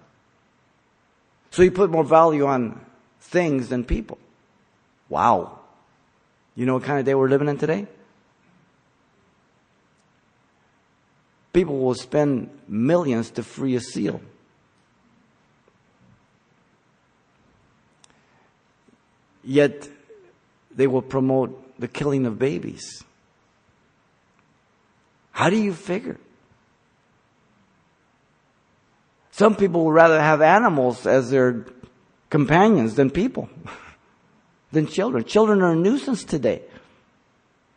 So 1.52 1.64
he 1.64 1.70
put 1.70 1.90
more 1.90 2.04
value 2.04 2.46
on 2.46 2.80
things 3.20 3.70
than 3.70 3.84
people. 3.84 4.18
Wow. 5.10 5.60
You 6.56 6.66
know 6.66 6.76
what 6.76 6.84
kind 6.84 7.00
of 7.00 7.06
day 7.06 7.16
we're 7.16 7.30
living 7.30 7.50
in 7.50 7.58
today? 7.58 7.88
People 11.54 11.80
will 11.80 11.96
spend 11.96 12.50
millions 12.68 13.32
to 13.32 13.44
free 13.44 13.76
a 13.76 13.80
seal. 13.80 14.22
Yet 19.44 19.90
they 20.76 20.88
will 20.88 21.02
promote 21.02 21.67
the 21.80 21.88
killing 21.88 22.26
of 22.26 22.40
babies. 22.40 23.04
How 25.32 25.50
do 25.50 25.56
you 25.56 25.74
figure? 25.74 26.18
Some 29.32 29.56
people 29.56 29.86
would 29.86 29.94
rather 29.94 30.20
have 30.20 30.42
animals 30.42 31.06
as 31.06 31.30
their 31.30 31.66
companions 32.32 32.96
than 32.96 33.12
people, 33.12 33.50
than 34.72 34.88
children. 34.88 35.24
Children 35.24 35.62
are 35.62 35.74
a 35.74 35.76
nuisance 35.76 36.24
today. 36.24 36.64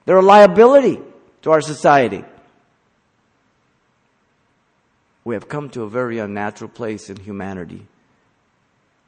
They're 0.07 0.16
a 0.16 0.22
liability 0.22 1.01
to 1.42 1.51
our 1.51 1.61
society. 1.61 2.24
We 5.22 5.34
have 5.34 5.48
come 5.48 5.68
to 5.70 5.82
a 5.82 5.88
very 5.88 6.18
unnatural 6.18 6.70
place 6.70 7.11
in 7.11 7.16
humanity, 7.16 7.86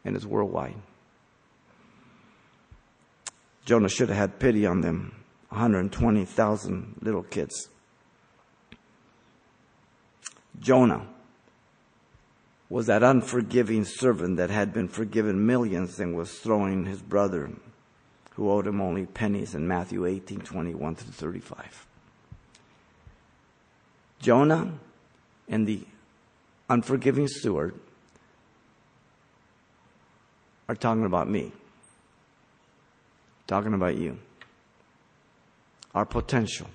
and 0.05 0.15
it's 0.15 0.27
worldwide. 0.27 0.77
Jonah 3.65 3.89
should 3.89 4.09
have 4.09 4.19
had 4.19 4.39
pity 4.39 4.67
on 4.67 4.81
them 4.81 5.15
120,000 5.51 6.97
little 7.01 7.23
kids. 7.23 7.69
Jonah 10.59 11.07
was 12.69 12.87
that 12.87 13.03
unforgiving 13.03 13.85
servant 13.85 14.39
that 14.39 14.49
had 14.49 14.73
been 14.73 14.89
forgiven 14.89 15.45
millions 15.45 16.01
and 16.01 16.17
was 16.17 16.39
throwing 16.39 16.87
his 16.87 17.03
brother 17.03 17.51
who 18.31 18.51
owed 18.51 18.67
him 18.67 18.81
only 18.81 19.05
pennies 19.05 19.55
in 19.55 19.69
Matthew 19.69 20.07
18, 20.07 20.41
21 20.41 20.95
to 20.95 21.05
35. 21.05 21.87
Jonah 24.21 24.73
and 25.49 25.67
the 25.67 25.85
unforgiving 26.71 27.29
steward 27.29 27.75
are 30.69 30.75
talking 30.75 31.05
about 31.05 31.29
me. 31.29 31.53
Talking 33.53 33.75
about 33.75 33.99
you. 33.99 34.17
Our 35.95 36.07
potential. 36.07 36.69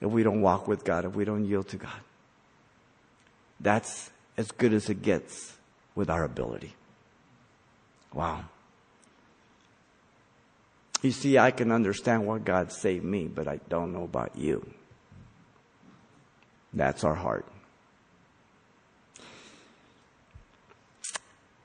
If 0.00 0.10
we 0.10 0.24
don't 0.24 0.42
walk 0.42 0.66
with 0.66 0.82
God, 0.82 1.04
if 1.04 1.14
we 1.14 1.24
don't 1.24 1.44
yield 1.44 1.68
to 1.68 1.76
God. 1.76 2.00
That's 3.60 4.10
as 4.36 4.50
good 4.50 4.72
as 4.72 4.90
it 4.90 5.02
gets 5.02 5.56
with 5.94 6.10
our 6.10 6.24
ability. 6.24 6.74
Wow. 8.12 8.46
You 11.00 11.12
see, 11.12 11.38
I 11.38 11.52
can 11.52 11.70
understand 11.70 12.26
why 12.26 12.38
God 12.38 12.72
saved 12.72 13.04
me, 13.04 13.28
but 13.28 13.46
I 13.46 13.60
don't 13.68 13.92
know 13.92 14.02
about 14.02 14.36
you. 14.36 14.68
That's 16.72 17.04
our 17.04 17.14
heart. 17.14 17.46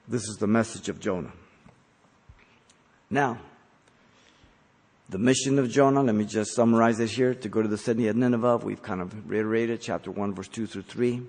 This 0.08 0.22
is 0.22 0.38
the 0.40 0.46
message 0.46 0.88
of 0.88 1.00
Jonah. 1.00 1.34
Now, 3.10 3.40
the 5.14 5.20
mission 5.20 5.60
of 5.60 5.70
Jonah, 5.70 6.02
let 6.02 6.16
me 6.16 6.26
just 6.26 6.56
summarize 6.56 7.00
it 7.00 7.12
here 7.12 7.36
to 7.36 7.48
go 7.48 7.62
to 7.62 7.68
the 7.68 7.78
city 7.78 8.08
of 8.08 8.16
Nineveh. 8.16 8.58
We've 8.58 8.82
kind 8.82 9.00
of 9.00 9.30
reiterated 9.30 9.80
chapter 9.80 10.10
1, 10.10 10.34
verse 10.34 10.48
2 10.48 10.66
through 10.66 10.82
3 10.82 11.22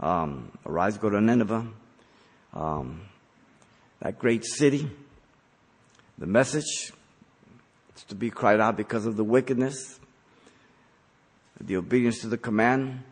um, 0.00 0.50
arise, 0.66 0.98
go 0.98 1.08
to 1.08 1.20
Nineveh, 1.20 1.64
um, 2.54 3.02
that 4.00 4.18
great 4.18 4.44
city. 4.44 4.90
The 6.18 6.26
message 6.26 6.92
is 7.96 8.02
to 8.08 8.16
be 8.16 8.30
cried 8.30 8.58
out 8.58 8.76
because 8.76 9.06
of 9.06 9.14
the 9.16 9.22
wickedness. 9.22 10.00
The 11.60 11.76
obedience 11.76 12.18
to 12.22 12.26
the 12.26 12.36
command 12.36 13.04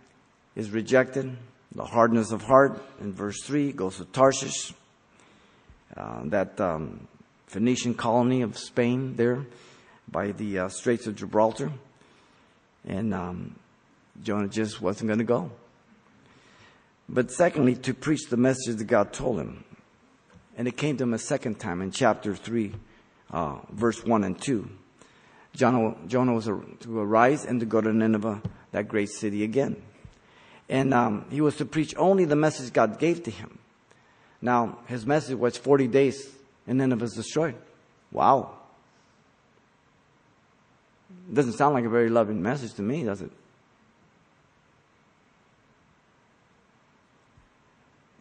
is 0.56 0.72
rejected. 0.72 1.36
The 1.76 1.84
hardness 1.84 2.32
of 2.32 2.42
heart 2.42 2.82
in 3.00 3.12
verse 3.12 3.40
3 3.44 3.70
goes 3.70 3.98
to 3.98 4.04
Tarshish. 4.06 4.74
uh, 5.96 6.22
that 6.24 6.60
um, 6.60 7.06
Phoenician 7.46 7.94
colony 7.94 8.42
of 8.42 8.58
Spain 8.58 9.14
there 9.14 9.46
by 10.12 10.32
the 10.32 10.60
uh, 10.60 10.68
Straits 10.68 11.06
of 11.06 11.16
Gibraltar. 11.16 11.72
And 12.86 13.14
um, 13.14 13.56
Jonah 14.22 14.48
just 14.48 14.80
wasn't 14.80 15.08
going 15.08 15.18
to 15.18 15.24
go. 15.24 15.50
But 17.08 17.30
secondly, 17.30 17.74
to 17.76 17.94
preach 17.94 18.28
the 18.28 18.36
message 18.36 18.76
that 18.76 18.84
God 18.84 19.12
told 19.12 19.40
him. 19.40 19.64
And 20.56 20.68
it 20.68 20.76
came 20.76 20.96
to 20.98 21.04
him 21.04 21.14
a 21.14 21.18
second 21.18 21.58
time 21.58 21.80
in 21.80 21.90
chapter 21.90 22.36
3, 22.36 22.74
uh, 23.30 23.56
verse 23.70 24.04
1 24.04 24.22
and 24.22 24.40
2. 24.40 24.68
Jonah, 25.54 25.96
Jonah 26.06 26.34
was 26.34 26.44
to 26.44 26.98
arise 26.98 27.44
and 27.44 27.60
to 27.60 27.66
go 27.66 27.80
to 27.80 27.92
Nineveh, 27.92 28.42
that 28.72 28.88
great 28.88 29.08
city 29.08 29.44
again. 29.44 29.82
And 30.68 30.94
um, 30.94 31.26
he 31.30 31.40
was 31.40 31.56
to 31.56 31.64
preach 31.64 31.94
only 31.96 32.24
the 32.24 32.36
message 32.36 32.72
God 32.72 32.98
gave 32.98 33.22
to 33.24 33.30
him. 33.30 33.58
Now, 34.40 34.78
his 34.86 35.06
message 35.06 35.36
was 35.36 35.56
40 35.56 35.88
days 35.88 36.28
and 36.66 36.78
Nineveh 36.78 37.04
is 37.04 37.12
destroyed. 37.12 37.54
Wow. 38.10 38.61
Doesn't 41.30 41.54
sound 41.54 41.74
like 41.74 41.84
a 41.84 41.90
very 41.90 42.08
loving 42.08 42.42
message 42.42 42.74
to 42.74 42.82
me, 42.82 43.04
does 43.04 43.20
it? 43.20 43.30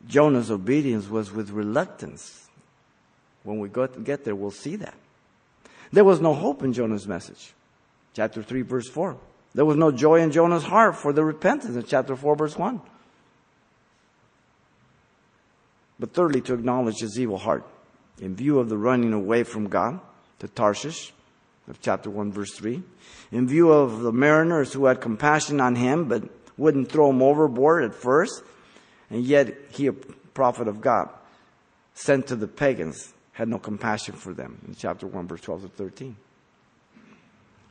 Jonah's 0.07 0.51
obedience 0.51 1.09
was 1.09 1.31
with 1.31 1.51
reluctance. 1.51 2.49
When 3.43 3.59
we 3.59 3.69
get 3.69 4.25
there, 4.25 4.35
we'll 4.35 4.51
see 4.51 4.75
that. 4.77 4.95
There 5.91 6.03
was 6.03 6.19
no 6.19 6.33
hope 6.33 6.63
in 6.63 6.73
Jonah's 6.73 7.07
message. 7.07 7.53
Chapter 8.13 8.43
3, 8.43 8.61
verse 8.63 8.89
4. 8.89 9.17
There 9.53 9.65
was 9.65 9.77
no 9.77 9.91
joy 9.91 10.21
in 10.21 10.31
Jonah's 10.31 10.63
heart 10.63 10.95
for 10.95 11.11
the 11.13 11.23
repentance 11.23 11.75
in 11.75 11.83
chapter 11.83 12.15
4, 12.15 12.35
verse 12.35 12.57
1. 12.57 12.81
But 15.99 16.13
thirdly, 16.13 16.41
to 16.41 16.53
acknowledge 16.53 16.99
his 16.99 17.19
evil 17.19 17.37
heart 17.37 17.65
in 18.19 18.35
view 18.35 18.59
of 18.59 18.69
the 18.69 18.77
running 18.77 19.13
away 19.13 19.43
from 19.43 19.67
God 19.67 19.99
to 20.39 20.47
Tarshish 20.47 21.13
of 21.71 21.81
chapter 21.81 22.11
1, 22.11 22.31
verse 22.31 22.53
3. 22.53 22.83
In 23.31 23.47
view 23.47 23.71
of 23.71 24.01
the 24.01 24.11
mariners 24.11 24.73
who 24.73 24.85
had 24.85 25.01
compassion 25.01 25.59
on 25.59 25.75
him 25.75 26.05
but 26.05 26.23
wouldn't 26.57 26.91
throw 26.91 27.09
him 27.09 27.23
overboard 27.23 27.83
at 27.83 27.95
first, 27.95 28.43
and 29.09 29.23
yet 29.23 29.57
he, 29.69 29.87
a 29.87 29.93
prophet 29.93 30.67
of 30.67 30.81
God, 30.81 31.09
sent 31.95 32.27
to 32.27 32.35
the 32.35 32.47
pagans, 32.47 33.13
had 33.31 33.47
no 33.47 33.57
compassion 33.57 34.13
for 34.13 34.33
them 34.33 34.59
in 34.67 34.75
chapter 34.75 35.07
1, 35.07 35.27
verse 35.27 35.41
12 35.41 35.63
to 35.63 35.67
13 35.69 36.15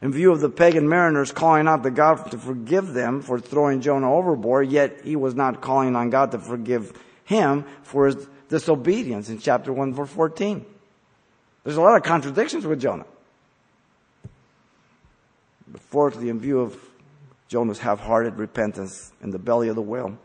in 0.03 0.13
view 0.13 0.33
of 0.33 0.41
the 0.41 0.49
pagan 0.49 0.89
mariners 0.89 1.33
calling 1.33 1.69
out 1.69 1.83
to 1.83 1.91
God 1.91 2.31
to 2.31 2.39
forgive 2.39 2.95
them 2.95 3.21
for 3.21 3.39
throwing 3.39 3.81
Jonah 3.81 4.13
overboard, 4.13 4.71
yet 4.71 5.01
he 5.05 5.17
was 5.17 5.35
not 5.35 5.61
calling 5.61 5.95
on 5.95 6.11
God 6.11 6.31
to 6.33 6.39
forgive 6.39 6.99
him 7.25 7.65
for 7.83 8.07
his 8.07 8.29
disobedience 8.49 9.29
in 9.29 9.39
chapter 9.39 9.73
1 9.73 9.95
verse 9.95 10.11
14. 10.11 10.65
There's 11.65 11.77
a 11.77 11.83
lot 11.83 11.97
of 11.97 12.03
contradictions 12.03 12.67
with 12.67 12.81
Jonah. 12.81 13.05
Fourthly, 15.79 16.29
in 16.29 16.41
view 16.41 16.61
of 16.61 16.77
Jonah's 17.49 17.79
half-hearted 17.79 18.37
repentance 18.37 19.13
in 19.23 19.31
the 19.31 19.39
belly 19.39 19.69
of 19.69 19.77
the 19.77 19.83
whale, 19.83 20.19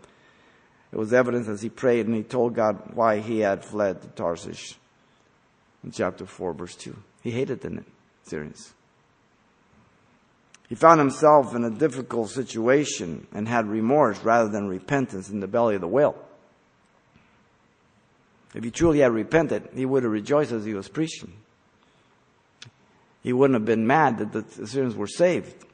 it 0.92 0.98
was 0.98 1.14
evident 1.14 1.48
as 1.48 1.62
he 1.62 1.70
prayed 1.70 2.08
and 2.08 2.16
he 2.16 2.24
told 2.24 2.56
God 2.56 2.94
why 2.94 3.20
he 3.20 3.40
had 3.40 3.66
fled 3.66 4.02
to 4.02 4.08
Tarshish 4.10 4.76
in 5.84 5.92
chapter 5.92 6.26
4 6.26 6.54
verse 6.54 6.76
2. 6.76 6.96
He 7.22 7.32
hated 7.32 7.62
the 7.62 7.84
Syrians. 8.24 8.74
He 10.68 10.76
found 10.76 11.00
himself 11.00 11.54
in 11.54 11.64
a 11.64 11.70
difficult 11.70 12.30
situation 12.30 13.28
and 13.34 13.48
had 13.48 13.68
remorse 13.68 14.24
rather 14.24 14.50
than 14.50 14.68
repentance 14.68 15.30
in 15.30 15.40
the 15.40 15.48
belly 15.48 15.76
of 15.76 15.82
the 15.82 15.88
whale. 15.88 16.16
If 18.56 18.64
he 18.64 18.72
truly 18.72 19.00
had 19.00 19.12
repented, 19.12 19.70
he 19.76 19.86
would 19.86 20.04
have 20.04 20.12
rejoiced 20.12 20.52
as 20.52 20.66
he 20.66 20.74
was 20.74 20.88
preaching. 20.88 21.34
He 23.26 23.34
wouldn't 23.34 23.56
have 23.56 23.66
been 23.66 23.86
mad 23.86 24.20
that 24.20 24.32
the 24.32 24.64
Assyrians 24.64 24.96
were 24.96 25.08
saved. 25.08 25.66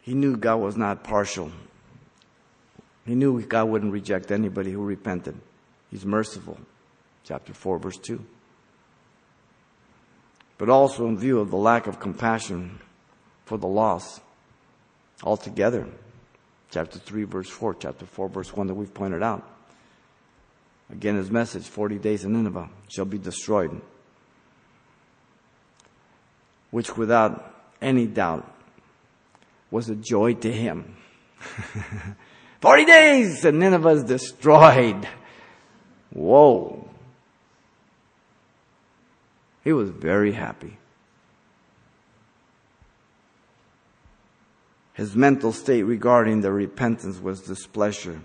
He 0.00 0.14
knew 0.14 0.36
God 0.36 0.56
was 0.56 0.76
not 0.76 1.04
partial. 1.04 1.52
He 3.06 3.14
knew 3.14 3.40
God 3.42 3.68
wouldn't 3.68 3.92
reject 3.92 4.32
anybody 4.32 4.72
who 4.72 4.82
repented. 4.82 5.36
He's 5.92 6.04
merciful. 6.04 6.58
Chapter 7.22 7.54
4, 7.54 7.78
verse 7.78 7.98
2 7.98 8.24
but 10.62 10.68
also 10.68 11.08
in 11.08 11.18
view 11.18 11.40
of 11.40 11.50
the 11.50 11.56
lack 11.56 11.88
of 11.88 11.98
compassion 11.98 12.78
for 13.46 13.58
the 13.58 13.66
lost 13.66 14.20
altogether. 15.24 15.88
Chapter 16.70 17.00
3, 17.00 17.24
verse 17.24 17.48
4, 17.48 17.74
chapter 17.74 18.06
4, 18.06 18.28
verse 18.28 18.56
1 18.56 18.68
that 18.68 18.74
we've 18.74 18.94
pointed 18.94 19.24
out. 19.24 19.44
Again, 20.92 21.16
his 21.16 21.30
message 21.30 21.66
40 21.66 21.98
days 21.98 22.24
in 22.24 22.34
Nineveh 22.34 22.68
shall 22.88 23.06
be 23.06 23.18
destroyed, 23.18 23.80
which 26.70 26.96
without 26.96 27.54
any 27.80 28.06
doubt 28.06 28.46
was 29.70 29.88
a 29.88 29.96
joy 29.96 30.34
to 30.34 30.52
him. 30.52 30.96
40 32.60 32.84
days 32.84 33.44
and 33.44 33.58
Nineveh 33.58 33.88
is 33.88 34.04
destroyed. 34.04 35.08
Whoa. 36.10 36.88
He 39.64 39.72
was 39.72 39.88
very 39.90 40.32
happy. 40.32 40.76
His 44.92 45.16
mental 45.16 45.52
state 45.52 45.84
regarding 45.84 46.42
the 46.42 46.52
repentance 46.52 47.18
was 47.18 47.40
displeasure, 47.40 48.20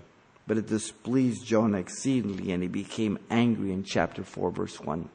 but 0.47 0.57
it 0.57 0.67
displeased 0.67 1.45
Jonah 1.45 1.77
exceedingly, 1.77 2.51
and 2.53 2.63
he 2.63 2.69
became 2.69 3.19
angry 3.29 3.73
in 3.73 3.83
chapter 3.83 4.23
4, 4.23 4.49
verse 4.49 4.79
1. 4.79 5.09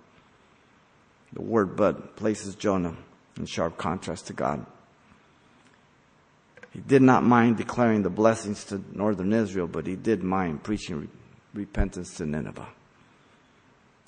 The 1.32 1.42
word 1.42 1.74
but 1.74 2.16
places 2.16 2.54
Jonah 2.54 2.94
in 3.38 3.46
sharp 3.46 3.78
contrast 3.78 4.26
to 4.26 4.34
God. 4.34 4.66
He 6.72 6.80
did 6.80 7.02
not 7.02 7.22
mind 7.22 7.56
declaring 7.56 8.02
the 8.02 8.10
blessings 8.10 8.64
to 8.66 8.82
northern 8.92 9.32
Israel, 9.32 9.66
but 9.66 9.86
he 9.86 9.96
did 9.96 10.22
mind 10.22 10.62
preaching 10.62 11.08
repentance 11.54 12.14
to 12.16 12.26
Nineveh. 12.26 12.68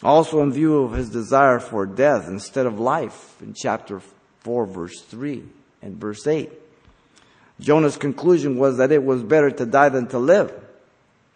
Also, 0.03 0.43
in 0.43 0.53
view 0.53 0.83
of 0.83 0.93
his 0.93 1.09
desire 1.09 1.59
for 1.59 1.87
death 1.87 2.29
instead 2.29 2.67
of 2.67 2.79
life 2.79 3.37
in 3.41 3.55
chapter 3.55 4.01
4, 4.41 4.67
verse 4.67 5.01
3 5.01 5.43
and 5.81 5.97
verse 5.97 6.27
8. 6.27 6.51
Jonah's 7.61 7.97
conclusion 7.97 8.59
was 8.59 8.79
that 8.79 8.93
it 8.93 9.03
was 9.03 9.23
better 9.23 9.51
to 9.51 9.65
die 9.65 9.89
than 9.89 10.07
to 10.09 10.19
live. 10.19 10.53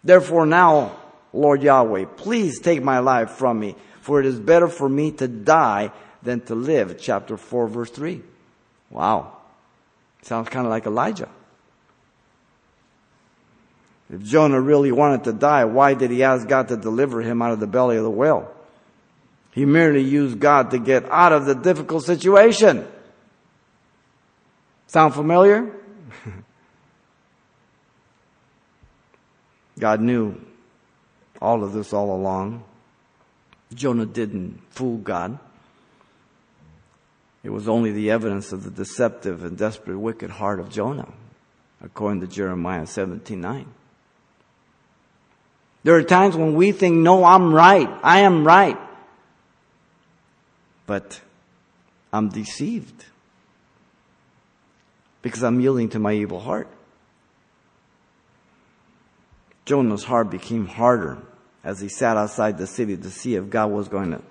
Therefore, 0.03 0.45
now, 0.45 0.97
Lord 1.33 1.61
Yahweh, 1.61 2.05
please 2.17 2.59
take 2.59 2.81
my 2.81 2.99
life 2.99 3.31
from 3.31 3.59
me, 3.59 3.75
for 4.01 4.19
it 4.19 4.25
is 4.25 4.39
better 4.39 4.67
for 4.67 4.87
me 4.87 5.11
to 5.13 5.27
die 5.27 5.91
than 6.23 6.41
to 6.41 6.55
live. 6.55 6.97
Chapter 6.99 7.37
4, 7.37 7.67
verse 7.67 7.89
3. 7.91 8.21
Wow. 8.89 9.37
Sounds 10.21 10.49
kind 10.49 10.65
of 10.65 10.71
like 10.71 10.85
Elijah. 10.85 11.29
If 14.11 14.23
Jonah 14.23 14.59
really 14.59 14.91
wanted 14.91 15.25
to 15.25 15.33
die, 15.33 15.65
why 15.65 15.93
did 15.93 16.09
he 16.09 16.23
ask 16.23 16.47
God 16.47 16.69
to 16.69 16.77
deliver 16.77 17.21
him 17.21 17.41
out 17.41 17.51
of 17.51 17.59
the 17.59 17.67
belly 17.67 17.97
of 17.97 18.03
the 18.03 18.09
whale? 18.09 18.51
He 19.51 19.65
merely 19.65 20.01
used 20.01 20.39
God 20.39 20.71
to 20.71 20.79
get 20.79 21.05
out 21.11 21.31
of 21.31 21.45
the 21.45 21.53
difficult 21.53 22.05
situation. 22.05 22.87
Sound 24.87 25.13
familiar? 25.13 25.75
God 29.79 30.01
knew 30.01 30.39
all 31.41 31.63
of 31.63 31.73
this 31.73 31.93
all 31.93 32.13
along. 32.13 32.63
Jonah 33.73 34.05
didn't 34.05 34.61
fool 34.71 34.97
God. 34.97 35.39
It 37.43 37.49
was 37.49 37.69
only 37.69 37.91
the 37.91 38.11
evidence 38.11 38.51
of 38.51 38.63
the 38.63 38.71
deceptive 38.71 39.43
and 39.43 39.57
desperate 39.57 39.97
wicked 39.97 40.29
heart 40.29 40.59
of 40.59 40.69
Jonah, 40.69 41.07
according 41.81 42.21
to 42.21 42.27
Jeremiah 42.27 42.85
17 42.85 43.39
9. 43.39 43.65
There 45.83 45.95
are 45.95 46.03
times 46.03 46.35
when 46.35 46.55
we 46.55 46.73
think, 46.73 46.97
no, 46.97 47.23
I'm 47.23 47.53
right. 47.53 47.89
I 48.03 48.21
am 48.21 48.45
right. 48.45 48.77
But 50.85 51.21
I'm 52.11 52.29
deceived 52.29 53.05
because 55.21 55.43
I'm 55.43 55.61
yielding 55.61 55.89
to 55.89 55.99
my 55.99 56.13
evil 56.13 56.41
heart. 56.41 56.67
Jonah's 59.69 60.03
heart 60.03 60.31
became 60.31 60.65
harder 60.65 61.19
as 61.63 61.79
he 61.79 61.87
sat 61.87 62.17
outside 62.17 62.57
the 62.57 62.65
city 62.65 62.97
to 62.97 63.11
see 63.11 63.35
if 63.35 63.51
God 63.51 63.69
was 63.69 63.87
going 63.87 64.09
to 64.09 64.21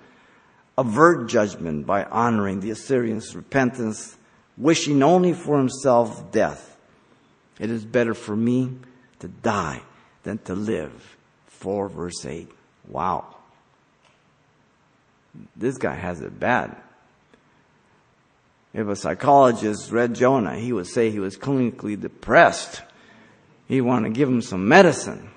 avert 0.77 1.29
judgment 1.29 1.85
by 1.85 2.03
honoring 2.03 2.59
the 2.59 2.71
Assyrians' 2.71 3.33
repentance, 3.33 4.17
wishing 4.57 5.01
only 5.01 5.31
for 5.31 5.57
himself 5.57 6.29
death. 6.33 6.77
It 7.57 7.71
is 7.71 7.85
better 7.85 8.13
for 8.13 8.35
me 8.35 8.79
to 9.19 9.29
die 9.29 9.81
than 10.23 10.39
to 10.39 10.55
live. 10.55 11.15
4 11.47 11.87
verse 11.87 12.25
8. 12.25 12.51
Wow. 12.89 13.37
This 15.55 15.77
guy 15.77 15.95
has 15.95 16.19
it 16.19 16.37
bad. 16.37 16.75
If 18.73 18.89
a 18.89 18.95
psychologist 18.97 19.89
read 19.89 20.15
Jonah, 20.15 20.59
he 20.59 20.73
would 20.73 20.87
say 20.87 21.09
he 21.09 21.21
was 21.21 21.37
clinically 21.37 21.97
depressed. 21.97 22.81
You 23.69 23.85
want 23.85 24.05
to 24.05 24.09
give 24.09 24.27
them 24.27 24.41
some 24.41 24.67
medicine. 24.67 25.29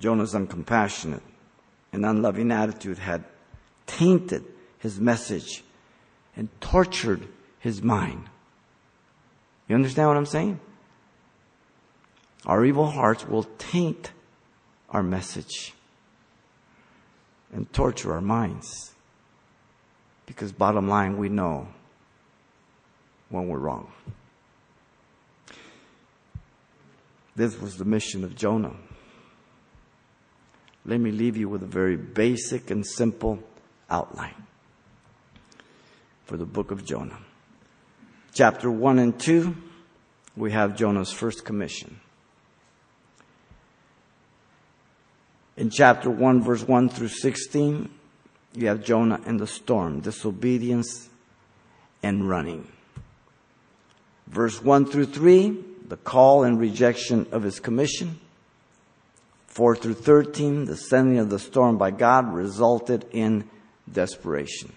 Jonah's 0.00 0.34
uncompassionate 0.34 1.20
and 1.92 2.04
unloving 2.04 2.50
attitude 2.50 2.98
had 2.98 3.24
tainted 3.86 4.44
his 4.78 4.98
message 4.98 5.62
and 6.34 6.48
tortured 6.60 7.28
his 7.60 7.82
mind. 7.82 8.28
You 9.68 9.76
understand 9.76 10.08
what 10.08 10.16
I'm 10.16 10.26
saying? 10.26 10.58
Our 12.46 12.64
evil 12.64 12.90
hearts 12.90 13.28
will 13.28 13.44
taint 13.58 14.10
our 14.88 15.02
message 15.02 15.74
and 17.52 17.70
torture 17.72 18.12
our 18.14 18.20
minds. 18.22 18.92
Because 20.26 20.50
bottom 20.50 20.88
line, 20.88 21.18
we 21.18 21.28
know 21.28 21.68
when 23.32 23.48
we're 23.48 23.58
wrong. 23.58 23.90
This 27.34 27.58
was 27.58 27.76
the 27.76 27.84
mission 27.84 28.24
of 28.24 28.36
Jonah. 28.36 28.76
Let 30.84 31.00
me 31.00 31.10
leave 31.10 31.36
you 31.36 31.48
with 31.48 31.62
a 31.62 31.66
very 31.66 31.96
basic 31.96 32.70
and 32.70 32.86
simple 32.86 33.38
outline 33.88 34.46
for 36.26 36.36
the 36.36 36.44
book 36.44 36.70
of 36.70 36.84
Jonah. 36.84 37.18
Chapter 38.34 38.70
1 38.70 38.98
and 38.98 39.18
2, 39.18 39.56
we 40.36 40.52
have 40.52 40.76
Jonah's 40.76 41.12
first 41.12 41.44
commission. 41.44 42.00
In 45.56 45.70
chapter 45.70 46.10
1, 46.10 46.42
verse 46.42 46.66
1 46.66 46.88
through 46.88 47.08
16, 47.08 47.90
you 48.54 48.66
have 48.68 48.82
Jonah 48.82 49.20
and 49.26 49.38
the 49.38 49.46
storm, 49.46 50.00
disobedience 50.00 51.08
and 52.02 52.28
running. 52.28 52.71
Verse 54.32 54.62
1 54.62 54.86
through 54.86 55.06
3, 55.06 55.62
the 55.86 55.98
call 55.98 56.42
and 56.42 56.58
rejection 56.58 57.26
of 57.32 57.42
his 57.42 57.60
commission. 57.60 58.18
4 59.48 59.76
through 59.76 59.94
13, 59.94 60.64
the 60.64 60.76
sending 60.76 61.18
of 61.18 61.28
the 61.28 61.38
storm 61.38 61.76
by 61.76 61.90
God 61.90 62.32
resulted 62.32 63.04
in 63.12 63.48
desperation. 63.90 64.72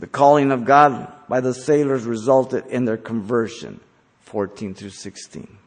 The 0.00 0.08
calling 0.08 0.50
of 0.50 0.64
God 0.64 1.12
by 1.28 1.40
the 1.40 1.54
sailors 1.54 2.02
resulted 2.02 2.66
in 2.66 2.86
their 2.86 2.96
conversion. 2.96 3.78
14 4.22 4.74
through 4.74 4.90
16. 4.90 5.58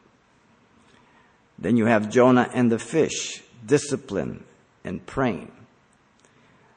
Then 1.58 1.78
you 1.78 1.86
have 1.86 2.10
Jonah 2.10 2.50
and 2.52 2.70
the 2.70 2.78
fish, 2.78 3.42
discipline 3.64 4.44
and 4.84 5.06
praying. 5.06 5.55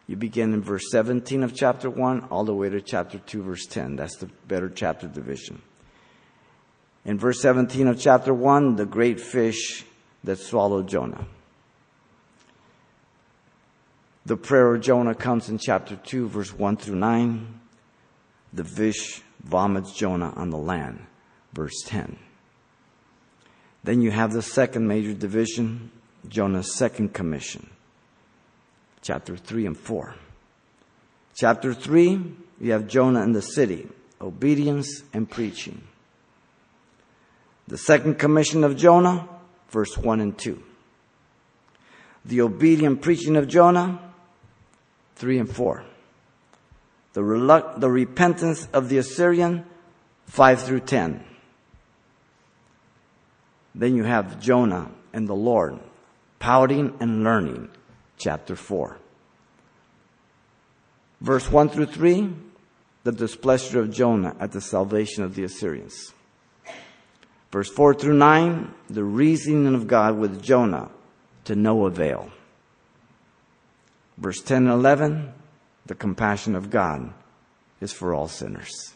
You 0.09 0.15
begin 0.15 0.55
in 0.55 0.63
verse 0.63 0.89
17 0.89 1.43
of 1.43 1.53
chapter 1.53 1.87
1 1.87 2.29
all 2.31 2.43
the 2.43 2.55
way 2.55 2.67
to 2.67 2.81
chapter 2.81 3.19
2, 3.19 3.43
verse 3.43 3.67
10. 3.67 3.95
That's 3.95 4.15
the 4.17 4.25
better 4.47 4.67
chapter 4.67 5.07
division. 5.07 5.61
In 7.05 7.19
verse 7.19 7.39
17 7.43 7.87
of 7.87 7.99
chapter 7.99 8.33
1, 8.33 8.75
the 8.75 8.87
great 8.87 9.19
fish 9.19 9.85
that 10.23 10.39
swallowed 10.39 10.87
Jonah. 10.87 11.27
The 14.25 14.35
prayer 14.35 14.73
of 14.73 14.81
Jonah 14.81 15.13
comes 15.13 15.47
in 15.47 15.59
chapter 15.59 15.95
2, 15.95 16.27
verse 16.27 16.55
1 16.55 16.77
through 16.77 16.95
9. 16.95 17.59
The 18.53 18.63
fish 18.63 19.21
vomits 19.43 19.93
Jonah 19.93 20.33
on 20.35 20.49
the 20.49 20.57
land, 20.57 21.05
verse 21.53 21.83
10. 21.85 22.17
Then 23.83 24.01
you 24.01 24.09
have 24.09 24.33
the 24.33 24.41
second 24.41 24.87
major 24.87 25.13
division, 25.13 25.91
Jonah's 26.27 26.75
second 26.75 27.13
commission, 27.13 27.69
chapter 29.01 29.35
3 29.35 29.65
and 29.67 29.77
4. 29.77 30.15
Chapter 31.35 31.73
3, 31.73 32.21
you 32.59 32.71
have 32.71 32.87
Jonah 32.87 33.21
in 33.23 33.31
the 33.31 33.41
city, 33.41 33.87
obedience 34.19 35.03
and 35.13 35.29
preaching. 35.29 35.81
The 37.67 37.77
second 37.77 38.15
commission 38.15 38.63
of 38.63 38.75
Jonah, 38.75 39.27
verse 39.69 39.97
1 39.97 40.19
and 40.19 40.37
2. 40.37 40.61
The 42.25 42.41
obedient 42.41 43.01
preaching 43.01 43.37
of 43.37 43.47
Jonah, 43.47 43.99
3 45.15 45.39
and 45.39 45.49
4. 45.49 45.85
The, 47.13 47.21
reluct- 47.21 47.79
the 47.79 47.89
repentance 47.89 48.67
of 48.73 48.89
the 48.89 48.97
Assyrian, 48.97 49.65
5 50.27 50.61
through 50.61 50.81
10. 50.81 51.23
Then 53.73 53.95
you 53.95 54.03
have 54.03 54.41
Jonah 54.41 54.91
and 55.13 55.27
the 55.27 55.35
Lord, 55.35 55.79
pouting 56.39 56.95
and 56.99 57.23
learning, 57.23 57.69
chapter 58.19 58.55
4. 58.55 58.97
Verse 61.21 61.51
1 61.51 61.69
through 61.69 61.87
3, 61.87 62.29
the 63.03 63.11
displeasure 63.11 63.79
of 63.79 63.91
Jonah 63.91 64.35
at 64.39 64.51
the 64.51 64.61
salvation 64.61 65.23
of 65.23 65.33
the 65.33 65.43
Assyrians. 65.43 66.13
Verse 67.51 67.69
4 67.69 67.95
through 67.95 68.13
9, 68.13 68.73
the 68.89 69.03
reasoning 69.03 69.73
of 69.73 69.87
God 69.87 70.17
with 70.17 70.43
Jonah 70.43 70.91
to 71.45 71.55
no 71.55 71.87
avail. 71.87 72.29
Verse 74.17 74.41
10 74.41 74.67
and 74.67 74.73
11, 74.73 75.33
the 75.85 75.95
compassion 75.95 76.55
of 76.55 76.69
God 76.69 77.11
is 77.81 77.91
for 77.91 78.13
all 78.13 78.27
sinners. 78.27 78.93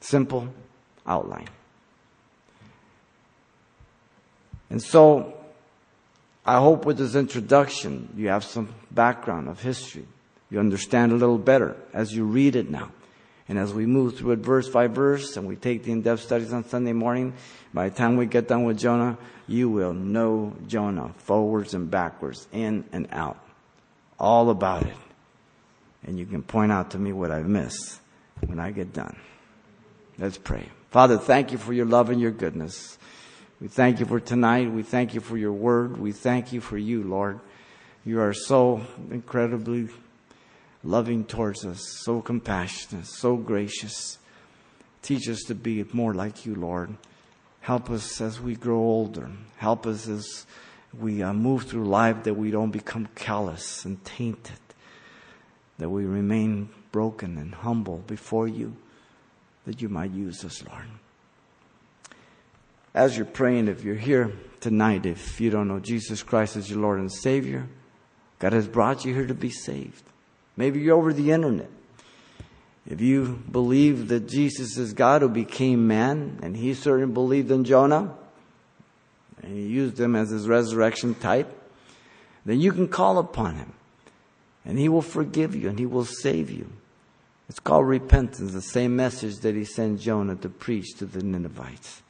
Simple 0.00 0.52
outline. 1.06 1.48
And 4.68 4.82
so, 4.82 5.34
I 6.46 6.58
hope 6.58 6.84
with 6.84 6.98
this 6.98 7.14
introduction, 7.14 8.12
you 8.16 8.28
have 8.28 8.44
some 8.44 8.74
background 8.90 9.48
of 9.48 9.62
history. 9.62 10.06
You 10.50 10.60
understand 10.60 11.12
a 11.12 11.16
little 11.16 11.38
better 11.38 11.76
as 11.92 12.14
you 12.14 12.24
read 12.24 12.54
it 12.54 12.70
now. 12.70 12.90
And 13.48 13.58
as 13.58 13.72
we 13.74 13.86
move 13.86 14.16
through 14.16 14.32
it 14.32 14.38
verse 14.38 14.68
by 14.68 14.86
verse 14.86 15.36
and 15.36 15.46
we 15.46 15.56
take 15.56 15.84
the 15.84 15.92
in-depth 15.92 16.22
studies 16.22 16.52
on 16.52 16.64
Sunday 16.64 16.92
morning, 16.92 17.34
by 17.72 17.88
the 17.88 17.94
time 17.94 18.16
we 18.16 18.26
get 18.26 18.48
done 18.48 18.64
with 18.64 18.78
Jonah, 18.78 19.18
you 19.46 19.68
will 19.68 19.92
know 19.92 20.54
Jonah 20.66 21.12
forwards 21.18 21.74
and 21.74 21.90
backwards, 21.90 22.46
in 22.52 22.84
and 22.92 23.08
out. 23.10 23.38
All 24.18 24.50
about 24.50 24.84
it. 24.84 24.96
And 26.06 26.18
you 26.18 26.26
can 26.26 26.42
point 26.42 26.72
out 26.72 26.92
to 26.92 26.98
me 26.98 27.12
what 27.12 27.30
I've 27.30 27.48
missed 27.48 28.00
when 28.46 28.60
I 28.60 28.70
get 28.70 28.92
done. 28.92 29.16
Let's 30.18 30.38
pray. 30.38 30.68
Father, 30.90 31.18
thank 31.18 31.52
you 31.52 31.58
for 31.58 31.72
your 31.72 31.86
love 31.86 32.10
and 32.10 32.20
your 32.20 32.30
goodness. 32.30 32.98
We 33.60 33.68
thank 33.68 34.00
you 34.00 34.06
for 34.06 34.20
tonight. 34.20 34.70
We 34.70 34.82
thank 34.82 35.14
you 35.14 35.20
for 35.20 35.36
your 35.36 35.52
word. 35.52 35.96
We 35.96 36.12
thank 36.12 36.52
you 36.52 36.60
for 36.60 36.76
you, 36.76 37.04
Lord. 37.04 37.40
You 38.04 38.20
are 38.20 38.34
so 38.34 38.82
incredibly 39.10 39.88
loving 40.82 41.24
towards 41.24 41.64
us, 41.64 41.80
so 42.04 42.20
compassionate, 42.20 43.06
so 43.06 43.36
gracious. 43.36 44.18
Teach 45.02 45.28
us 45.28 45.42
to 45.44 45.54
be 45.54 45.84
more 45.92 46.14
like 46.14 46.44
you, 46.44 46.54
Lord. 46.54 46.96
Help 47.60 47.90
us 47.90 48.20
as 48.20 48.40
we 48.40 48.56
grow 48.56 48.78
older. 48.78 49.30
Help 49.56 49.86
us 49.86 50.08
as 50.08 50.46
we 50.92 51.22
uh, 51.22 51.32
move 51.32 51.62
through 51.62 51.86
life 51.86 52.24
that 52.24 52.34
we 52.34 52.50
don't 52.50 52.70
become 52.70 53.08
callous 53.14 53.84
and 53.84 54.04
tainted, 54.04 54.58
that 55.78 55.88
we 55.88 56.04
remain 56.04 56.68
broken 56.92 57.38
and 57.38 57.54
humble 57.54 57.98
before 58.06 58.48
you, 58.48 58.76
that 59.64 59.80
you 59.80 59.88
might 59.88 60.10
use 60.10 60.44
us, 60.44 60.62
Lord. 60.66 60.86
As 62.94 63.16
you're 63.16 63.26
praying, 63.26 63.68
if 63.68 63.82
you're 63.82 63.96
here 63.96 64.32
tonight, 64.60 65.04
if 65.04 65.40
you 65.40 65.50
don't 65.50 65.66
know 65.66 65.80
Jesus 65.80 66.22
Christ 66.22 66.56
as 66.56 66.70
your 66.70 66.78
Lord 66.78 67.00
and 67.00 67.12
Savior, 67.12 67.66
God 68.38 68.52
has 68.52 68.68
brought 68.68 69.04
you 69.04 69.12
here 69.12 69.26
to 69.26 69.34
be 69.34 69.50
saved. 69.50 70.04
Maybe 70.56 70.80
you're 70.80 70.96
over 70.96 71.12
the 71.12 71.32
internet. 71.32 71.70
If 72.86 73.00
you 73.00 73.42
believe 73.50 74.08
that 74.08 74.28
Jesus 74.28 74.76
is 74.76 74.92
God 74.92 75.22
who 75.22 75.28
became 75.28 75.88
man, 75.88 76.38
and 76.42 76.56
he 76.56 76.74
certainly 76.74 77.12
believed 77.12 77.50
in 77.50 77.64
Jonah, 77.64 78.14
and 79.42 79.56
he 79.56 79.66
used 79.66 79.98
him 79.98 80.14
as 80.14 80.30
his 80.30 80.46
resurrection 80.46 81.14
type, 81.14 81.52
then 82.44 82.60
you 82.60 82.72
can 82.72 82.88
call 82.88 83.18
upon 83.18 83.56
him. 83.56 83.72
And 84.64 84.78
he 84.78 84.88
will 84.88 85.02
forgive 85.02 85.54
you 85.54 85.68
and 85.68 85.78
he 85.78 85.86
will 85.86 86.04
save 86.04 86.50
you. 86.50 86.70
It's 87.48 87.60
called 87.60 87.86
repentance, 87.86 88.52
the 88.52 88.62
same 88.62 88.96
message 88.96 89.38
that 89.40 89.54
he 89.54 89.64
sent 89.64 90.00
Jonah 90.00 90.36
to 90.36 90.48
preach 90.48 90.96
to 90.98 91.06
the 91.06 91.22
Ninevites. 91.22 92.02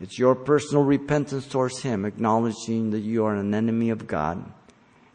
It's 0.00 0.18
your 0.18 0.34
personal 0.34 0.84
repentance 0.84 1.46
towards 1.46 1.80
him, 1.80 2.04
acknowledging 2.04 2.90
that 2.90 3.00
you 3.00 3.24
are 3.24 3.34
an 3.34 3.54
enemy 3.54 3.90
of 3.90 4.06
God 4.06 4.44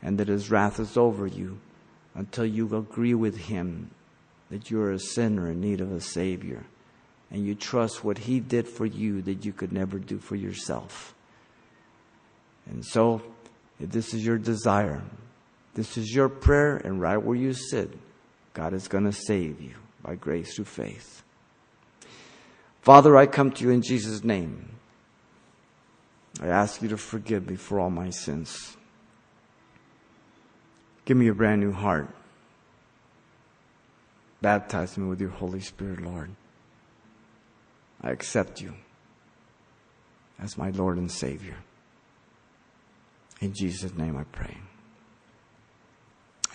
and 0.02 0.18
that 0.18 0.28
his 0.28 0.50
wrath 0.50 0.80
is 0.80 0.98
over 0.98 1.28
you 1.28 1.60
until 2.16 2.46
you 2.46 2.76
agree 2.76 3.14
with 3.14 3.38
him 3.38 3.92
that 4.50 4.70
you're 4.70 4.92
a 4.92 5.00
sinner 5.00 5.50
in 5.50 5.62
need 5.62 5.82
of 5.82 5.92
a 5.92 6.02
Savior 6.02 6.66
and 7.32 7.46
you 7.46 7.56
trust 7.56 8.04
what 8.04 8.18
he 8.18 8.40
did 8.40 8.68
for 8.68 8.86
you 8.86 9.22
that 9.22 9.46
you 9.46 9.54
could 9.54 9.72
never 9.72 9.98
do 9.98 10.18
for 10.18 10.36
yourself. 10.36 11.16
And 12.70 12.86
so, 12.86 13.22
if 13.80 13.90
this 13.90 14.14
is 14.14 14.26
your 14.26 14.38
desire, 14.38 15.02
this 15.74 15.98
is 15.98 16.14
your 16.14 16.28
prayer, 16.28 16.78
and 16.78 17.00
right 17.00 17.18
where 17.18 17.38
you 17.38 17.54
sit, 17.54 17.98
God 18.54 18.74
is 18.74 18.90
going 18.90 19.06
to 19.06 19.14
save 19.14 19.62
you 19.62 19.76
by 20.04 20.16
grace 20.16 20.56
through 20.56 20.66
faith. 20.66 21.24
Father, 22.82 23.16
I 23.16 23.28
come 23.28 23.52
to 23.52 23.64
you 23.64 23.70
in 23.70 23.82
Jesus' 23.82 24.24
name. 24.24 24.72
I 26.42 26.48
ask 26.48 26.82
you 26.82 26.90
to 26.90 26.98
forgive 26.98 27.48
me 27.48 27.56
for 27.56 27.80
all 27.80 27.92
my 27.92 28.10
sins. 28.10 28.76
Give 31.06 31.18
me 31.18 31.28
a 31.28 31.34
brand 31.34 31.62
new 31.62 31.72
heart. 31.72 32.10
Baptize 34.42 34.98
me 34.98 35.08
with 35.08 35.22
your 35.22 35.30
Holy 35.30 35.60
Spirit, 35.60 36.02
Lord. 36.02 36.32
I 38.02 38.10
accept 38.10 38.60
you 38.62 38.74
as 40.40 40.58
my 40.58 40.72
Lord 40.72 40.98
and 40.98 41.12
Savior. 41.12 41.58
In 43.40 43.54
Jesus' 43.54 43.94
name 43.94 44.18
I 44.18 44.24
pray. 44.24 44.58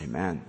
Amen. 0.03 0.45